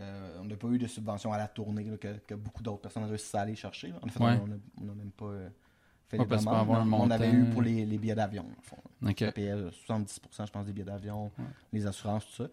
Euh, 0.00 0.38
on 0.40 0.44
n'a 0.44 0.56
pas 0.56 0.66
eu 0.68 0.76
de 0.78 0.86
subvention 0.88 1.32
à 1.32 1.38
la 1.38 1.46
tournée 1.48 1.84
là, 1.84 1.96
que, 1.96 2.18
que 2.26 2.34
beaucoup 2.34 2.62
d'autres 2.64 2.82
personnes 2.82 3.04
réussissent 3.04 3.34
à 3.36 3.42
aller 3.42 3.54
chercher. 3.54 3.88
là. 3.88 3.98
En 4.02 4.08
fait, 4.08 4.22
Ouais. 4.22 4.38
on 4.80 4.84
n'a 4.84 4.92
même 4.94 5.12
pas 5.12 5.24
euh, 5.26 5.48
fait 6.08 6.18
Ouais, 6.18 6.26
les 6.28 6.36
demandes. 6.36 6.68
on 6.92 7.10
avait 7.10 7.30
eu 7.32 7.44
pour 7.44 7.62
les, 7.62 7.86
les 7.86 7.96
billets 7.96 8.14
d'avion. 8.16 8.42
dans 8.42 8.48
le 8.48 8.62
fond. 8.62 8.76
Ok. 9.08 9.18
Ça 9.20 9.30
payait 9.32 9.52
euh, 9.52 9.70
70%, 9.88 10.46
je 10.46 10.50
pense, 10.50 10.66
des 10.66 10.72
billets 10.72 10.84
d'avion, 10.84 11.26
Ouais. 11.38 11.44
les 11.72 11.86
assurances, 11.86 12.26
tout 12.26 12.42
ça. 12.42 12.48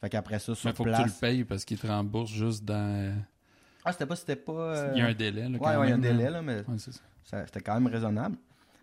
Fait 0.00 0.08
qu'après 0.08 0.38
ça, 0.38 0.54
sur 0.54 0.68
Mais 0.68 0.74
faut 0.74 0.84
que 0.84 0.96
tu 0.96 1.04
le 1.04 1.20
payes 1.20 1.44
parce 1.44 1.64
qu'ils 1.64 1.78
te 1.78 1.86
remboursent 1.86 2.30
juste 2.32 2.64
dans. 2.64 3.16
Ah, 3.84 3.92
c'était 3.92 4.06
pas... 4.06 4.16
C'était 4.16 4.36
pas 4.36 4.52
euh, 4.52 4.92
Il 4.94 4.98
y 4.98 5.02
a 5.02 5.06
un 5.06 5.14
délai. 5.14 5.48
Là, 5.48 5.58
Ouais, 5.58 5.76
ouais, 5.76 5.86
il 5.86 5.90
y 5.90 5.92
a 5.92 5.96
un 5.96 5.98
délai, 5.98 6.30
là, 6.30 6.42
mais 6.42 6.62
Ouais, 6.68 6.76
c'était 6.78 7.60
quand 7.60 7.74
même 7.80 7.86
raisonnable. 7.92 8.36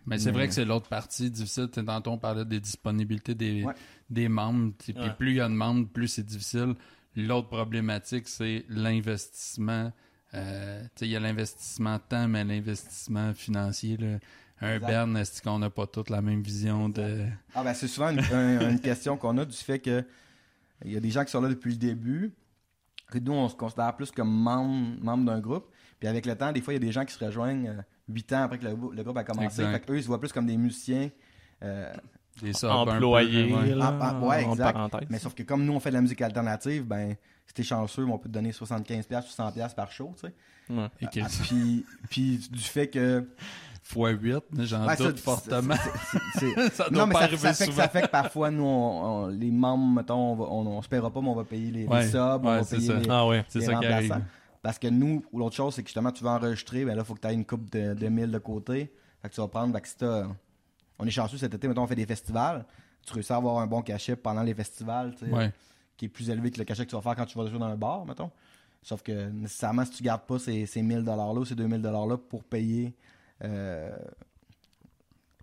Mais 0.08 0.19
c'est 0.19 0.32
vrai 0.32 0.47
que 0.47 0.54
c'est 0.54 0.65
l'autre 0.65 0.88
partie 0.88 1.32
difficile. 1.32 1.67
Tantôt, 1.69 2.12
on 2.12 2.17
parlait 2.17 2.45
des 2.45 2.60
disponibilités 2.60 3.34
des, 3.34 3.63
Ouais. 3.63 3.73
des 4.10 4.28
membres. 4.30 4.73
Puis 4.78 4.93
plus 5.17 5.32
il 5.32 5.36
y 5.38 5.41
a 5.41 5.47
de 5.47 5.54
membres, 5.54 5.88
plus 5.88 6.08
c'est 6.10 6.23
difficile. 6.25 6.75
L'autre 7.15 7.47
problématique, 7.49 8.28
c'est 8.28 8.65
l'investissement. 8.69 9.91
Euh, 10.34 10.84
il 11.01 11.08
y 11.08 11.15
a 11.15 11.19
l'investissement 11.19 11.97
temps, 11.99 12.28
mais 12.28 12.43
l'investissement 12.43 13.34
financier. 13.34 13.97
Là. 13.97 14.17
Un 14.62 14.75
Exact. 14.75 14.88
bern, 14.88 15.17
est-ce 15.17 15.41
qu'on 15.41 15.60
n'a 15.60 15.69
pas 15.69 15.88
toute 15.88 16.10
la 16.10 16.21
même 16.21 16.41
vision 16.41 16.89
de. 16.89 17.25
Ah 17.54 17.63
ben 17.63 17.73
c'est 17.73 17.88
souvent 17.88 18.10
une, 18.10 18.19
un- 18.19 18.69
une 18.69 18.80
question 18.80 19.17
qu'on 19.17 19.38
a 19.38 19.45
du 19.45 19.56
fait 19.58 19.80
que 19.80 20.04
il 20.83 20.91
y 20.91 20.97
a 20.97 20.99
des 20.99 21.09
gens 21.11 21.23
qui 21.23 21.31
sont 21.31 21.41
là 21.41 21.49
depuis 21.49 21.71
le 21.71 21.77
début, 21.77 22.33
que 23.11 23.19
nous 23.19 23.33
on 23.33 23.47
se 23.49 23.55
considère 23.55 23.95
plus 23.95 24.11
comme 24.11 24.29
membre, 24.31 24.97
membre 25.03 25.25
d'un 25.25 25.39
groupe. 25.39 25.67
Puis 25.99 26.07
avec 26.09 26.25
le 26.25 26.35
temps, 26.35 26.51
des 26.51 26.61
fois, 26.61 26.73
il 26.73 26.77
y 26.77 26.83
a 26.83 26.85
des 26.85 26.91
gens 26.91 27.05
qui 27.05 27.13
se 27.13 27.23
rejoignent 27.23 27.69
euh, 27.69 27.81
huit 28.09 28.31
ans 28.33 28.43
après 28.43 28.57
que 28.59 28.65
le, 28.65 28.71
le 28.93 29.03
groupe 29.03 29.17
a 29.17 29.23
commencé. 29.23 29.61
Exact. 29.61 29.71
Fait 29.71 29.79
qu'eux, 29.85 29.97
ils 29.97 30.03
se 30.03 30.07
voient 30.07 30.19
plus 30.19 30.31
comme 30.33 30.45
des 30.45 30.57
musiciens. 30.57 31.09
euh, 31.63 31.93
Des 32.41 32.53
un 32.65 32.85
peu, 32.99 33.05
ouais. 33.05 33.75
là, 33.75 33.97
Ah, 34.01 34.09
ah, 34.21 34.25
ouais, 34.25 34.43
exact. 34.43 34.77
mais 35.09 35.19
sauf 35.19 35.33
que 35.33 35.43
comme 35.43 35.63
nous, 35.65 35.73
on 35.73 35.79
fait 35.79 35.89
de 35.89 35.95
la 35.95 36.01
musique 36.01 36.21
alternative, 36.21 36.83
ben, 36.83 37.15
si 37.47 37.53
t'es 37.53 37.63
chanceux, 37.63 38.03
on 38.05 38.17
peut 38.17 38.27
te 38.27 38.33
donner 38.33 38.51
75$ 38.51 39.23
ou 39.23 39.41
100$ 39.59 39.75
par 39.75 39.91
show, 39.91 40.13
tu 40.19 40.27
sais. 40.27 40.33
Ouais. 40.69 40.88
Ah, 41.23 41.27
puis, 41.43 41.85
puis 42.09 42.38
du 42.51 42.59
fait 42.59 42.88
que... 42.89 43.25
fois 43.88 44.10
8, 44.10 44.43
j'en 44.62 44.88
Ouais, 44.88 44.95
doute 44.98 45.19
fortement. 45.19 45.76
ça 46.74 46.89
doit 46.89 47.00
Non, 47.00 47.08
mais 47.08 47.13
pas 47.13 47.19
ça, 47.19 47.26
arriver 47.26 47.38
ça 47.38 47.54
fait 47.54 47.67
que, 47.67 47.74
ça 47.74 47.88
fait 47.88 48.02
que 48.02 48.08
parfois, 48.08 48.50
nous, 48.50 48.63
on- 48.63 49.04
on- 49.04 49.28
les 49.28 49.52
membres, 49.52 49.95
mettons, 49.98 50.32
on, 50.32 50.36
va- 50.36 50.45
on, 50.45 50.65
on 50.67 50.82
se 50.82 50.89
paiera 50.89 51.12
pas, 51.12 51.21
mais 51.21 51.30
on 51.30 51.36
va 51.36 51.43
payer 51.43 51.71
les, 51.71 51.82
les 51.84 51.88
Ouais, 51.88 52.08
subs, 52.08 52.17
on 52.43 52.48
ouais, 52.50 52.58
va 52.58 52.63
c'est 52.63 52.78
payer 52.78 52.88
ça. 52.88 52.93
les, 53.00 53.10
Ah 53.10 53.28
ouais. 53.28 53.45
C'est 53.48 53.62
ça 53.62 53.76
qui 53.76 53.86
arrive. 53.86 54.21
Parce 54.63 54.80
que 54.80 54.88
nous, 54.88 55.24
ou 55.32 55.38
l'autre 55.38 55.56
chose, 55.56 55.76
c'est 55.76 55.84
que 55.84 55.88
justement, 55.89 56.12
tu 56.12 56.24
vas 56.24 56.32
enregistrer, 56.32 56.84
ben 56.86 56.95
là, 56.95 57.04
il 57.04 57.06
faut 57.06 57.13
que 57.13 57.19
tu 57.21 57.28
aies 57.28 57.34
une 57.36 57.45
coupe 57.45 57.69
de, 57.69 57.93
de 57.93 58.08
1000 58.08 58.32
de 58.32 58.39
côté. 58.39 58.91
Fait 59.21 59.30
que 59.30 59.36
tu 59.36 59.39
vas 59.41 59.48
prendre, 59.48 59.80
que 59.80 59.88
si 59.88 59.95
t'as- 59.98 60.28
On 60.98 61.06
est 61.06 61.12
chanceux 61.12 61.38
cet 61.38 61.54
été, 61.54 61.67
mettons, 61.67 61.84
on 61.84 61.88
fait 61.88 61.93
des 61.95 62.06
festivals. 62.08 62.65
Tu 63.06 63.13
réussis 63.13 63.32
à 63.34 63.36
avoir 63.36 63.60
un 63.60 63.67
bon 63.67 63.84
cachet 63.84 64.15
pendant 64.15 64.41
les 64.41 64.56
festivals, 64.56 65.13
tu 65.15 65.26
sais, 65.28 65.32
Ouais. 65.32 65.52
qui 65.95 66.06
est 66.06 66.10
plus 66.10 66.28
élevé 66.32 66.50
que 66.50 66.58
le 66.58 66.63
cachet 66.63 66.86
que 66.86 66.89
tu 66.89 66.95
vas 66.95 67.02
faire 67.04 67.15
quand 67.15 67.26
tu 67.26 67.38
vas 67.38 67.45
jouer 67.45 67.60
dans 67.60 67.65
un 67.67 67.76
bar, 67.76 68.04
mettons. 68.06 68.32
Sauf 68.82 69.04
que 69.04 69.30
nécessairement, 69.30 69.86
si 69.86 69.91
tu 69.91 70.04
gardes 70.04 70.21
pas 70.24 70.39
ces, 70.39 70.65
ces 70.65 70.82
1000 70.82 71.00
$-là 71.04 71.39
ou 71.39 71.45
ces 71.45 71.54
2000 71.56 71.82
$-là 71.82 72.17
pour 72.17 72.43
payer 72.43 72.95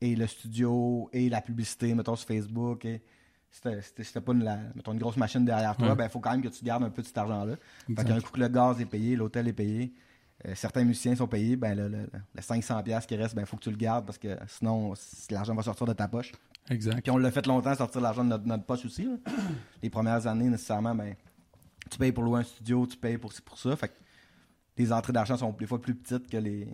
et 0.01 0.17
le 0.17 0.27
studio 0.27 1.09
et 1.13 1.29
la 1.29 1.41
publicité, 1.41 1.95
mettons, 1.95 2.17
sur 2.17 2.27
Facebook, 2.27 2.85
et 2.85 3.03
c'était 3.51 4.21
pas 4.21 4.33
une, 4.33 4.45
la- 4.45 4.59
mettons, 4.75 4.93
une 4.93 4.99
grosse 4.99 5.17
machine 5.17 5.45
derrière 5.45 5.77
toi, 5.77 5.91
Ouais. 5.91 5.95
ben 5.97 6.05
il 6.05 6.11
faut 6.11 6.21
quand 6.21 6.31
même 6.33 6.43
que 6.43 6.49
tu 6.49 6.65
gardes 6.65 6.83
un 6.83 6.91
peu 6.91 7.03
de 7.03 7.07
cet 7.07 7.19
argent-là. 7.19 7.57
Fait 7.95 8.05
qu'un 8.05 8.21
coup 8.21 8.31
que 8.33 8.41
le 8.41 8.49
gaz 8.49 8.81
est 8.81 8.87
payé, 8.87 9.15
l'hôtel 9.15 9.47
est 9.49 9.53
payé, 9.53 9.93
euh, 10.47 10.55
certains 10.55 10.85
musiciens 10.85 11.15
sont 11.15 11.29
payés, 11.29 11.55
ben 11.57 11.77
le, 11.77 11.89
le, 11.89 12.09
le 12.35 12.41
500$ 12.41 12.83
piastres 12.83 13.07
qui 13.09 13.17
reste, 13.17 13.35
ben 13.35 13.43
il 13.43 13.47
faut 13.47 13.57
que 13.57 13.63
tu 13.63 13.71
le 13.71 13.77
gardes 13.77 14.07
parce 14.07 14.19
que 14.19 14.37
sinon, 14.49 14.95
l'argent 15.31 15.55
va 15.55 15.63
sortir 15.63 15.87
de 15.87 15.93
ta 15.93 16.09
poche. 16.09 16.33
Exact. 16.71 17.03
Puis 17.03 17.11
on 17.11 17.19
l'a 17.19 17.31
fait 17.31 17.47
longtemps 17.47 17.75
sortir 17.75 18.01
l'argent 18.01 18.25
de 18.25 18.31
notre, 18.31 18.47
notre 18.47 18.65
poche 18.65 18.85
aussi. 18.87 19.05
là. 19.05 19.17
Les 19.83 19.91
premières 19.91 20.27
années, 20.27 20.49
nécessairement, 20.49 20.95
ben, 20.95 21.15
tu 21.91 21.99
payes 21.99 22.13
pour 22.13 22.25
louer 22.25 22.41
un 22.41 22.45
studio, 22.45 22.87
tu 22.87 22.97
payes 22.97 23.19
pour 23.19 23.33
pour 23.45 23.59
ça. 23.59 23.77
Fait 23.77 23.89
que 23.89 23.95
les 24.79 24.93
entrées 24.93 25.13
d'argent 25.13 25.37
sont 25.37 25.53
des 25.53 25.67
fois 25.67 25.81
plus 25.81 25.95
petites 25.95 26.29
que 26.29 26.39
les. 26.39 26.67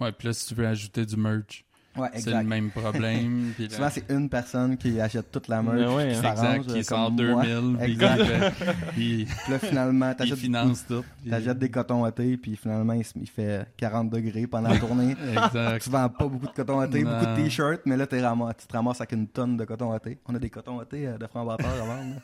Ouais, 0.00 0.12
puis 0.12 0.28
là, 0.28 0.34
si 0.34 0.46
tu 0.46 0.54
veux 0.54 0.66
ajouter 0.66 1.04
du 1.06 1.16
merch, 1.16 1.64
Ouais, 1.98 2.10
c'est 2.16 2.30
le 2.30 2.42
même 2.42 2.70
problème. 2.70 3.52
puis 3.56 3.68
là- 3.68 3.74
Souvent, 3.74 3.88
c'est 3.90 4.04
une 4.10 4.28
personne 4.28 4.76
qui 4.76 5.00
achète 5.00 5.32
toute 5.32 5.48
la 5.48 5.62
merch, 5.62 5.78
Mais 5.78 5.94
ouais, 5.94 6.08
qui 6.10 6.16
hein. 6.16 6.22
s'arrange, 6.22 6.56
Exact, 6.56 6.70
euh, 6.70 6.74
qui 6.78 6.84
sort 6.84 7.06
comme 7.16 7.26
moi. 7.30 7.42
2000, 7.46 7.76
puis 7.78 7.96
Puis 8.92 9.26
là, 9.48 9.58
finalement, 9.58 10.10
il 10.10 10.16
t'achètes 10.16 10.38
finance 10.38 10.84
tout. 10.86 11.02
puis- 11.22 11.30
t'achètes 11.30 11.58
des 11.58 11.70
cotons 11.70 12.04
à 12.04 12.12
thé, 12.12 12.36
puis 12.36 12.54
finalement, 12.56 12.92
il, 12.92 13.28
fait 13.30 13.66
40 13.78 14.10
degrés 14.10 14.46
pendant 14.46 14.68
la 14.68 14.78
tournée. 14.78 15.16
Exact. 15.32 15.82
Tu 15.82 15.88
vends 15.88 16.08
pas 16.10 16.28
beaucoup 16.28 16.46
de 16.46 16.52
coton 16.52 16.80
à 16.80 16.86
thé, 16.86 17.02
Non. 17.02 17.12
beaucoup 17.18 17.30
de 17.30 17.36
t-shirts, 17.36 17.80
mais 17.86 17.96
là, 17.96 18.04
ramas- 18.04 18.52
tu 18.52 18.66
te 18.66 18.72
ramasses 18.76 19.00
avec 19.00 19.12
une 19.12 19.28
tonne 19.28 19.56
de 19.56 19.64
coton 19.64 19.90
à 19.92 19.98
thé. 19.98 20.18
On 20.26 20.34
a 20.34 20.38
des 20.38 20.50
cotons 20.50 20.78
à 20.80 20.84
thé 20.84 21.06
euh, 21.06 21.16
de 21.16 21.26
francs 21.26 21.48
à 21.50 21.56
vendre. 21.64 22.20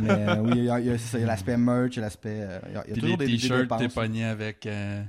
mais 0.00 0.08
euh, 0.10 0.36
oui, 0.36 0.52
il 0.54 0.64
y 0.64 0.70
a, 0.70 1.26
l'aspect 1.26 1.56
merch, 1.56 1.94
il 1.94 1.96
y 1.96 1.98
a 1.98 2.02
l'aspect. 2.02 2.28
euh, 2.42 2.60
il 2.68 2.74
y 2.74 2.76
a, 2.76 2.78
y 2.78 2.78
a 2.78 2.82
Puis 2.92 3.00
toujours 3.02 3.16
les 3.18 3.26
des, 3.26 3.32
t-shirts, 3.32 3.76
t'es 3.76 3.88
pogné 3.88 4.24
avec 4.24 4.66
euh, 4.66 5.02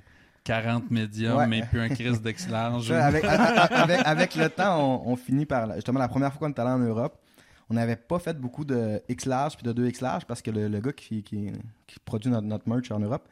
40 0.50 0.90
médiums, 0.92 1.38
Ouais. 1.38 1.48
mais 1.48 1.62
plus 1.64 1.80
un 1.80 1.90
crise 1.90 2.22
d'ex 2.22 2.50
large. 2.50 2.88
Ça, 2.88 3.06
avec, 3.06 4.36
le 4.36 4.48
temps, 4.50 5.04
on, 5.06 5.12
on 5.12 5.16
finit 5.16 5.46
par. 5.46 5.74
Justement, 5.76 6.00
la 6.00 6.08
première 6.08 6.34
fois 6.34 6.48
qu'on 6.48 6.54
est 6.54 6.60
allé 6.60 6.72
en 6.72 6.80
Europe, 6.80 7.18
on 7.70 7.76
n'avait 7.76 7.96
pas 7.96 8.18
fait 8.20 8.38
beaucoup 8.40 8.66
de 8.66 9.02
X 9.08 9.26
large 9.26 9.56
puis 9.56 9.64
de 9.64 9.72
2 9.72 9.88
X 9.90 10.02
large 10.02 10.26
parce 10.26 10.42
que 10.42 10.50
le, 10.50 10.68
le 10.68 10.80
gars 10.80 10.92
qui, 10.92 11.22
qui, 11.22 11.52
qui 11.86 12.00
produit 12.00 12.32
notre, 12.32 12.48
notre 12.48 12.68
merch 12.68 12.90
en 12.92 13.00
Europe, 13.00 13.28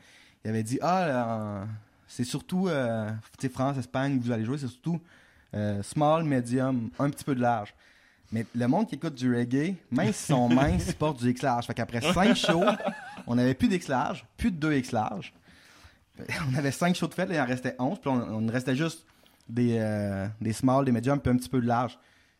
il 0.46 0.50
avait 0.50 0.62
dit 0.64 0.78
Ah, 0.82 1.66
c'est 2.08 2.24
surtout 2.24 2.68
euh, 2.68 3.10
France, 3.52 3.78
Espagne, 3.78 4.20
vous 4.22 4.32
allez 4.32 4.46
jouer, 4.46 4.58
c'est 4.60 4.68
surtout 4.68 5.00
euh, 5.56 5.82
small, 5.82 6.24
medium, 6.24 6.90
un 7.00 7.10
petit 7.10 7.24
peu 7.24 7.34
de 7.34 7.42
large. 7.42 7.74
Mais 8.32 8.46
le 8.54 8.68
monde 8.68 8.88
qui 8.88 8.96
écoute 8.96 9.16
du 9.16 9.34
reggae, 9.34 9.76
même 9.90 10.08
s'ils 10.08 10.36
sont 10.36 10.50
minces, 10.50 10.88
ils 10.90 10.96
portent 10.96 11.20
du 11.20 11.30
X 11.32 11.42
large. 11.42 11.66
Fait 11.66 11.74
qu'après 11.74 12.02
5 12.02 12.36
shows, 12.36 12.64
on 13.26 13.36
n'avait 13.36 13.54
plus 13.56 13.70
d'X 13.70 13.88
large, 13.88 14.26
plus 14.38 14.52
de 14.52 14.58
2 14.58 14.74
X 14.76 14.92
large. 14.92 15.34
On 16.52 16.58
avait 16.58 16.72
5 16.72 16.96
shows 16.96 17.08
de 17.08 17.14
fête, 17.14 17.30
là, 17.30 17.36
il 17.36 17.42
en 17.42 17.46
restait 17.46 17.76
11, 17.80 18.00
puis 18.00 18.10
on, 18.10 18.14
on 18.46 18.48
restait 18.52 18.76
juste 18.76 19.06
des, 19.48 19.78
euh, 19.80 20.28
des 20.42 20.54
small, 20.54 20.86
des 20.86 20.92
puis 20.92 21.10
un 21.12 21.18
petit 21.18 21.50
peu 21.50 21.62
de 21.62 21.68
large. 21.68 21.98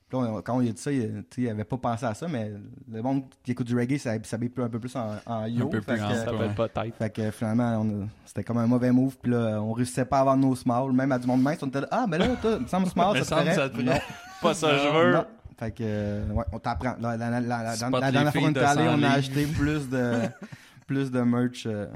Puis 0.10 0.18
là, 0.18 0.26
on- 0.32 0.42
quand 0.42 0.56
on 0.56 0.60
a 0.62 0.64
dit 0.64 0.74
ça, 0.78 0.90
il, 0.92 1.02
tu 1.02 1.10
sais, 1.36 1.42
il 1.42 1.50
avait 1.50 1.66
pas 1.66 1.76
pensé 1.78 2.06
à 2.06 2.14
ça, 2.14 2.28
mais 2.30 2.52
le 2.90 3.02
monde 3.02 3.24
qui 3.44 3.52
écoute 3.52 3.68
du 3.68 3.76
reggae, 3.78 3.98
ça 3.98 4.12
s'habille 4.24 4.52
un 4.58 4.70
peu 4.70 4.80
plus 4.80 4.96
en, 4.96 5.16
en 5.26 5.46
yo. 5.48 5.68
peu 5.68 5.82
fait 5.82 5.94
plus 5.94 6.00
que- 6.02 6.06
en 6.06 6.16
Ça 6.26 6.34
Ouais. 6.34 6.48
fait 6.50 6.56
pas 6.56 6.70
tête. 6.70 6.96
fait 6.98 7.10
que 7.10 7.32
finalement, 7.32 7.86
c'était 8.26 8.44
comme 8.44 8.58
un 8.58 8.68
mauvais 8.68 8.92
move. 8.92 9.18
Puis 9.22 9.32
là, 9.34 9.60
on 9.62 9.74
réussissait 9.74 10.06
pas 10.06 10.18
à 10.18 10.22
avoir 10.22 10.38
nos 10.38 10.56
small. 10.56 10.94
Même 10.94 11.12
à 11.12 11.20
du 11.20 11.28
monde 11.28 11.42
mince, 11.42 11.60
on 11.62 11.68
était 11.68 11.82
là, 11.82 11.88
ah, 11.92 12.06
mais 12.08 12.18
là, 12.18 12.28
toi, 12.42 12.54
il 12.58 12.64
me 12.64 12.68
semble 12.68 12.88
small, 12.88 13.18
Me 13.18 13.24
ça 13.24 13.44
te 13.44 13.50
ça 13.52 13.70
te 13.70 13.76
ferait. 13.82 14.02
Pas 14.42 14.54
ça, 14.54 14.78
je 14.78 14.88
veux. 14.88 15.14
non. 15.14 15.26
Fait 15.60 15.72
que, 15.72 15.78
euh, 15.84 16.28
ouais, 16.30 16.46
on 16.54 16.60
t'apprend. 16.60 16.96
La, 17.02 17.18
la, 17.18 17.30
la, 17.32 17.42
la, 17.42 17.64
la, 17.64 17.76
Spot 17.76 17.90
dans- 17.92 18.00
la 18.00 18.06
les 18.08 18.12
dernière 18.14 18.32
fois 18.32 18.42
qu'on 18.42 18.48
filles 18.48 18.58
est 18.58 18.62
de 18.62 18.66
allé, 18.66 18.86
100 18.86 19.00
on 19.00 19.04
a 19.04 19.10
acheté 19.10 19.46
plus 19.48 19.90
de, 19.90 20.14
plus 20.88 21.12
de 21.12 21.20
merch 21.22 21.64
euh, 21.66 21.88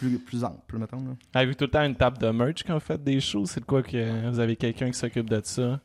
plus, 0.00 0.18
plus 0.18 0.44
ample, 0.44 0.78
mettons. 0.78 0.98
Là. 1.04 1.12
Avez-vous 1.34 1.54
tout 1.54 1.64
le 1.64 1.70
temps 1.70 1.84
une 1.84 1.94
table 1.96 2.18
de 2.18 2.30
merch 2.30 2.62
quand 2.66 2.74
vous 2.74 2.80
faites 2.80 3.04
des 3.04 3.20
shows? 3.20 3.46
C'est 3.46 3.60
de 3.60 3.64
quoi 3.66 3.82
que 3.82 4.30
vous 4.30 4.38
avez 4.40 4.56
quelqu'un 4.56 4.86
qui 4.90 4.98
s'occupe 4.98 5.28
de 5.28 5.40
ça? 5.44 5.80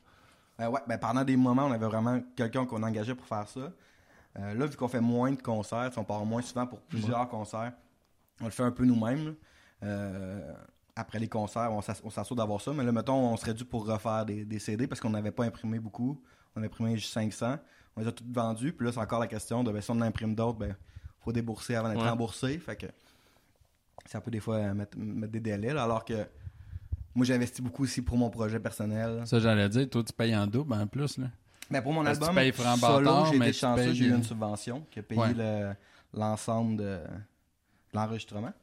Euh, 0.61 0.67
ouais, 0.69 0.79
ben 0.87 0.97
pendant 0.97 1.23
des 1.23 1.35
moments, 1.35 1.65
on 1.65 1.71
avait 1.71 1.85
vraiment 1.85 2.21
quelqu'un 2.35 2.65
qu'on 2.65 2.81
engageait 2.81 3.15
pour 3.15 3.25
faire 3.27 3.47
ça. 3.47 3.71
Euh, 4.39 4.53
là, 4.53 4.65
vu 4.65 4.75
qu'on 4.77 4.87
fait 4.87 5.01
moins 5.01 5.31
de 5.31 5.41
concerts, 5.41 5.91
on 5.97 6.03
part 6.03 6.25
moins 6.25 6.41
souvent 6.41 6.65
pour 6.65 6.79
plusieurs 6.81 7.27
concerts, 7.29 7.73
on 8.41 8.45
le 8.45 8.51
fait 8.51 8.63
un 8.63 8.71
peu 8.71 8.85
nous-mêmes. 8.85 9.35
Euh, 9.83 10.53
après 10.95 11.19
les 11.19 11.27
concerts, 11.27 11.71
on 11.73 11.81
s'ass- 11.81 12.01
on 12.05 12.09
s'assure 12.09 12.35
d'avoir 12.37 12.61
ça. 12.61 12.71
Mais 12.73 12.83
là, 12.83 12.91
mettons, 12.93 13.15
on 13.33 13.35
serait 13.37 13.53
dû 13.53 13.65
pour 13.65 13.85
refaire 13.85 14.25
des, 14.25 14.45
des 14.45 14.59
CD 14.59 14.87
parce 14.87 15.01
qu'on 15.01 15.09
n'avait 15.09 15.31
pas 15.31 15.43
imprimé 15.43 15.79
beaucoup. 15.79 16.21
On 16.55 16.61
a 16.63 16.65
imprimé 16.65 16.95
juste 16.97 17.11
500. 17.13 17.57
On 17.97 18.01
les 18.01 18.07
a 18.07 18.11
toutes 18.13 18.31
vendus. 18.33 18.71
Puis 18.71 18.85
là, 18.85 18.91
c'est 18.93 18.99
encore 18.99 19.19
la 19.19 19.27
question 19.27 19.63
de 19.63 19.71
ben, 19.71 19.81
si 19.81 19.91
on 19.91 19.95
en 19.95 20.01
imprime 20.01 20.35
d'autres, 20.35 20.57
ben 20.57 20.75
faut 21.19 21.31
débourser 21.33 21.75
avant 21.75 21.89
d'être 21.89 22.01
Ouais. 22.01 22.09
remboursé. 22.09 22.57
Fait 22.59 22.75
que 22.77 22.85
ça 24.05 24.21
peut 24.21 24.31
des 24.31 24.39
fois 24.39 24.55
euh, 24.57 24.73
mettre, 24.73 24.97
mettre 24.97 25.31
des 25.33 25.39
délais. 25.39 25.73
là, 25.73 25.83
alors 25.83 26.05
que 26.05 26.25
moi, 27.13 27.25
j'ai 27.25 27.33
investi 27.33 27.61
beaucoup 27.61 27.83
aussi 27.83 28.01
pour 28.01 28.17
mon 28.17 28.29
projet 28.29 28.59
personnel. 28.59 29.21
Ça, 29.25 29.39
j'allais 29.39 29.69
dire, 29.69 29.89
toi, 29.89 30.03
tu 30.03 30.11
payes 30.13 30.35
en 30.35 30.45
double 30.47 30.73
en 30.73 30.85
plus. 30.85 31.17
Là. 31.17 31.27
Mais 31.69 31.81
pour 31.81 31.93
mon 31.93 32.03
Parce 32.03 32.21
album, 32.21 32.43
tu 32.43 32.51
solo, 32.79 33.25
j'ai 33.31 33.37
été 33.37 33.53
chanceux, 33.53 33.83
payes- 33.85 33.95
j'ai 33.95 34.05
eu 34.05 34.13
une 34.13 34.23
subvention 34.23 34.85
qui 34.91 34.99
a 34.99 35.03
payé 35.03 35.21
Ouais. 35.21 35.33
le- 35.33 35.73
l'ensemble 36.13 36.77
de, 36.77 36.83
de 36.83 36.99
l'enregistrement. 37.93 38.53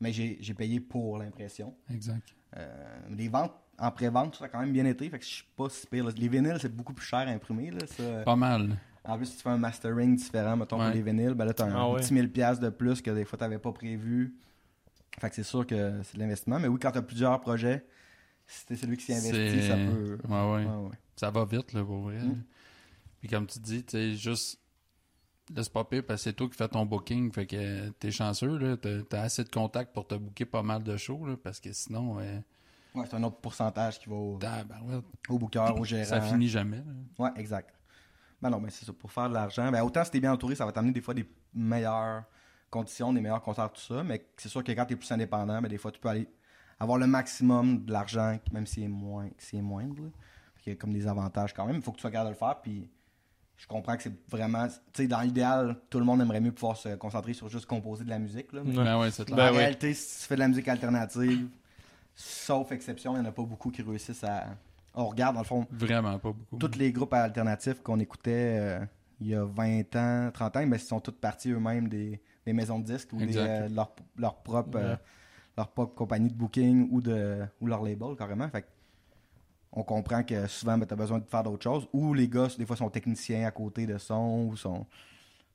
Mais 0.00 0.12
j'ai 0.12 0.38
j'ai 0.40 0.54
payé 0.54 0.80
pour 0.80 1.18
l'impression. 1.18 1.74
Exact. 1.92 2.34
Euh, 2.56 2.98
les 3.10 3.28
ventes 3.28 3.52
en 3.78 3.90
pré-vente, 3.90 4.36
ça 4.36 4.46
a 4.46 4.48
quand 4.48 4.60
même 4.60 4.72
bien 4.72 4.86
été. 4.86 5.08
Fait 5.10 5.18
que 5.18 5.24
je 5.24 5.30
suis 5.30 5.44
pas 5.56 5.68
si 5.68 5.86
pire. 5.86 6.04
là. 6.04 6.10
Les 6.16 6.28
vinyles, 6.28 6.56
c'est 6.60 6.74
beaucoup 6.74 6.92
plus 6.94 7.04
cher 7.06 7.20
à 7.20 7.30
imprimer. 7.30 7.70
Là, 7.70 7.86
ça. 7.86 8.22
Pas 8.24 8.36
mal. 8.36 8.76
En 9.04 9.16
plus, 9.16 9.26
si 9.26 9.36
tu 9.36 9.42
fais 9.42 9.50
un 9.50 9.56
mastering 9.58 10.16
différent, 10.16 10.56
mettons, 10.56 10.78
Ouais. 10.78 10.86
pour 10.86 10.94
les 10.94 11.02
vinyles, 11.02 11.34
ben 11.34 11.44
là, 11.44 11.52
t'as 11.54 11.66
un 11.66 11.74
Ah 11.74 11.88
ouais. 11.90 12.00
petit 12.00 12.12
1000$ 12.14 12.58
de 12.60 12.68
plus 12.70 13.00
que 13.02 13.10
des 13.10 13.24
fois, 13.24 13.38
t'avais 13.38 13.58
pas 13.58 13.72
prévu. 13.72 14.34
Fait 15.20 15.30
que 15.30 15.36
c'est 15.36 15.42
sûr 15.42 15.66
que 15.66 16.00
c'est 16.04 16.16
de 16.16 16.20
l'investissement. 16.20 16.58
Mais 16.58 16.68
oui, 16.68 16.78
quand 16.80 16.92
t'as 16.92 17.02
plusieurs 17.02 17.40
projets, 17.40 17.84
si 18.46 18.66
t'es 18.66 18.76
celui 18.76 18.96
qui 18.96 19.04
s'y 19.04 19.14
investit, 19.14 19.66
ça 19.66 19.74
peut. 19.76 20.18
Ouais, 20.28 20.66
ouais. 20.66 20.96
Ça 21.16 21.30
va 21.30 21.44
vite, 21.44 21.72
là, 21.72 21.84
pour 21.84 22.02
vrai. 22.02 22.18
Mm. 22.18 22.42
Puis 23.20 23.28
comme 23.28 23.46
tu 23.46 23.58
dis, 23.58 23.84
tu 23.84 23.92
sais, 23.92 24.14
juste. 24.14 24.60
Là, 25.54 25.62
c'est 25.62 25.72
pas 25.72 25.84
pire 25.84 26.04
parce 26.06 26.20
que 26.20 26.24
c'est 26.30 26.34
toi 26.34 26.46
qui 26.46 26.56
fais 26.56 26.68
ton 26.68 26.84
booking. 26.84 27.32
Fait 27.32 27.46
que 27.46 27.88
t'es 27.90 28.10
chanceux, 28.10 28.58
là. 28.58 28.76
T'as 28.76 29.22
assez 29.22 29.44
de 29.44 29.48
contacts 29.48 29.94
pour 29.94 30.06
te 30.06 30.14
booker 30.14 30.44
pas 30.44 30.62
mal 30.62 30.82
de 30.82 30.96
shows, 30.96 31.26
là. 31.26 31.36
Parce 31.42 31.58
que 31.58 31.72
sinon, 31.72 32.16
ouais, 32.16 32.42
Ouais, 32.94 33.04
c'est 33.08 33.16
un 33.16 33.22
autre 33.22 33.36
pourcentage 33.36 33.98
qui 33.98 34.08
va 34.08 34.16
au, 34.16 34.38
tabarouette, 34.38 35.04
au 35.28 35.38
booker, 35.38 35.72
au 35.76 35.84
gérant. 35.84 36.04
ça 36.04 36.20
finit 36.20 36.48
jamais, 36.48 36.78
là. 36.78 36.92
Ouais, 37.18 37.30
exact. 37.36 37.74
Ben 38.40 38.50
non, 38.50 38.60
mais 38.60 38.70
c'est 38.70 38.84
ça. 38.84 38.92
Pour 38.92 39.10
faire 39.12 39.28
de 39.28 39.34
l'argent, 39.34 39.70
ben 39.70 39.82
autant 39.82 40.04
si 40.04 40.10
t'es 40.10 40.20
bien 40.20 40.32
entouré, 40.32 40.54
ça 40.54 40.64
va 40.64 40.72
t'amener 40.72 40.92
des 40.92 41.00
fois 41.00 41.14
des 41.14 41.28
meilleures 41.52 42.24
conditions, 42.70 43.12
des 43.12 43.20
meilleurs 43.20 43.42
concerts, 43.42 43.70
tout 43.72 43.80
ça. 43.80 44.02
Mais 44.02 44.26
c'est 44.36 44.48
sûr 44.48 44.62
que 44.64 44.72
quand 44.72 44.84
t'es 44.86 44.96
plus 44.96 45.10
indépendant, 45.12 45.60
ben 45.62 45.68
des 45.68 45.78
fois 45.78 45.90
tu 45.92 45.98
peux 46.00 46.08
aller 46.08 46.28
avoir 46.80 46.98
le 46.98 47.06
maximum 47.06 47.84
de 47.84 47.92
l'argent, 47.92 48.38
même 48.52 48.66
s'il 48.66 48.84
est 48.84 48.88
moins, 48.88 49.28
s'il 49.38 49.58
est 49.58 49.62
moindre. 49.62 50.02
là. 50.02 50.08
Qu'il 50.62 50.72
y 50.72 50.76
a 50.76 50.78
comme 50.78 50.92
des 50.92 51.06
avantages 51.06 51.54
quand 51.54 51.66
même. 51.66 51.76
Il 51.76 51.82
faut 51.82 51.92
que 51.92 51.96
tu 51.96 52.02
sois 52.02 52.10
capable 52.10 52.30
de 52.30 52.34
le 52.34 52.38
faire. 52.38 52.60
Puis 52.60 52.88
je 53.56 53.66
comprends 53.66 53.96
que 53.96 54.02
c'est 54.02 54.28
vraiment. 54.28 54.66
Tu 54.92 55.02
sais, 55.02 55.08
dans 55.08 55.20
l'idéal, 55.20 55.76
tout 55.88 55.98
le 55.98 56.04
monde 56.04 56.20
aimerait 56.20 56.40
mieux 56.40 56.52
pouvoir 56.52 56.76
se 56.76 56.94
concentrer 56.96 57.32
sur 57.32 57.48
juste 57.48 57.66
composer 57.66 58.04
de 58.04 58.10
la 58.10 58.18
musique. 58.18 58.52
Là. 58.52 58.62
Mais 58.64 58.76
Ouais. 58.76 58.84
Ben 58.84 58.98
ouais, 59.00 59.10
c'est. 59.10 59.28
Ben 59.30 59.48
en 59.48 59.52
oui. 59.52 59.58
réalité, 59.58 59.94
si 59.94 60.20
tu 60.22 60.26
fais 60.26 60.34
de 60.34 60.40
la 60.40 60.48
musique 60.48 60.66
alternative, 60.68 61.48
sauf 62.14 62.72
exception, 62.72 63.14
il 63.16 63.20
n'y 63.20 63.26
en 63.26 63.30
a 63.30 63.32
pas 63.32 63.42
beaucoup 63.44 63.70
qui 63.70 63.82
réussissent 63.82 64.24
à. 64.24 64.46
On 64.94 65.06
regarde, 65.06 65.34
dans 65.34 65.42
le 65.42 65.46
fond, 65.46 65.66
Vraiment 65.70 66.18
pas 66.18 66.32
beaucoup. 66.32 66.58
tous 66.58 66.76
les 66.78 66.90
groupes 66.92 67.14
alternatifs 67.14 67.80
qu'on 67.82 68.00
écoutait 68.00 68.58
euh, 68.60 68.84
il 69.20 69.28
y 69.28 69.34
a 69.36 69.44
20 69.44 69.94
ans, 69.96 70.30
30 70.32 70.56
ans, 70.56 70.66
ben, 70.66 70.74
ils 70.76 70.80
sont 70.80 70.98
tous 71.00 71.12
partis 71.12 71.50
eux-mêmes 71.50 71.88
des, 71.88 72.20
des 72.48 72.54
maisons 72.54 72.78
de 72.78 72.84
disques 72.84 73.12
ou 73.12 73.18
des, 73.18 73.36
euh, 73.36 73.68
leur, 73.68 73.90
leur 74.16 74.36
propre, 74.36 74.78
euh, 74.78 74.92
Ouais. 74.92 74.98
leur 75.56 75.68
propre 75.68 75.94
compagnie 75.94 76.28
de 76.30 76.34
booking 76.34 76.88
ou, 76.90 77.02
de, 77.02 77.44
ou 77.60 77.66
leur 77.66 77.82
label 77.82 78.16
carrément. 78.16 78.48
Fait 78.48 78.62
que 78.62 78.66
on 79.72 79.82
comprend 79.82 80.22
que 80.22 80.46
souvent, 80.46 80.78
tu 80.80 80.86
as 80.90 80.96
besoin 80.96 81.18
de 81.18 81.26
faire 81.26 81.42
d'autres 81.42 81.62
choses. 81.62 81.86
Ou 81.92 82.14
les 82.14 82.26
gars, 82.26 82.48
des 82.58 82.64
fois, 82.64 82.74
sont 82.76 82.88
techniciens 82.88 83.46
à 83.46 83.50
côté 83.50 83.86
de 83.86 83.98
son. 83.98 84.46
Ou 84.48 84.56
sont. 84.56 84.86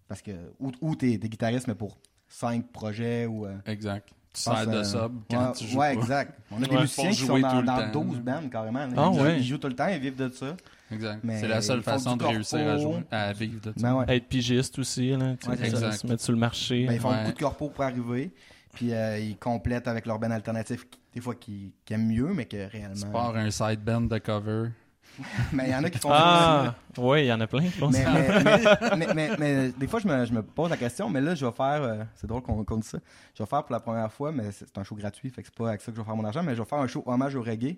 Parce 0.08 0.22
que. 0.22 0.32
Ou, 0.60 0.72
ou 0.82 0.96
t'es, 0.96 1.18
guitariste, 1.18 1.68
mais 1.68 1.74
pour 1.74 1.98
5 2.28 2.68
projets 2.72 3.26
ou. 3.26 3.48
euh, 3.48 3.58
Exact. 3.66 4.10
Tu 4.36 4.42
sers 4.42 4.68
de 4.68 4.72
euh, 4.78 4.84
sub 4.84 5.14
quand 5.30 5.48
ouais, 5.48 5.52
tu 5.54 5.66
joues. 5.68 5.80
Ouais, 5.80 5.94
pas. 5.96 6.00
exact. 6.02 6.40
On 6.52 6.58
a 6.62 6.66
des 6.68 6.76
Ouais, 6.76 6.82
musiciens 6.82 7.04
pour 7.10 7.14
qui 7.18 7.26
sont 7.26 7.40
dans, 7.40 7.60
le 7.62 7.66
dans 7.66 7.92
temps, 7.92 8.04
12 8.06 8.16
là. 8.24 8.40
bands 8.42 8.50
carrément. 8.50 8.86
là. 8.86 8.94
Ah 8.98 9.10
ils, 9.12 9.20
jouent- 9.20 9.26
ils 9.38 9.44
jouent 9.44 9.58
tout 9.58 9.68
le 9.68 9.76
temps, 9.76 9.88
ils 9.88 10.00
vivent 10.00 10.16
de 10.16 10.30
ça. 10.30 10.56
Exact. 10.92 11.22
C'est 11.28 11.48
la 11.48 11.62
seule 11.62 11.82
façon 11.82 12.16
de 12.18 12.24
réussir 12.26 12.60
à, 12.68 12.78
jouer, 12.78 13.04
à 13.10 13.34
vivre. 13.34 13.72
Ben 13.78 13.96
ouais. 13.96 14.06
Être 14.18 14.28
pigiste 14.28 14.78
aussi, 14.80 15.10
là. 15.12 15.36
tu 15.42 15.50
Ouais, 15.50 15.58
se 15.58 16.08
mettre 16.08 16.22
sur 16.22 16.34
le 16.34 16.40
marché. 16.40 16.86
Ben, 16.86 16.94
ils 16.94 17.00
font 17.00 17.10
Ouais. 17.10 17.22
beaucoup 17.24 17.34
de 17.34 17.40
corpo 17.40 17.70
pour 17.70 17.84
arriver. 17.84 18.32
Puis 18.74 18.94
euh, 18.94 19.20
ils 19.20 19.38
complètent 19.38 19.88
avec 19.88 20.06
leur 20.08 20.18
band 20.20 20.32
alternatif, 20.32 20.86
des 21.14 21.22
fois 21.22 21.36
qui, 21.36 21.74
qui 21.86 21.94
aiment 21.94 22.08
mieux, 22.08 22.34
mais 22.34 22.46
que 22.46 22.58
Tu 22.68 22.78
réellement. 22.78 23.12
pars 23.12 23.36
un 23.36 23.50
side 23.52 23.82
band 23.84 24.02
de 24.02 24.18
cover. 24.18 24.70
Mais 25.54 25.66
il 25.68 25.72
y 25.72 25.76
en 25.76 25.84
a 25.84 25.92
qui 25.92 26.00
font 26.00 26.10
ça 26.10 26.18
Ah, 26.20 26.76
oui, 26.98 27.26
il 27.26 27.28
y 27.28 27.34
en 27.34 27.40
a 27.40 27.46
plein, 27.46 27.62
je 27.70 27.80
pense. 27.80 27.94
Mais, 27.94 28.04
mais, 28.04 28.44
mais, 28.44 28.98
mais, 28.98 29.14
mais- 29.14 29.38
mais 29.38 29.70
des 29.72 29.86
fois, 29.88 30.00
je 30.00 30.08
me, 30.08 30.26
je 30.26 30.34
me 30.34 30.42
pose 30.42 30.72
la 30.72 30.78
question, 30.78 31.08
mais 31.08 31.22
là, 31.22 31.36
je 31.36 31.46
vais 31.46 31.52
faire. 31.52 31.84
euh, 31.84 32.04
c'est 32.16 32.26
drôle 32.26 32.42
qu'on 32.42 32.64
dise 32.78 32.90
ça. 32.90 32.98
Je 33.38 33.44
vais 33.44 33.48
faire 33.48 33.64
pour 33.64 33.74
la 33.74 33.80
première 33.80 34.12
fois, 34.12 34.32
mais 34.32 34.52
c'est 34.52 34.66
c'est 34.66 34.78
un 34.80 34.84
show 34.84 34.96
gratuit, 34.96 35.30
fait 35.30 35.44
que 35.44 35.50
c'est 35.50 35.56
pas 35.56 35.70
avec 35.70 35.82
ça 35.82 35.92
que 35.92 35.98
je 35.98 36.02
vais 36.02 36.06
faire 36.06 36.16
mon 36.16 36.26
argent, 36.26 36.42
mais 36.42 36.56
je 36.56 36.64
vais 36.64 36.68
faire 36.68 36.80
un 36.80 36.88
show 36.88 37.04
hommage 37.06 37.36
au 37.36 37.44
reggae 37.44 37.78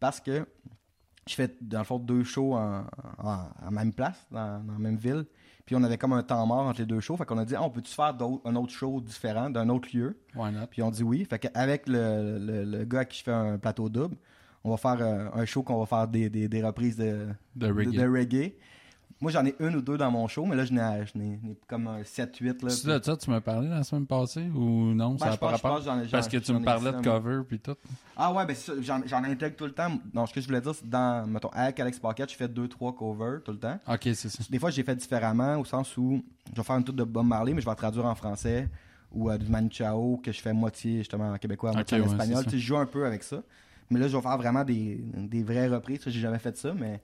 parce 0.00 0.18
que 0.20 0.44
je 1.28 1.34
fais, 1.34 1.54
dans 1.60 1.78
le 1.78 1.84
fond, 1.84 1.98
deux 1.98 2.24
shows 2.24 2.54
en, 2.54 2.84
en, 3.18 3.38
en 3.66 3.70
même 3.70 3.92
place, 3.92 4.26
dans, 4.30 4.62
dans 4.64 4.72
la 4.72 4.78
même 4.78 4.96
ville. 4.96 5.24
Puis 5.64 5.76
on 5.76 5.82
avait 5.84 5.96
comme 5.98 6.12
un 6.12 6.22
temps 6.24 6.44
mort 6.44 6.66
entre 6.66 6.80
les 6.80 6.86
deux 6.86 6.98
shows. 7.00 7.16
Fait 7.16 7.24
qu'on 7.24 7.38
a 7.38 7.44
dit, 7.44 7.54
ah, 7.54 7.62
on 7.62 7.70
peut-tu 7.70 7.92
faire 7.94 8.16
un 8.44 8.56
autre 8.56 8.72
show 8.72 9.00
différent 9.00 9.48
d'un 9.48 9.68
autre 9.68 9.88
lieu? 9.96 10.18
Why 10.34 10.50
not? 10.52 10.66
Puis 10.70 10.82
on 10.82 10.90
dit 10.90 11.04
oui. 11.04 11.24
Fait 11.24 11.38
qu'avec 11.38 11.86
le, 11.88 12.38
le, 12.40 12.64
le 12.64 12.84
gars 12.84 13.04
qui 13.04 13.18
je 13.18 13.22
fais 13.24 13.30
un 13.32 13.58
plateau 13.58 13.88
double, 13.88 14.16
on 14.64 14.70
va 14.70 14.76
faire 14.76 14.98
euh, 15.00 15.28
un 15.34 15.44
show 15.44 15.62
qu'on 15.62 15.78
va 15.78 15.86
faire 15.86 16.08
des, 16.08 16.28
des, 16.28 16.48
des 16.48 16.62
reprises 16.64 16.96
de, 16.96 17.28
De 17.54 17.66
de- 17.68 17.72
reggae. 17.72 17.92
de 17.96 18.08
reggae. 18.08 18.54
Moi, 19.22 19.30
j'en 19.30 19.46
ai 19.46 19.54
une 19.60 19.76
ou 19.76 19.80
deux 19.80 19.96
dans 19.96 20.10
mon 20.10 20.26
show, 20.26 20.44
mais 20.44 20.56
là, 20.56 20.64
je 20.64 20.72
n'ai 20.72 21.38
comme 21.68 21.86
un 21.86 22.02
7-8. 22.02 22.44
Là, 22.44 22.52
Tu 22.52 22.64
de 22.88 23.00
ça, 23.04 23.16
tu 23.16 23.30
m'as 23.30 23.40
parlé 23.40 23.68
la 23.68 23.84
semaine 23.84 24.04
passée 24.04 24.48
ou 24.52 24.92
non? 24.94 25.12
Ben, 25.12 25.18
ça 25.18 25.30
je 25.30 25.36
je 25.36 25.40
rapport? 25.44 25.80
pense 25.80 26.10
Parce 26.10 26.26
que 26.26 26.38
tu 26.38 26.52
me 26.52 26.58
ai 26.58 26.64
parlais 26.64 26.90
de 26.90 27.00
cover 27.00 27.42
puis 27.46 27.60
tout. 27.60 27.76
Ah 28.16 28.32
ouais, 28.32 28.44
ben 28.44 28.56
c'est 28.56 28.82
j'en, 28.82 29.00
intègre 29.22 29.54
tout 29.54 29.66
le 29.66 29.70
temps. 29.70 29.96
Non, 30.12 30.26
ce 30.26 30.34
que 30.34 30.40
je 30.40 30.46
voulais 30.48 30.60
dire, 30.60 30.74
c'est 30.74 30.90
dans, 30.90 31.24
mettons, 31.28 31.50
avec 31.52 31.78
Alex 31.78 32.00
Pocket, 32.00 32.32
je 32.32 32.36
fais 32.36 32.48
2-3 32.48 32.96
covers 32.96 33.42
tout 33.44 33.52
le 33.52 33.58
temps. 33.58 33.78
Ok, 33.86 34.00
c'est 34.02 34.28
ça. 34.28 34.42
Des 34.50 34.58
fois, 34.58 34.70
j'ai 34.70 34.82
fait 34.82 34.96
différemment, 34.96 35.56
au 35.56 35.64
sens 35.64 35.96
où 35.96 36.20
je 36.50 36.56
vais 36.56 36.64
faire 36.64 36.76
une 36.76 36.84
toute 36.84 36.96
de 36.96 37.04
Bob 37.04 37.24
Marley, 37.24 37.54
mais 37.54 37.60
je 37.60 37.66
vais 37.66 37.70
la 37.70 37.76
traduire 37.76 38.06
en 38.06 38.16
français, 38.16 38.68
ou 39.12 39.30
euh, 39.30 39.38
du 39.38 39.48
Manu 39.48 39.68
Chao, 39.70 40.16
que 40.16 40.32
je 40.32 40.40
fais 40.40 40.52
moitié 40.52 40.98
justement 40.98 41.30
en 41.30 41.38
québécois, 41.38 41.70
moitié 41.72 41.98
en 41.98 42.00
ouais, 42.00 42.10
espagnol. 42.10 42.38
c'est. 42.38 42.44
Tu 42.46 42.50
sais, 42.50 42.58
je 42.58 42.66
joue 42.66 42.76
un 42.76 42.86
peu 42.86 43.06
avec 43.06 43.22
ça. 43.22 43.40
Mais 43.88 44.00
là, 44.00 44.08
je 44.08 44.16
vais 44.16 44.22
faire 44.22 44.36
vraiment 44.36 44.64
des, 44.64 44.96
des 45.14 45.44
vraies 45.44 45.68
reprises. 45.68 46.00
J'ai 46.06 46.18
jamais 46.20 46.40
fait 46.40 46.56
ça, 46.56 46.74
mais 46.74 47.00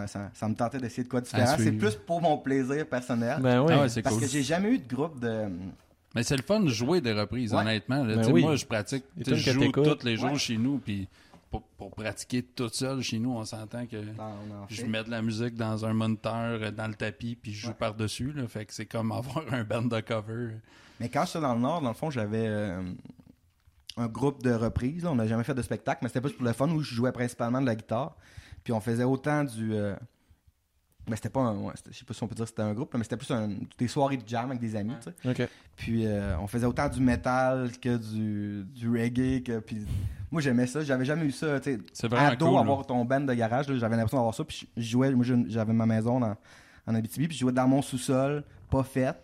ça, 0.00 0.06
ça- 0.06 0.30
ça 0.34 0.48
me 0.48 0.54
tentait 0.54 0.78
d'essayer 0.78 1.04
de 1.04 1.08
quoi 1.08 1.20
de 1.20 1.26
différent. 1.26 1.54
C'est 1.58 1.72
plus 1.72 1.94
pour 1.94 2.20
mon 2.20 2.38
plaisir 2.38 2.86
personnel. 2.86 3.38
Ben 3.40 3.60
oui. 3.62 3.72
Ah 3.74 3.80
ouais, 3.82 3.88
c'est 3.88 4.02
parce 4.02 4.14
cool. 4.16 4.24
que 4.24 4.30
j'ai 4.30 4.42
jamais 4.42 4.70
eu 4.72 4.78
de 4.78 4.94
groupe 4.94 5.18
de. 5.20 5.44
Mais 6.14 6.22
c'est 6.22 6.36
le 6.36 6.42
fun 6.42 6.60
de 6.60 6.68
jouer 6.68 7.00
des 7.00 7.12
reprises, 7.12 7.52
Ouais. 7.52 7.60
honnêtement. 7.60 8.02
là. 8.04 8.16
Ben 8.16 8.32
oui. 8.32 8.42
Moi, 8.42 8.56
je 8.56 8.64
pratique. 8.66 9.04
Je 9.18 9.34
joue 9.34 9.70
tous 9.72 10.04
les 10.04 10.16
jours 10.16 10.32
Ouais. 10.32 10.38
chez 10.38 10.56
nous. 10.56 10.78
Puis 10.78 11.08
pour, 11.50 11.62
pour 11.62 11.90
pratiquer 11.90 12.42
tout 12.42 12.68
seul 12.70 13.02
chez 13.02 13.18
nous, 13.18 13.32
on 13.32 13.44
s'entend 13.44 13.86
que 13.86 13.96
dans- 13.96 14.24
on 14.50 14.62
en 14.64 14.66
je 14.68 14.80
fait. 14.82 14.86
mets 14.88 15.04
de 15.04 15.10
la 15.10 15.22
musique 15.22 15.54
dans 15.54 15.84
un 15.84 15.92
moniteur, 15.92 16.58
euh, 16.62 16.70
dans 16.70 16.88
le 16.88 16.94
tapis, 16.94 17.36
puis 17.40 17.52
je 17.52 17.62
joue 17.62 17.68
Ouais. 17.68 17.74
par-dessus. 17.74 18.34
Fait 18.48 18.64
que 18.64 18.72
c'est 18.74 18.86
comme 18.86 19.12
avoir 19.12 19.44
un 19.52 19.62
band 19.64 19.82
de 19.82 20.00
cover. 20.00 20.54
Mais 21.00 21.08
quand 21.10 21.24
j'étais 21.26 21.40
dans 21.40 21.54
le 21.54 21.60
Nord, 21.60 21.82
dans 21.82 21.88
le 21.90 21.94
fond, 21.94 22.10
j'avais 22.10 22.46
euh, 22.48 22.82
un 23.98 24.06
groupe 24.06 24.42
de 24.42 24.52
reprises. 24.52 25.04
là. 25.04 25.12
On 25.12 25.16
n'a 25.16 25.26
jamais 25.26 25.44
fait 25.44 25.54
de 25.54 25.62
spectacle, 25.62 26.00
mais 26.02 26.08
c'était 26.08 26.20
plus 26.22 26.32
pour 26.32 26.44
le 26.46 26.52
fun 26.52 26.68
où 26.70 26.80
je 26.82 26.94
jouais 26.94 27.12
principalement 27.12 27.60
de 27.60 27.66
la 27.66 27.74
guitare. 27.74 28.16
Puis 28.66 28.72
on 28.72 28.80
faisait 28.80 29.04
autant 29.04 29.44
du. 29.44 29.74
euh, 29.74 29.94
Ben, 31.06 31.14
c'était 31.14 31.28
pas 31.28 31.38
un. 31.38 31.56
ouais, 31.58 31.72
je 31.88 31.96
sais 31.96 32.04
pas 32.04 32.12
si 32.14 32.22
on 32.24 32.26
peut 32.26 32.34
dire 32.34 32.46
que 32.46 32.48
c'était 32.48 32.62
un 32.62 32.74
groupe, 32.74 32.92
mais 32.96 33.04
c'était 33.04 33.16
plus 33.16 33.30
un- 33.30 33.50
des 33.78 33.86
soirées 33.86 34.16
de 34.16 34.26
jam 34.26 34.46
avec 34.46 34.58
des 34.58 34.74
amis, 34.74 34.94
tu 35.00 35.12
sais. 35.32 35.42
OK. 35.44 35.48
Puis 35.76 36.04
euh, 36.04 36.36
on 36.40 36.48
faisait 36.48 36.66
autant 36.66 36.88
du 36.88 37.00
metal 37.00 37.70
que 37.80 37.96
du, 37.96 38.64
du 38.74 38.90
reggae. 38.90 39.44
Que, 39.44 39.60
puis 39.60 39.86
moi, 40.32 40.42
j'aimais 40.42 40.66
ça. 40.66 40.80
J'avais 40.82 41.04
jamais 41.04 41.26
eu 41.26 41.30
ça, 41.30 41.60
tu 41.60 41.74
sais. 41.76 41.80
Ado, 42.32 42.46
cool. 42.46 42.54
là. 42.56 42.60
avoir 42.60 42.84
ton 42.84 43.04
band 43.04 43.20
de 43.20 43.34
garage, 43.34 43.66
j'avais 43.66 43.94
l'impression 43.96 44.16
d'avoir 44.18 44.34
ça. 44.34 44.42
Puis 44.42 44.68
je 44.76 44.82
jouais, 44.82 45.12
moi, 45.12 45.24
j'avais 45.46 45.72
ma 45.72 45.86
maison 45.86 46.18
dans, 46.18 46.34
en 46.88 46.94
Abitibi, 46.96 47.28
puis 47.28 47.36
je 47.36 47.42
jouais 47.42 47.52
dans 47.52 47.68
mon 47.68 47.82
sous-sol, 47.82 48.42
pas 48.68 48.82
faite. 48.82 49.16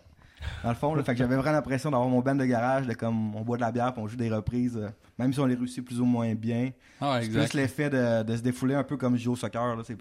Dans 0.63 0.69
le 0.69 0.75
fond, 0.75 0.95
là, 0.95 1.03
fait 1.03 1.11
que 1.11 1.17
j'avais 1.17 1.35
vraiment 1.35 1.55
l'impression 1.57 1.91
d'avoir 1.91 2.07
mon 2.07 2.21
band 2.21 2.35
de 2.35 2.45
garage, 2.45 2.87
de 2.87 2.93
comme 2.93 3.35
on 3.35 3.41
boit 3.41 3.57
de 3.57 3.61
la 3.61 3.73
bière, 3.73 3.91
puis 3.93 4.01
on 4.01 4.07
joue 4.07 4.15
des 4.17 4.29
reprises, 4.29 4.77
euh, 4.77 4.89
même 5.17 5.31
si 5.33 5.39
on 5.39 5.45
les 5.45 5.55
réussit 5.55 5.83
plus 5.83 5.99
ou 5.99 6.05
moins 6.05 6.33
bien. 6.35 6.71
Ah, 7.01 7.19
C'est 7.21 7.29
plus 7.29 7.53
l'effet 7.53 7.89
de, 7.89 8.23
de 8.23 8.35
se 8.37 8.41
défouler 8.41 8.75
un 8.75 8.83
peu 8.83 8.97
comme 8.97 9.17
jouer 9.17 9.33
au 9.33 9.35
soccer. 9.35 9.75
Là. 9.75 9.83
C'est, 9.85 9.97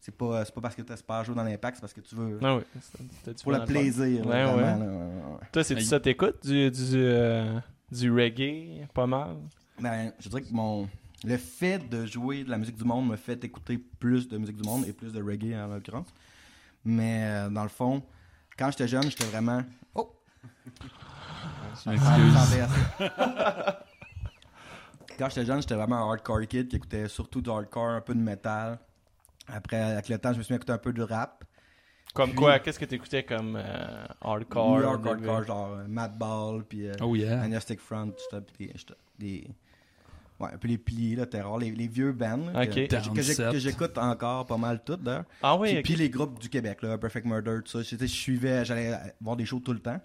c'est, 0.00 0.14
pas, 0.16 0.44
c'est 0.44 0.54
pas 0.54 0.60
parce 0.60 0.74
que 0.74 0.82
tu 0.82 0.92
espères 0.92 1.24
jouer 1.24 1.34
dans 1.34 1.44
l'impact, 1.44 1.76
c'est 1.76 1.80
parce 1.80 1.92
que 1.92 2.00
tu 2.00 2.14
veux. 2.14 2.38
Ah 2.42 2.56
oui, 2.56 2.62
pour 3.42 3.52
le 3.52 3.64
plaisir. 3.64 4.24
là, 4.24 4.30
Ouais, 4.46 4.52
vraiment, 4.52 4.56
ouais. 4.56 4.86
là, 4.86 4.92
ouais, 4.92 5.32
ouais. 5.34 5.46
Toi, 5.52 5.64
c'est 5.64 5.80
ça 5.80 6.00
t'écoutes? 6.00 6.44
Du, 6.44 6.70
du, 6.70 6.80
euh, 6.94 7.58
du 7.90 8.10
reggae, 8.12 8.86
pas 8.94 9.06
mal? 9.06 9.36
Ben, 9.80 10.12
je 10.20 10.28
dirais 10.28 10.42
que 10.42 10.52
mon. 10.52 10.88
Le 11.24 11.36
fait 11.36 11.88
de 11.88 12.04
jouer 12.04 12.42
de 12.42 12.50
la 12.50 12.58
musique 12.58 12.74
du 12.76 12.82
monde 12.84 13.06
me 13.08 13.14
fait 13.16 13.44
écouter 13.44 13.78
plus 13.78 14.26
de 14.26 14.38
musique 14.38 14.56
du 14.56 14.68
monde 14.68 14.84
et 14.88 14.92
plus 14.92 15.12
de 15.12 15.22
reggae 15.22 15.54
en 15.54 15.68
l'occurrence. 15.68 16.08
Mais 16.84 17.22
euh, 17.24 17.48
dans 17.48 17.62
le 17.62 17.68
fond, 17.68 18.02
quand 18.58 18.72
j'étais 18.72 18.88
jeune, 18.88 19.04
j'étais 19.04 19.26
vraiment. 19.26 19.62
Oh! 19.94 20.12
Je 21.84 21.90
Ah, 21.90 21.90
m'excuse. 21.92 22.66
Quand 25.18 25.28
j'étais 25.28 25.44
jeune, 25.46 25.60
j'étais 25.60 25.74
vraiment 25.74 25.96
un 25.96 26.10
hardcore 26.10 26.40
kid 26.48 26.68
qui 26.68 26.76
écoutait 26.76 27.08
surtout 27.08 27.40
du 27.40 27.50
hardcore, 27.50 27.90
un 27.90 28.00
peu 28.00 28.14
de 28.14 28.20
métal. 28.20 28.78
Après, 29.48 29.80
avec 29.80 30.08
le 30.08 30.18
temps, 30.18 30.32
je 30.32 30.38
me 30.38 30.42
suis 30.42 30.52
mis 30.52 30.56
à 30.56 30.58
écouter 30.58 30.72
un 30.72 30.78
peu 30.78 30.92
de 30.92 31.02
rap. 31.02 31.44
Comme 32.14 32.30
Puis- 32.30 32.38
quoi? 32.38 32.58
Qu'est-ce 32.58 32.78
que 32.78 32.84
t'écoutais 32.84 33.22
comme 33.24 33.56
euh, 33.56 34.04
hardcore? 34.20 34.76
New 34.76 34.82
York 34.82 35.06
au 35.06 35.14
début? 35.14 35.28
hardcore, 35.28 35.44
genre 35.46 35.72
euh, 35.78 35.84
Madball, 35.88 36.64
puis 36.64 36.86
euh, 36.88 36.92
Oh 37.00 37.14
yeah. 37.16 37.40
Agnostic 37.42 37.80
Front, 37.80 38.08
tout 38.10 38.22
ça, 38.30 38.40
puis 38.40 38.70
des, 39.18 39.46
Ouais, 40.40 40.48
un 40.54 40.58
peu 40.58 40.66
les 40.66 40.78
piliers, 40.78 41.14
là, 41.14 41.24
terror, 41.26 41.56
les, 41.58 41.70
les 41.70 41.86
vieux 41.86 42.10
bands. 42.12 42.36
là, 42.52 42.62
Ok. 42.64 42.88
que- 42.88 43.58
j'écoute 43.58 43.96
encore 43.96 44.44
pas 44.44 44.56
mal 44.56 44.82
toutes, 44.84 45.02
d'ailleurs. 45.02 45.24
Ah 45.40 45.56
oui, 45.56 45.80
puis, 45.82 45.94
les 45.94 46.10
groupes 46.10 46.38
du 46.40 46.48
Québec, 46.48 46.82
là, 46.82 46.98
Perfect 46.98 47.26
Murder, 47.26 47.60
tout 47.64 47.70
ça. 47.70 47.82
J'étais- 47.82 48.08
Je 48.08 48.12
suivais, 48.14 48.64
j'allais 48.64 48.92
voir 49.20 49.36
des 49.36 49.44
shows 49.46 49.60
tout 49.60 49.72
le 49.72 49.78
temps. 49.78 50.00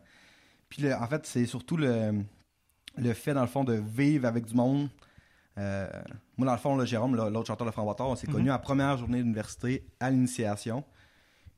Puis 0.69 0.83
le- 0.83 0.93
en 0.93 1.07
fait, 1.07 1.25
c'est 1.25 1.45
surtout 1.47 1.75
le, 1.77 2.23
le 2.97 3.13
fait, 3.13 3.33
dans 3.33 3.41
le 3.41 3.47
fond, 3.47 3.63
de 3.63 3.73
vivre 3.73 4.27
avec 4.27 4.45
du 4.45 4.53
monde. 4.55 4.89
Euh, 5.57 5.87
moi, 6.37 6.45
dans 6.45 6.53
le 6.53 6.59
fond, 6.59 6.75
là, 6.75 6.85
Jérôme, 6.85 7.15
l'autre 7.15 7.47
chanteur 7.47 7.65
de 7.65 7.71
Framboiteur, 7.71 8.07
on 8.07 8.15
s'est 8.15 8.27
Mhm. 8.27 8.33
connus 8.33 8.49
à 8.49 8.53
la 8.53 8.59
première 8.59 8.97
journée 8.97 9.19
d'université 9.23 9.83
à 9.99 10.09
l'initiation. 10.11 10.83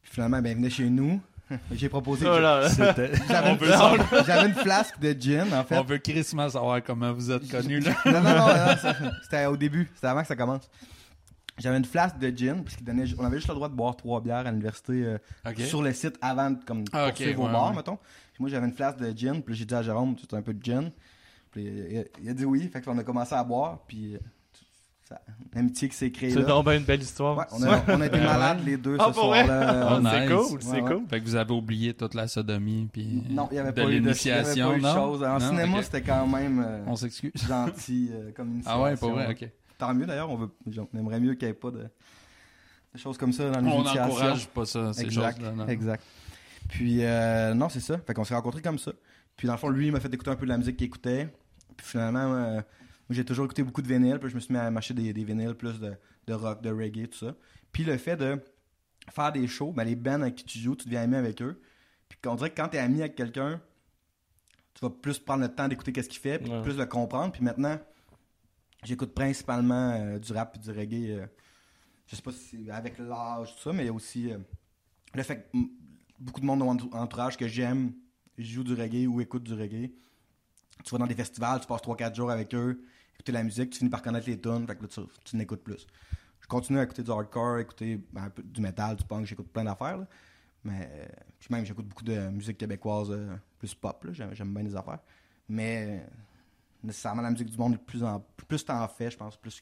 Puis 0.01 0.11
finalement, 0.13 0.41
ben, 0.41 0.51
il 0.51 0.55
venait 0.55 0.69
chez 0.69 0.89
nous. 0.89 1.19
J'ai 1.71 1.89
proposé. 1.89 2.25
Oh 2.29 2.37
J'avais 3.27 4.45
une, 4.45 4.53
flasque 4.53 4.99
de 4.99 5.11
gin, 5.19 5.51
en 5.53 5.63
fait. 5.63 5.77
on 5.77 5.83
veut 5.83 5.97
crissement 5.97 6.47
savoir 6.49 6.81
comment 6.83 7.11
vous 7.11 7.31
êtes 7.31 7.49
connus, 7.49 7.79
là. 7.79 7.91
Non, 8.05 8.21
non, 8.21 8.21
non, 8.21 8.47
non, 8.47 9.11
c'était 9.23 9.45
au 9.47 9.57
début, 9.57 9.89
c'était 9.95 10.07
avant 10.07 10.21
que 10.21 10.27
ça 10.27 10.35
commence. 10.35 10.69
J'avais 11.57 11.77
une 11.77 11.85
flasque 11.85 12.17
de 12.19 12.29
gin, 12.29 12.63
qu'il 12.63 12.85
donnait, 12.85 13.03
on 13.17 13.25
avait 13.25 13.37
juste 13.37 13.49
le 13.49 13.55
droit 13.55 13.67
de 13.67 13.73
boire 13.73 13.97
trois 13.97 14.21
bières 14.21 14.37
à 14.47 14.51
l'université 14.51 15.03
euh, 15.03 15.17
sur 15.65 15.81
le 15.81 15.91
site 15.91 16.17
avant 16.21 16.51
de 16.51 16.63
comme, 16.63 16.85
Ah, 16.93 17.05
ok, 17.07 17.09
poursuivre 17.15 17.41
au 17.41 17.45
ouais, 17.47 17.51
bar, 17.51 17.69
ouais. 17.71 17.75
mettons. 17.75 17.97
Puis 17.97 18.41
moi, 18.41 18.49
j'avais 18.49 18.65
une 18.67 18.73
flasque 18.73 18.99
de 18.99 19.11
gin, 19.17 19.41
puis 19.43 19.55
j'ai 19.55 19.65
dit 19.65 19.73
à 19.75 19.81
Jérôme, 19.81 20.15
tu 20.15 20.25
veux 20.31 20.37
un 20.37 20.41
peu 20.41 20.53
de 20.53 20.63
gin? 20.63 20.89
Puis 21.51 21.63
il, 21.63 21.97
a- 21.99 22.03
il 22.21 22.29
a 22.29 22.33
dit 22.33 22.45
oui, 22.45 22.67
fait 22.71 22.81
qu'on 22.81 22.97
a 22.97 23.03
commencé 23.03 23.33
à 23.35 23.43
boire, 23.43 23.79
puis 23.87 24.15
euh, 24.15 24.19
ça, 25.07 25.19
l'amitié 25.53 25.89
qui 25.89 25.95
s'est 25.95 26.11
créée 26.11 26.29
C'est 26.31 26.43
donc 26.45 26.65
bien 26.65 26.77
une 26.77 26.83
belle 26.83 27.01
histoire. 27.01 27.37
Ouais, 27.37 27.45
on, 27.51 27.63
a, 27.63 27.81
on 27.87 28.01
a 28.01 28.05
été 28.05 28.19
malades 28.19 28.63
les 28.63 28.77
deux 28.77 28.97
Ah, 28.99 29.05
ce 29.11 29.19
vrai? 29.19 29.45
soir-là. 29.45 29.89
Oh, 29.91 30.01
c'est 30.03 30.19
nice. 30.27 30.29
cool, 30.49 30.61
c'est 30.61 30.81
Ouais, 30.81 30.93
cool. 30.95 31.07
Fait 31.09 31.19
que 31.19 31.25
vous 31.25 31.35
avez 31.35 31.53
oublié 31.53 31.93
toute 31.95 32.13
la 32.13 32.27
sodomie, 32.27 32.87
puis 32.93 33.23
Non, 33.29 33.47
il 33.49 33.55
n'y 33.55 33.59
avait 33.59 33.71
de 33.71 33.81
pas 33.81 33.81
eu 33.81 33.85
de, 33.85 33.89
il 33.89 33.93
y 33.93 33.97
avait 33.97 34.01
l'initiation, 34.43 34.69
pas 34.69 34.75
eu 34.75 34.77
de 34.79 34.83
non? 34.83 34.93
choses. 34.93 35.23
En 35.23 35.39
Non? 35.39 35.49
cinéma, 35.49 35.81
c'était 35.83 36.01
quand 36.03 36.27
même 36.27 36.63
euh, 36.65 36.83
On 36.85 36.95
s'excuse. 36.95 37.31
gentil 37.47 38.11
euh, 38.13 38.31
comme 38.35 38.49
initiation. 38.53 38.79
Ah 38.79 38.83
ouais, 38.83 38.95
pas 38.95 39.07
vrai, 39.09 39.27
ok. 39.31 39.49
Tant 39.79 39.93
mieux 39.95 40.05
d'ailleurs, 40.05 40.29
on, 40.29 40.35
veut, 40.37 40.49
on 40.93 40.97
aimerait 40.99 41.19
mieux 41.19 41.33
qu'il 41.33 41.47
n'y 41.47 41.51
ait 41.51 41.55
pas 41.55 41.71
de, 41.71 41.79
de 42.93 42.97
choses 42.99 43.17
comme 43.17 43.33
ça 43.33 43.49
dans 43.49 43.61
les 43.61 43.67
On 43.71 43.77
initiations. 43.79 44.03
n'encourage 44.07 44.47
pas 44.49 44.65
ça, 44.65 44.93
ces 44.93 45.01
exact, 45.05 45.37
choses-là. 45.41 45.55
non. 45.55 45.67
exact. 45.67 46.03
Puis 46.67 46.99
euh, 47.03 47.55
non, 47.55 47.67
c'est 47.69 47.79
ça. 47.79 47.97
Fait 48.05 48.13
qu'on 48.13 48.23
s'est 48.23 48.35
rencontrés 48.35 48.61
comme 48.61 48.77
ça. 48.77 48.91
Puis 49.35 49.47
dans 49.47 49.53
le 49.53 49.59
fond, 49.59 49.69
lui, 49.69 49.87
il 49.87 49.91
m'a 49.93 49.99
fait 50.01 50.13
écouter 50.13 50.29
un 50.29 50.35
peu 50.35 50.45
de 50.45 50.49
la 50.51 50.57
musique 50.57 50.75
qu'il 50.77 50.85
écoutait. 50.87 51.29
Puis 51.79 51.87
finalement, 51.91 52.33
euh, 52.33 52.53
moi, 52.55 52.61
j'ai 53.11 53.23
toujours 53.25 53.45
écouté 53.45 53.63
beaucoup 53.63 53.81
de 53.81 53.87
vinyles. 53.87 54.19
Puis 54.19 54.29
je 54.29 54.35
me 54.35 54.39
suis 54.41 54.53
mis 54.53 54.59
à 54.59 54.69
m'acheter 54.69 54.93
des, 54.93 55.13
des 55.13 55.23
vinyles 55.23 55.55
plus 55.55 55.79
de, 55.79 55.93
de 56.27 56.33
rock, 56.33 56.61
de 56.61 56.69
reggae, 56.69 57.07
tout 57.07 57.17
ça. 57.17 57.35
Puis 57.71 57.83
le 57.85 57.97
fait 57.97 58.17
de 58.17 58.39
faire 59.09 59.31
des 59.31 59.47
shows, 59.47 59.71
ben, 59.71 59.83
les 59.85 59.95
bands 59.95 60.21
avec 60.21 60.35
qui 60.35 60.43
tu 60.43 60.59
joues, 60.59 60.75
tu 60.75 60.85
deviens 60.85 61.03
ami 61.03 61.15
avec 61.15 61.41
eux. 61.41 61.61
Puis 62.09 62.19
on 62.27 62.35
dirait 62.35 62.49
que 62.49 62.55
quand 62.61 62.67
tu 62.69 62.75
es 62.77 62.79
ami 62.79 62.99
avec 62.99 63.15
quelqu'un, 63.15 63.61
tu 64.73 64.81
vas 64.85 64.89
plus 64.89 65.19
prendre 65.19 65.41
le 65.43 65.49
temps 65.49 65.67
d'écouter 65.67 65.91
qu'est-ce 65.93 66.09
qu'il 66.09 66.19
fait, 66.19 66.39
puis 66.39 66.51
Ouais. 66.51 66.61
plus 66.61 66.77
le 66.77 66.85
comprendre. 66.85 67.31
Puis 67.31 67.43
maintenant, 67.43 67.79
j'écoute 68.83 69.13
principalement 69.13 69.91
euh, 69.93 70.19
du 70.19 70.31
rap 70.33 70.55
et 70.55 70.59
du 70.59 70.71
reggae. 70.71 71.11
euh, 71.11 71.25
je 72.07 72.15
sais 72.15 72.21
pas 72.21 72.31
si 72.31 72.65
c'est 72.65 72.71
avec 72.71 72.97
l'âge, 72.99 73.55
tout 73.55 73.61
ça, 73.61 73.71
mais 73.73 73.83
il 73.83 73.87
y 73.87 73.89
a 73.89 73.93
aussi 73.93 74.31
euh, 74.31 74.37
le 75.13 75.23
fait 75.23 75.49
que 75.51 75.57
beaucoup 76.19 76.41
de 76.41 76.45
monde 76.45 76.59
dans 76.59 76.65
mon 76.65 76.75
entou- 76.75 76.89
entourage 76.93 77.37
que 77.37 77.47
j'aime 77.47 77.93
joue 78.37 78.63
du 78.63 78.73
reggae 78.73 79.05
ou 79.07 79.21
écoute 79.21 79.43
du 79.43 79.53
reggae. 79.53 79.91
Tu 80.83 80.91
vas 80.91 80.97
dans 80.97 81.07
des 81.07 81.15
festivals, 81.15 81.59
tu 81.59 81.67
passes 81.67 81.81
3-4 81.81 82.15
jours 82.15 82.31
avec 82.31 82.53
eux, 82.55 82.81
écouter 83.15 83.31
la 83.31 83.43
musique, 83.43 83.71
tu 83.71 83.79
finis 83.79 83.89
par 83.89 84.01
connaître 84.01 84.27
les 84.27 84.39
tunes, 84.39 84.65
fait 84.65 84.75
que 84.75 84.83
là, 84.83 85.05
tu, 85.23 85.35
n'écoutes 85.35 85.63
plus. 85.63 85.85
Je 86.39 86.47
continue 86.47 86.79
à 86.79 86.83
écouter 86.83 87.03
du 87.03 87.11
hardcore, 87.11 87.59
écouter 87.59 88.01
un 88.15 88.29
peu 88.29 88.41
du 88.41 88.61
metal, 88.61 88.95
du 88.95 89.03
punk, 89.03 89.25
j'écoute 89.25 89.51
plein 89.51 89.65
d'affaires. 89.65 89.99
Mais 90.63 91.07
puis 91.39 91.53
même, 91.53 91.65
j'écoute 91.65 91.87
beaucoup 91.87 92.03
de 92.03 92.29
musique 92.29 92.57
québécoise 92.57 93.11
euh, 93.11 93.35
plus 93.57 93.73
pop, 93.73 94.05
j'aime 94.11 94.53
bien 94.53 94.63
les 94.63 94.75
affaires. 94.75 94.99
Mais 95.47 95.87
euh, 95.87 96.07
nécessairement, 96.83 97.21
la 97.21 97.31
musique 97.31 97.49
du 97.49 97.57
monde, 97.57 97.77
plus, 97.77 98.03
en, 98.03 98.23
plus 98.47 98.63
t'en 98.63 98.87
fais, 98.87 99.09
je 99.09 99.17
pense, 99.17 99.37
plus 99.37 99.61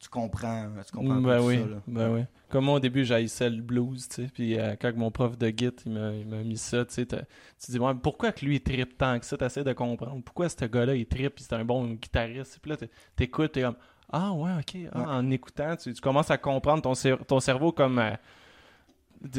tu 0.00 0.08
comprends, 0.08 0.68
tu 0.86 0.92
comprends 0.96 1.16
peu 1.16 1.28
ben 1.28 1.38
tout 1.38 1.44
oui, 1.46 1.58
ça. 1.58 1.66
là. 1.66 1.76
ben 1.86 2.10
oui. 2.14 2.20
Comme 2.48 2.64
moi, 2.64 2.74
au 2.74 2.80
début, 2.80 3.04
j'haïssais 3.04 3.48
le 3.50 3.62
blues, 3.62 4.08
tu 4.08 4.14
sais. 4.24 4.30
Puis 4.32 4.58
euh, 4.58 4.74
quand 4.80 4.92
mon 4.96 5.10
prof 5.10 5.38
de 5.38 5.48
git, 5.48 5.70
il 5.86 5.92
m'a, 5.92 6.42
mis 6.42 6.56
ça, 6.56 6.84
tu 6.84 6.94
sais. 6.94 7.06
Tu 7.06 7.16
te 7.16 7.70
dis, 7.72 7.78
ouais, 7.78 7.92
pourquoi 8.02 8.32
que 8.32 8.44
lui, 8.44 8.56
il 8.56 8.60
trippe 8.60 8.98
tant 8.98 9.18
que 9.20 9.26
ça? 9.26 9.36
T'essaies 9.36 9.62
de 9.62 9.72
comprendre. 9.72 10.20
Pourquoi 10.24 10.48
ce 10.48 10.64
gars-là, 10.64 10.96
il 10.96 11.06
trippe, 11.06 11.36
puis 11.36 11.44
c'est 11.48 11.54
un 11.54 11.64
bon 11.64 11.84
guitariste? 11.94 12.58
Puis 12.60 12.70
là, 12.70 12.76
t'é- 12.76 12.90
t'écoutes, 13.14 13.52
t'es 13.52 13.62
comme, 13.62 13.76
ah 14.12 14.32
ouais, 14.32 14.50
ok. 14.58 14.76
Ah, 14.92 14.98
Ouais. 14.98 15.04
En 15.06 15.30
écoutant, 15.30 15.76
tu, 15.76 15.92
tu 15.94 16.00
commences 16.00 16.30
à 16.30 16.38
comprendre 16.38 16.82
ton, 16.82 16.94
cer- 16.94 17.24
ton 17.26 17.38
cerveau 17.38 17.70
comme... 17.70 17.98
euh, 18.00 18.10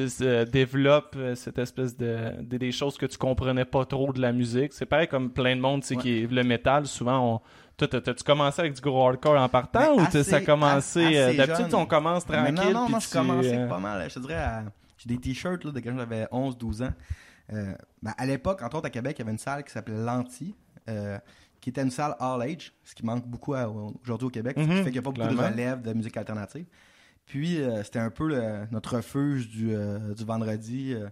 se 0.08 0.44
développe 0.46 1.16
euh, 1.18 1.36
cette 1.36 1.58
espèce 1.58 1.98
de, 1.98 2.42
de- 2.42 2.58
des 2.58 2.72
choses 2.72 2.98
que 2.98 3.06
tu 3.06 3.18
comprenais 3.18 3.66
pas 3.66 3.86
trop 3.86 4.14
de 4.14 4.22
la 4.22 4.32
musique. 4.32 4.74
C'est 4.74 4.86
pareil 4.86 5.08
comme 5.08 5.32
plein 5.32 5.56
de 5.56 5.62
monde, 5.62 5.82
tu 5.82 5.88
sais, 5.88 5.96
Ouais. 5.96 6.02
qui 6.02 6.28
le 6.28 6.44
métal, 6.44 6.86
souvent 6.88 7.36
on 7.36 7.42
t'as-tu 7.78 8.24
commencé 8.24 8.60
avec 8.60 8.74
du 8.74 8.82
gros 8.82 9.08
hardcore 9.08 9.40
en 9.42 9.50
partant 9.50 9.96
ou 9.96 10.02
assez- 10.02 10.24
ça 10.24 10.36
a 10.36 10.42
commencé 10.42 11.18
euh, 11.18 11.34
d'habitude 11.36 11.74
on 11.74 11.88
commence 11.88 12.30
Mais 12.30 12.36
tranquille 12.54 12.74
non, 12.74 12.82
non, 12.82 12.84
puis 12.86 12.92
moi, 12.92 13.00
tu, 13.00 13.08
je 13.08 13.14
commençais 13.14 13.58
euh, 13.58 13.68
pas 13.68 13.80
mal. 13.80 14.08
Je 14.08 14.14
te 14.14 14.20
dirais, 14.20 14.36
à- 14.36 14.64
j'ai 15.00 15.08
des 15.10 15.18
t-shirts 15.18 15.66
de 15.66 15.80
quand 15.80 15.98
j'avais 15.98 16.28
11-12 16.32 16.84
ans. 16.84 16.94
Euh, 17.52 17.74
ben, 18.04 18.14
à 18.20 18.26
l'époque, 18.28 18.62
entre 18.62 18.78
autres 18.78 18.86
à 18.86 18.92
Québec, 18.92 19.16
il 19.18 19.22
y 19.22 19.24
avait 19.24 19.32
une 19.32 19.40
salle 19.40 19.64
qui 19.64 19.72
s'appelait 19.72 19.98
L'Anti, 19.98 20.54
euh, 20.90 21.18
qui 21.60 21.72
était 21.72 21.82
une 21.82 21.90
salle 21.90 22.16
all 22.20 22.42
age, 22.44 22.72
ce 22.84 22.94
qui 22.94 23.04
manque 23.04 23.26
beaucoup 23.26 23.56
aujourd'hui 24.04 24.28
au 24.28 24.30
Québec, 24.32 24.58
ce 24.60 24.64
qui 24.64 24.70
Mhm, 24.70 24.76
fait 24.78 24.84
qu'il 24.84 24.92
n'y 24.94 24.98
a 25.00 25.02
pas 25.02 25.10
beaucoup 25.12 25.28
clairement. 25.28 25.42
de 25.50 25.54
relève 25.54 25.82
de 25.82 25.94
musique 25.94 26.18
alternative. 26.18 26.66
Puis, 27.32 27.62
euh, 27.62 27.82
c'était 27.82 28.00
un 28.00 28.10
peu 28.10 28.28
notre 28.72 28.98
refuge 28.98 29.48
du, 29.48 29.74
euh, 29.74 30.14
du 30.14 30.26
vendredi. 30.26 30.94
euh, 30.94 31.08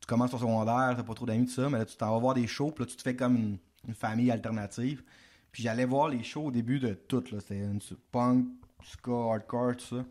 tu 0.00 0.06
commences 0.06 0.30
ton 0.30 0.38
secondaire, 0.38 0.94
t'as 0.96 1.02
pas 1.02 1.12
trop 1.12 1.26
d'amis, 1.26 1.44
tout 1.44 1.52
ça, 1.52 1.68
mais 1.68 1.76
là, 1.76 1.84
tu 1.84 1.94
t'en 1.94 2.10
vas 2.10 2.18
voir 2.18 2.32
des 2.32 2.46
shows, 2.46 2.70
puis 2.70 2.84
là, 2.84 2.90
tu 2.90 2.96
te 2.96 3.02
fais 3.02 3.14
comme 3.14 3.58
une, 3.86 3.94
famille 3.94 4.30
alternative. 4.30 5.02
Puis 5.52 5.62
j'allais 5.62 5.84
voir 5.84 6.08
les 6.08 6.22
shows 6.22 6.46
au 6.46 6.50
début 6.50 6.78
de 6.78 6.94
tout, 6.94 7.22
là. 7.30 7.40
C'était 7.40 7.58
une 7.58 7.80
punk, 8.10 8.46
ska, 8.82 9.12
hardcore, 9.12 9.76
tout 9.76 9.84
ça. 9.84 10.06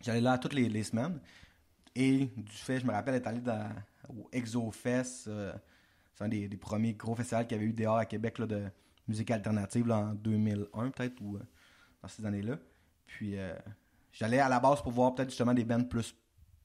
J'allais 0.00 0.22
là 0.22 0.38
toutes 0.38 0.54
les, 0.54 0.82
semaines. 0.82 1.20
Et 1.94 2.30
du 2.34 2.52
fait, 2.52 2.80
je 2.80 2.86
me 2.86 2.92
rappelle 2.92 3.16
être 3.16 3.26
allé 3.26 3.42
au 4.08 4.30
ExoFest. 4.32 5.28
c'est 6.14 6.24
un 6.24 6.28
des, 6.28 6.48
premiers 6.56 6.94
gros 6.94 7.14
festivals 7.14 7.46
qu'il 7.46 7.58
y 7.58 7.60
avait 7.60 7.68
eu 7.68 7.74
dehors 7.74 7.98
à 7.98 8.06
Québec 8.06 8.38
là, 8.38 8.46
de 8.46 8.64
musique 9.08 9.30
alternative 9.30 9.92
en 9.92 10.14
2001 10.14 10.88
peut-être 10.88 11.20
ou 11.20 11.38
dans 12.00 12.08
ces 12.08 12.24
années-là. 12.24 12.56
Puis 13.06 13.36
j'allais 14.18 14.38
à 14.40 14.48
la 14.48 14.58
base 14.60 14.82
pour 14.82 14.92
voir 14.92 15.14
peut-être 15.14 15.30
justement 15.30 15.54
des 15.54 15.64
bands 15.64 15.84
plus 15.84 16.14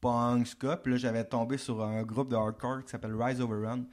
punk, 0.02 0.48
ska. 0.48 0.78
Puis 0.78 0.94
là, 0.94 0.98
j'avais 0.98 1.24
tombé 1.24 1.58
sur 1.58 1.84
un 1.84 2.04
groupe 2.04 2.30
de 2.30 2.36
hardcore 2.36 2.84
qui 2.84 2.90
s'appelle 2.90 3.14
Rise 3.16 3.40
Over 3.42 3.68
Run. 3.68 3.84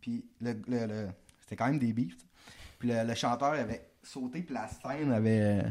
Puis 0.00 0.24
le, 0.40 0.52
le- 0.68 0.86
le- 0.86 1.08
c'était 1.40 1.56
quand 1.56 1.66
même 1.66 1.78
des 1.78 1.92
beefs. 1.92 2.16
Puis 2.78 2.88
le, 2.90 3.04
le 3.04 3.14
chanteur 3.14 3.52
avait 3.52 3.88
sauté, 4.02 4.42
puis 4.42 4.54
la 4.54 4.68
scène 4.68 5.12
avait 5.12 5.62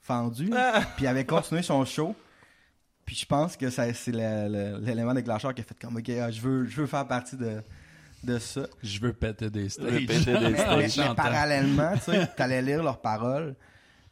fendu. 0.00 0.50
Ah! 0.56 0.80
Puis 0.96 1.04
il 1.04 1.08
avait 1.08 1.24
continué 1.26 1.62
son 1.62 1.84
show. 1.84 2.16
Puis 3.04 3.14
je 3.16 3.26
pense 3.26 3.56
que 3.56 3.70
ça- 3.70 3.92
c'est 3.94 4.10
le- 4.12 4.48
le- 4.48 4.78
l'élément 4.84 5.14
déclencheur 5.14 5.54
qui 5.54 5.60
a 5.60 5.64
fait 5.64 5.78
comme, 5.78 5.96
ok, 5.96 6.08
ah, 6.20 6.30
je, 6.30 6.40
veux, 6.40 6.64
je 6.66 6.80
veux 6.80 6.86
faire 6.86 7.06
partie 7.06 7.36
de, 7.36 7.62
de 8.24 8.38
ça. 8.38 8.62
Je 8.82 8.98
veux 9.00 9.12
péter 9.12 9.48
des 9.50 9.68
stages. 9.68 9.84
veux 9.92 9.98
péter 10.06 10.24
des 10.36 10.50
Mais, 10.50 10.88
stages. 10.88 10.98
mais- 11.10 11.14
parallèlement, 11.14 11.92
tu 11.94 12.00
sais, 12.10 12.26
t'allais 12.36 12.60
lire 12.62 12.82
leurs 12.82 13.00
paroles. 13.00 13.54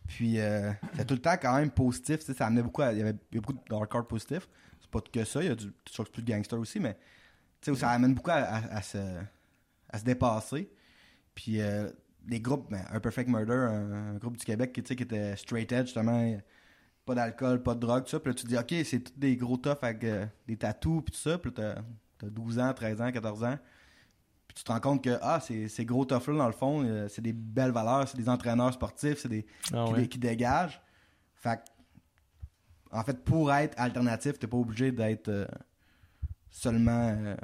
Puis 0.09 0.38
euh, 0.38 0.72
c'était 0.92 1.04
tout 1.04 1.14
le 1.14 1.20
temps 1.20 1.36
quand 1.40 1.57
même 1.57 1.70
positif. 1.70 2.20
Ça 2.20 2.46
amenait 2.46 2.62
beaucoup 2.62 2.82
à- 2.82 2.92
Il 2.92 2.98
y 2.98 3.02
avait 3.02 3.16
il 3.32 3.36
y 3.36 3.38
a 3.38 3.40
beaucoup 3.40 3.54
de 3.54 3.74
hardcore 3.74 4.07
positif. 4.07 4.48
C'est 4.80 4.90
pas 4.90 5.00
que 5.00 5.24
ça, 5.24 5.42
il 5.42 5.48
y 5.48 5.52
a 5.52 5.54
du, 5.54 5.72
choses 5.90 6.09
plus 6.11 6.22
de 6.22 6.30
gangster 6.30 6.59
aussi, 6.59 6.78
mais 6.78 6.96
sais, 7.74 7.80
ça 7.80 7.90
amène 7.90 8.14
beaucoup 8.14 8.30
à, 8.30 8.82
se, 8.82 8.98
à 9.88 9.98
se 9.98 10.04
dépasser. 10.04 10.70
Puis 11.34 11.61
euh, 11.61 11.88
les 12.28 12.40
groupes, 12.40 12.70
ben, 12.70 12.84
Un 12.90 13.00
Perfect 13.00 13.28
Murder, 13.28 13.54
un, 13.54 14.14
groupe 14.14 14.36
du 14.36 14.44
Québec 14.44 14.72
qui, 14.72 14.82
qui 14.82 15.02
était 15.02 15.36
straight 15.36 15.70
edge, 15.72 15.86
justement, 15.86 16.36
pas 17.04 17.14
d'alcool, 17.14 17.62
pas 17.62 17.74
de 17.74 17.80
drogue, 17.80 18.04
tout 18.04 18.11
ça. 18.11 18.20
Puis 18.20 18.30
là, 18.30 18.34
tu 18.34 18.44
te 18.44 18.48
dis, 18.48 18.57
ok, 18.57 18.86
c'est 18.86 19.00
tous 19.00 19.18
des 19.18 19.36
gros 19.36 19.57
toughs 19.57 19.82
avec 19.82 20.04
euh, 20.04 20.26
des 20.46 20.57
tatous, 20.57 21.02
puis 21.04 21.12
tout 21.12 21.20
ça. 21.20 21.38
Puis 21.38 21.52
t'as 21.52 21.76
12 22.22 22.59
ans, 22.59 22.72
13 22.72 23.00
ans, 23.00 23.12
14 23.12 23.44
ans. 23.44 23.59
Tu 24.57 24.64
te 24.64 24.72
rends 24.72 24.80
compte 24.80 25.04
que 25.04 25.18
ah, 25.20 25.38
ces, 25.38 25.68
ces 25.68 25.84
gros 25.84 26.07
toughs-là, 26.07 26.38
dans 26.38 26.46
le 26.46 26.52
fond, 26.52 26.82
euh, 26.82 27.09
c'est 27.09 27.20
des 27.20 27.34
belles 27.34 27.72
valeurs, 27.72 28.09
c'est 28.09 28.16
des 28.16 28.28
entraîneurs 28.28 28.72
sportifs, 28.72 29.18
c'est 29.18 29.28
des 29.28 29.46
Ah 29.72 29.84
qui, 29.86 29.92
ouais. 29.92 30.09
qui 30.09 30.18
dégagent. 30.18 30.80
Fait 31.34 31.61
en 32.90 33.02
fait, 33.04 33.22
pour 33.22 33.52
être 33.52 33.78
alternatif, 33.78 34.38
t'es 34.38 34.46
pas 34.46 34.57
obligé 34.57 34.90
d'être 34.92 35.28
euh, 35.28 35.46
seulement. 36.50 37.14
euh, 37.18 37.36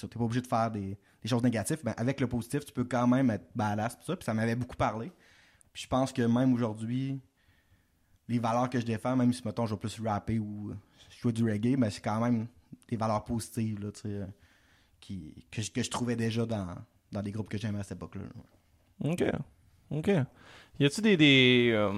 t'es 0.00 0.06
pas 0.06 0.24
obligé 0.24 0.40
de 0.40 0.46
faire 0.46 0.70
des, 0.70 0.96
des 1.22 1.28
choses 1.28 1.42
négatives. 1.42 1.80
Ben, 1.82 1.94
avec 1.96 2.20
le 2.20 2.28
positif, 2.28 2.64
tu 2.64 2.72
peux 2.72 2.84
quand 2.84 3.08
même 3.08 3.30
être 3.30 3.46
badass. 3.56 3.96
pis 3.96 4.04
ça, 4.04 4.14
puis 4.16 4.24
ça 4.24 4.34
m'avait 4.34 4.54
beaucoup 4.54 4.76
parlé. 4.76 5.10
Puis 5.72 5.82
je 5.82 5.88
pense 5.88 6.12
que 6.12 6.22
même 6.22 6.52
aujourd'hui, 6.52 7.20
les 8.28 8.38
valeurs 8.38 8.70
que 8.70 8.78
je 8.78 8.86
défends, 8.86 9.16
même 9.16 9.32
si 9.32 9.42
mettons 9.44 9.66
je 9.66 9.74
vais 9.74 9.80
plus 9.80 10.00
rapper 10.06 10.38
ou 10.38 10.70
euh, 10.70 10.74
jouer 11.20 11.32
du 11.32 11.42
reggae, 11.42 11.76
ben, 11.76 11.90
c'est 11.90 12.02
quand 12.02 12.20
même 12.20 12.46
des 12.88 12.96
valeurs 12.96 13.24
positives 13.24 13.80
là, 13.80 13.90
tu 13.90 14.02
sais, 14.02 14.26
qui, 15.00 15.34
que, 15.50 15.62
je- 15.62 15.70
que 15.70 15.82
je 15.82 15.90
trouvais 15.90 16.16
déjà 16.16 16.44
dans, 16.46 16.66
dans 17.12 17.20
les 17.22 17.30
groupes 17.32 17.48
que 17.48 17.58
j'aimais 17.58 17.80
à 17.80 17.82
cette 17.82 17.98
époque-là. 17.98 18.22
Ok. 19.04 19.24
Ok. 19.90 20.10
Y 20.80 20.84
a-tu 20.84 21.00
des. 21.00 21.16
des 21.16 21.70
euh, 21.74 21.92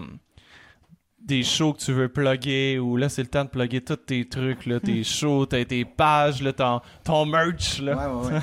des 1.22 1.42
shows 1.42 1.74
que 1.74 1.80
tu 1.80 1.92
veux 1.92 2.08
plugger 2.08 2.78
ou 2.78 2.96
là 2.96 3.10
c'est 3.10 3.20
le 3.20 3.28
temps 3.28 3.44
de 3.44 3.50
plugger 3.50 3.82
tous 3.82 3.96
tes 3.96 4.26
trucs 4.26 4.64
là, 4.64 4.80
tes 4.80 5.04
shows, 5.18 5.44
tes, 5.44 5.66
tes 5.66 5.84
pages, 5.84 6.40
là, 6.42 6.50
ton, 6.54 6.80
ton 7.04 7.26
merch 7.26 7.78
là? 7.82 7.94
Ouais, 7.94 8.28
ouais, 8.30 8.32
ouais. 8.32 8.40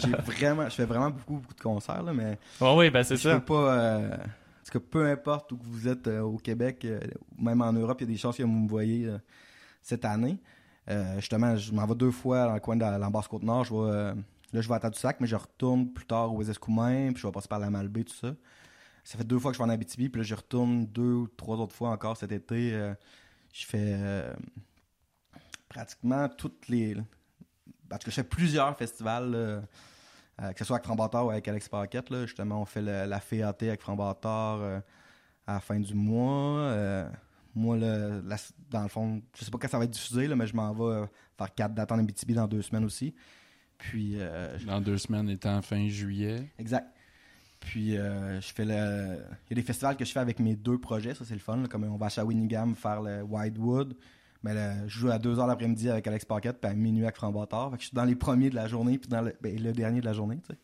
j'ai 0.10 0.16
vraiment, 0.16 0.64
je 0.68 0.74
fais 0.74 0.86
vraiment 0.86 1.10
beaucoup, 1.10 1.34
beaucoup 1.36 1.54
de 1.54 1.60
concerts, 1.60 2.02
là, 2.02 2.12
mais 2.12 2.36
Ouais, 2.60 2.74
ouais, 2.74 2.90
ben 2.90 3.04
c'est 3.04 3.14
je 3.16 3.22
ça. 3.28 3.38
peux 3.38 3.44
pas. 3.44 3.74
euh, 3.78 4.08
parce 4.56 4.70
que 4.72 4.78
peu 4.78 5.06
importe 5.08 5.52
où 5.52 5.58
vous 5.62 5.86
êtes 5.86 6.08
euh, 6.08 6.22
au 6.22 6.36
Québec, 6.38 6.84
euh, 6.84 6.98
ou 7.38 7.44
même 7.44 7.62
en 7.62 7.72
Europe, 7.72 7.98
il 8.00 8.08
y 8.08 8.10
a 8.10 8.12
des 8.12 8.18
chances 8.18 8.36
que 8.38 8.42
vous 8.42 8.48
me 8.48 8.68
voyez 8.68 9.08
cette 9.80 10.04
année. 10.04 10.36
Euh, 10.88 11.16
justement, 11.16 11.56
je 11.56 11.72
m'en 11.72 11.84
vais 11.86 11.94
deux 11.94 12.10
fois 12.10 12.46
dans 12.46 12.54
le 12.54 12.60
coin 12.60 12.76
de 12.76 12.80
la- 12.80 12.98
l'Ambasse 12.98 13.26
Côte-Nord. 13.28 13.64
Je 13.64 13.74
vais, 13.74 13.80
euh, 13.80 14.14
là, 14.52 14.60
je 14.60 14.68
vais 14.68 14.74
à 14.74 14.78
Tadoussac, 14.80 15.18
mais 15.20 15.26
je 15.26 15.36
retourne 15.36 15.92
plus 15.92 16.06
tard 16.06 16.32
au 16.32 16.42
Escoumins, 16.42 17.12
puis 17.12 17.20
je 17.22 17.26
vais 17.26 17.32
passer 17.32 17.48
par 17.48 17.58
la 17.58 17.70
Malbaie, 17.70 18.04
tout 18.04 18.14
ça. 18.14 18.34
Ça 19.02 19.18
fait 19.18 19.24
deux 19.24 19.38
fois 19.38 19.50
que 19.50 19.56
je 19.56 19.62
vais 19.62 19.68
en 19.68 19.72
Abitibi, 19.72 20.08
puis 20.08 20.20
là, 20.20 20.24
je 20.24 20.34
retourne 20.34 20.86
deux 20.86 21.12
ou 21.12 21.28
trois 21.28 21.56
autres 21.56 21.74
fois 21.74 21.90
encore 21.90 22.16
cet 22.16 22.32
été. 22.32 22.72
euh, 22.74 22.94
je 23.52 23.64
fais 23.66 23.96
pratiquement 25.68 26.28
toutes 26.28 26.68
les. 26.68 26.96
Parce 27.88 28.04
que 28.04 28.10
je 28.10 28.16
fais 28.16 28.24
plusieurs 28.24 28.76
festivals, 28.76 29.62
que 30.38 30.58
ce 30.58 30.64
soit 30.64 30.76
avec 30.76 30.86
Frambatard 30.86 31.26
ou 31.26 31.30
avec 31.30 31.46
Alex 31.48 31.68
Paquette. 31.68 32.10
Là, 32.10 32.26
justement, 32.26 32.60
on 32.60 32.64
fait 32.64 32.82
la 32.82 33.20
FAT 33.20 33.62
avec 33.62 33.80
Frambatard 33.80 34.60
à 35.46 35.54
la 35.54 35.60
fin 35.60 35.78
du 35.80 35.94
mois. 35.94 36.70
Moi, 37.56 37.76
le- 37.78 38.22
la- 38.26 38.36
dans 38.70 38.82
le 38.82 38.88
fond, 38.88 39.20
je 39.36 39.44
sais 39.44 39.50
pas 39.50 39.58
quand 39.58 39.68
ça 39.68 39.78
va 39.78 39.84
être 39.84 39.90
diffusé, 39.90 40.26
là, 40.28 40.36
mais 40.36 40.46
je 40.46 40.54
m'en 40.54 40.72
vais 40.74 40.84
euh, 41.02 41.06
faire 41.38 41.54
quatre 41.54 41.74
dates 41.74 41.90
en 41.90 41.98
Abitibi 41.98 42.34
dans 42.34 42.46
deux 42.46 42.62
semaines 42.62 42.84
aussi. 42.84 43.14
Puis, 43.78 44.14
euh, 44.18 44.56
Dans 44.66 44.80
deux 44.80 44.98
semaines, 44.98 45.28
étant 45.30 45.60
fin 45.62 45.88
juillet. 45.88 46.50
Exact. 46.58 46.86
Puis 47.60 47.96
euh, 47.96 48.40
je 48.40 48.52
fais 48.52 48.64
le. 48.64 49.16
Il 49.46 49.50
y 49.50 49.52
a 49.52 49.54
des 49.54 49.62
festivals 49.62 49.96
que 49.96 50.04
je 50.04 50.12
fais 50.12 50.20
avec 50.20 50.38
mes 50.38 50.54
deux 50.54 50.78
projets, 50.78 51.14
ça 51.14 51.24
c'est 51.24 51.34
le 51.34 51.40
fun. 51.40 51.56
là, 51.56 51.66
comme 51.68 51.84
on 51.84 51.96
va 51.96 52.06
à 52.06 52.08
Shawinigan 52.10 52.74
faire 52.74 53.00
le 53.02 53.22
Widewood. 53.22 53.96
Mais 54.42 54.54
je 54.86 54.98
joue 55.00 55.10
à 55.10 55.18
2h 55.18 55.46
l'après-midi 55.48 55.88
avec 55.90 56.06
Alex 56.06 56.24
Paquette, 56.26 56.60
puis 56.60 56.70
à 56.70 56.74
minuit 56.74 57.06
avec. 57.06 57.70
Fait 57.70 57.76
que 57.78 57.82
je 57.82 57.86
suis 57.88 57.94
dans 57.96 58.04
les 58.04 58.14
premiers 58.14 58.50
de 58.50 58.54
la 58.54 58.68
journée, 58.68 58.98
puis 58.98 59.08
dans 59.08 59.22
le, 59.22 59.34
ben, 59.40 59.58
le 59.58 59.72
dernier 59.72 60.00
de 60.00 60.04
la 60.06 60.12
journée, 60.12 60.38
tu 60.46 60.54
sais. 60.54 60.58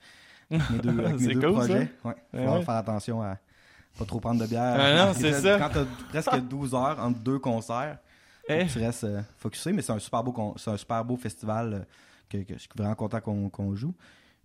Avec 0.54 0.70
mes 0.70 0.78
deux, 0.78 0.98
avec 1.04 1.20
mes 1.20 1.34
deux 1.34 1.40
cool, 1.40 1.50
ça. 1.50 1.56
projets. 1.66 1.78
Ouais. 1.80 1.88
Faut 2.02 2.08
Ouais, 2.38 2.46
ouais. 2.48 2.62
faire 2.64 2.74
attention 2.74 3.22
à 3.22 3.38
pas 3.98 4.04
trop 4.04 4.20
prendre 4.20 4.40
de 4.40 4.46
bière. 4.46 4.76
Ah 4.78 5.06
non, 5.06 5.12
c'est 5.16 5.32
ça. 5.32 5.58
Quand 5.58 5.70
t'as 5.72 5.84
presque 6.10 6.40
12 6.48 6.74
heures 6.74 6.98
entre 7.00 7.18
deux 7.20 7.38
concerts, 7.38 7.98
faut 8.46 8.52
Eh. 8.54 8.66
tu 8.66 8.78
restes 8.78 9.04
euh, 9.04 9.20
focusé, 9.38 9.72
mais 9.72 9.82
c'est 9.82 9.92
un 9.92 9.98
super 9.98 10.22
beau 10.24 10.32
con- 10.32 10.54
un 10.66 10.76
super 10.76 11.04
beau 11.04 11.16
festival 11.16 11.74
euh, 11.74 11.78
que, 12.28 12.38
que 12.38 12.54
je 12.54 12.58
suis 12.58 12.68
vraiment 12.76 12.94
content 12.94 13.20
qu'on 13.20 13.48
qu'on 13.48 13.74
joue. 13.74 13.94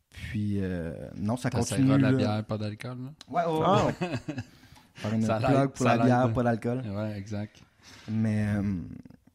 Puis 0.10 0.58
euh, 0.62 0.94
non, 1.18 1.36
ça 1.38 1.44
Ça 1.52 1.58
continue. 1.60 1.88
de 1.90 1.96
la 1.96 2.12
là. 2.12 2.18
bière, 2.18 2.44
pas 2.46 2.58
d'alcool. 2.58 2.98
Ouais, 3.30 3.44
ouais, 3.46 3.60
Ah. 3.66 3.86
ouais. 3.86 3.94
Faire 4.96 5.14
une 5.14 5.22
Ça 5.22 5.38
plug 5.40 5.68
pour 5.72 5.86
ça 5.86 5.96
la 5.96 6.04
bière, 6.06 6.34
pas 6.34 6.44
d'alcool. 6.44 6.82
Ouais, 6.88 7.18
exact. 7.18 7.62
Mais 8.10 8.48
euh, 8.48 8.62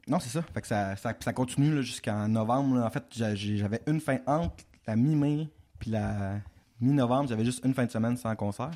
non, 0.08 0.18
c'est 0.18 0.30
ça. 0.30 0.42
Fait 0.54 0.60
que 0.60 0.66
ça, 0.66 0.96
ça, 0.96 1.14
ça 1.20 1.32
continue 1.32 1.82
jusqu'en 1.82 2.26
novembre. 2.28 2.78
là. 2.78 2.86
En 2.86 2.90
fait, 2.90 3.04
j'avais 3.12 3.80
une 3.86 4.00
fin 4.00 4.18
entre 4.26 4.64
la 4.86 4.96
mi-mai 4.96 5.48
puis 5.78 5.90
la 5.92 6.34
mi-novembre. 6.80 7.28
J'avais 7.28 7.44
juste 7.44 7.64
une 7.64 7.74
fin 7.74 7.84
de 7.84 7.90
semaine 7.92 8.16
sans 8.16 8.34
concert. 8.34 8.72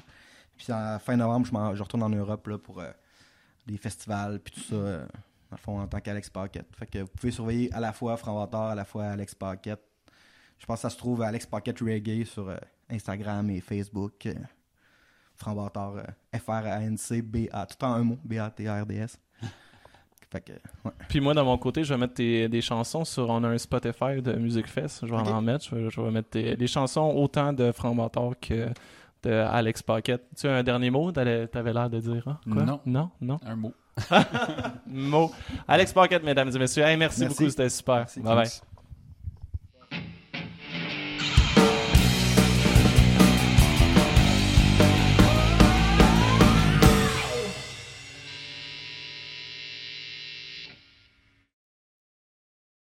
Puis 0.57 0.73
en 0.73 0.99
fin 0.99 1.17
novembre, 1.17 1.75
je, 1.75 1.83
retourne 1.83 2.03
en 2.03 2.09
Europe 2.11 2.47
là, 2.47 2.59
pour 2.59 2.81
euh, 2.81 2.91
des 3.67 3.77
festivals 3.77 4.41
puis 4.41 4.55
tout 4.55 4.61
ça. 4.69 4.75
euh, 4.75 5.07
dans 5.51 5.57
le 5.57 5.59
fond, 5.59 5.81
en 5.81 5.87
tant 5.87 6.01
qu'Alex 6.01 6.29
Paquette. 6.31 6.67
Fait 6.77 6.87
que 6.87 6.99
vous 6.99 7.07
pouvez 7.09 7.31
surveiller 7.31 7.73
à 7.73 7.79
la 7.81 7.93
fois 7.93 8.17
Franc-Vator, 8.17 8.63
à 8.65 8.75
la 8.75 8.85
fois 8.85 9.05
Alex 9.05 9.35
Paquette. 9.35 9.81
Je 10.59 10.67
pense 10.67 10.79
que 10.79 10.83
ça 10.83 10.91
se 10.91 10.97
trouve 10.97 11.23
à 11.23 11.29
Alex 11.29 11.47
Paquette 11.47 11.79
Reggae 11.81 12.25
sur 12.25 12.49
euh, 12.49 12.57
Instagram 12.91 13.49
et 13.51 13.61
Facebook. 13.61 14.27
Euh, 14.27 14.35
Franc-Vator, 15.37 15.99
euh, 15.99 16.39
F-R-A-N-C-B-A. 16.39 17.67
Tout 17.67 17.85
en 17.85 17.93
un 17.95 18.03
mot, 18.03 18.19
B-A-T-R-D-S. 18.25 19.19
Fait 20.31 20.41
que, 20.41 20.53
ouais. 20.53 20.91
Puis 21.09 21.21
moi, 21.21 21.35
de 21.35 21.41
mon 21.41 21.57
côté, 21.59 21.85
je 21.85 21.95
vais 21.95 22.01
mettre 22.01 22.15
tes- 22.15 22.49
des 22.49 22.61
chansons 22.61 23.05
sur. 23.05 23.31
On 23.31 23.45
a 23.45 23.49
un 23.49 23.59
Spotify 23.59 24.21
de 24.21 24.33
Music 24.33 24.67
Fest. 24.67 25.07
Je 25.07 25.11
vais 25.15 25.17
en 25.17 25.41
mettre. 25.43 25.65
Je 25.67 25.75
vais, 25.77 25.91
je 25.91 26.01
vais 26.01 26.11
mettre 26.11 26.31
tes- 26.31 26.57
des 26.57 26.67
chansons 26.67 27.13
autant 27.15 27.53
de 27.53 27.73
Mentor 27.95 28.35
que 28.41 28.69
Alex 29.33 29.83
Pocket. 29.83 30.23
Tu 30.37 30.47
as 30.49 30.55
un 30.57 30.63
dernier 30.63 30.91
mot 30.91 31.11
T'allais- 31.13 31.47
T'avais 31.49 31.73
l'air 31.73 31.89
de 31.91 32.01
dire. 32.01 32.23
hein? 32.27 32.39
Quoi? 32.51 32.63
Non. 32.65 32.81
Non, 32.87 33.11
non? 33.21 33.39
Un 33.47 33.57
mot. 33.57 33.73
Mot. 34.87 35.31
Alex 35.67 35.93
Pocket, 35.93 36.23
mesdames 36.23 36.51
et 36.55 36.59
messieurs. 36.59 36.85
Hey, 36.85 36.97
merci, 36.97 37.21
Merci. 37.23 37.35
beaucoup. 37.37 37.51
C'était 37.51 37.69
super. 37.71 37.97
Merci. 37.97 38.21
Bye. 38.21 38.49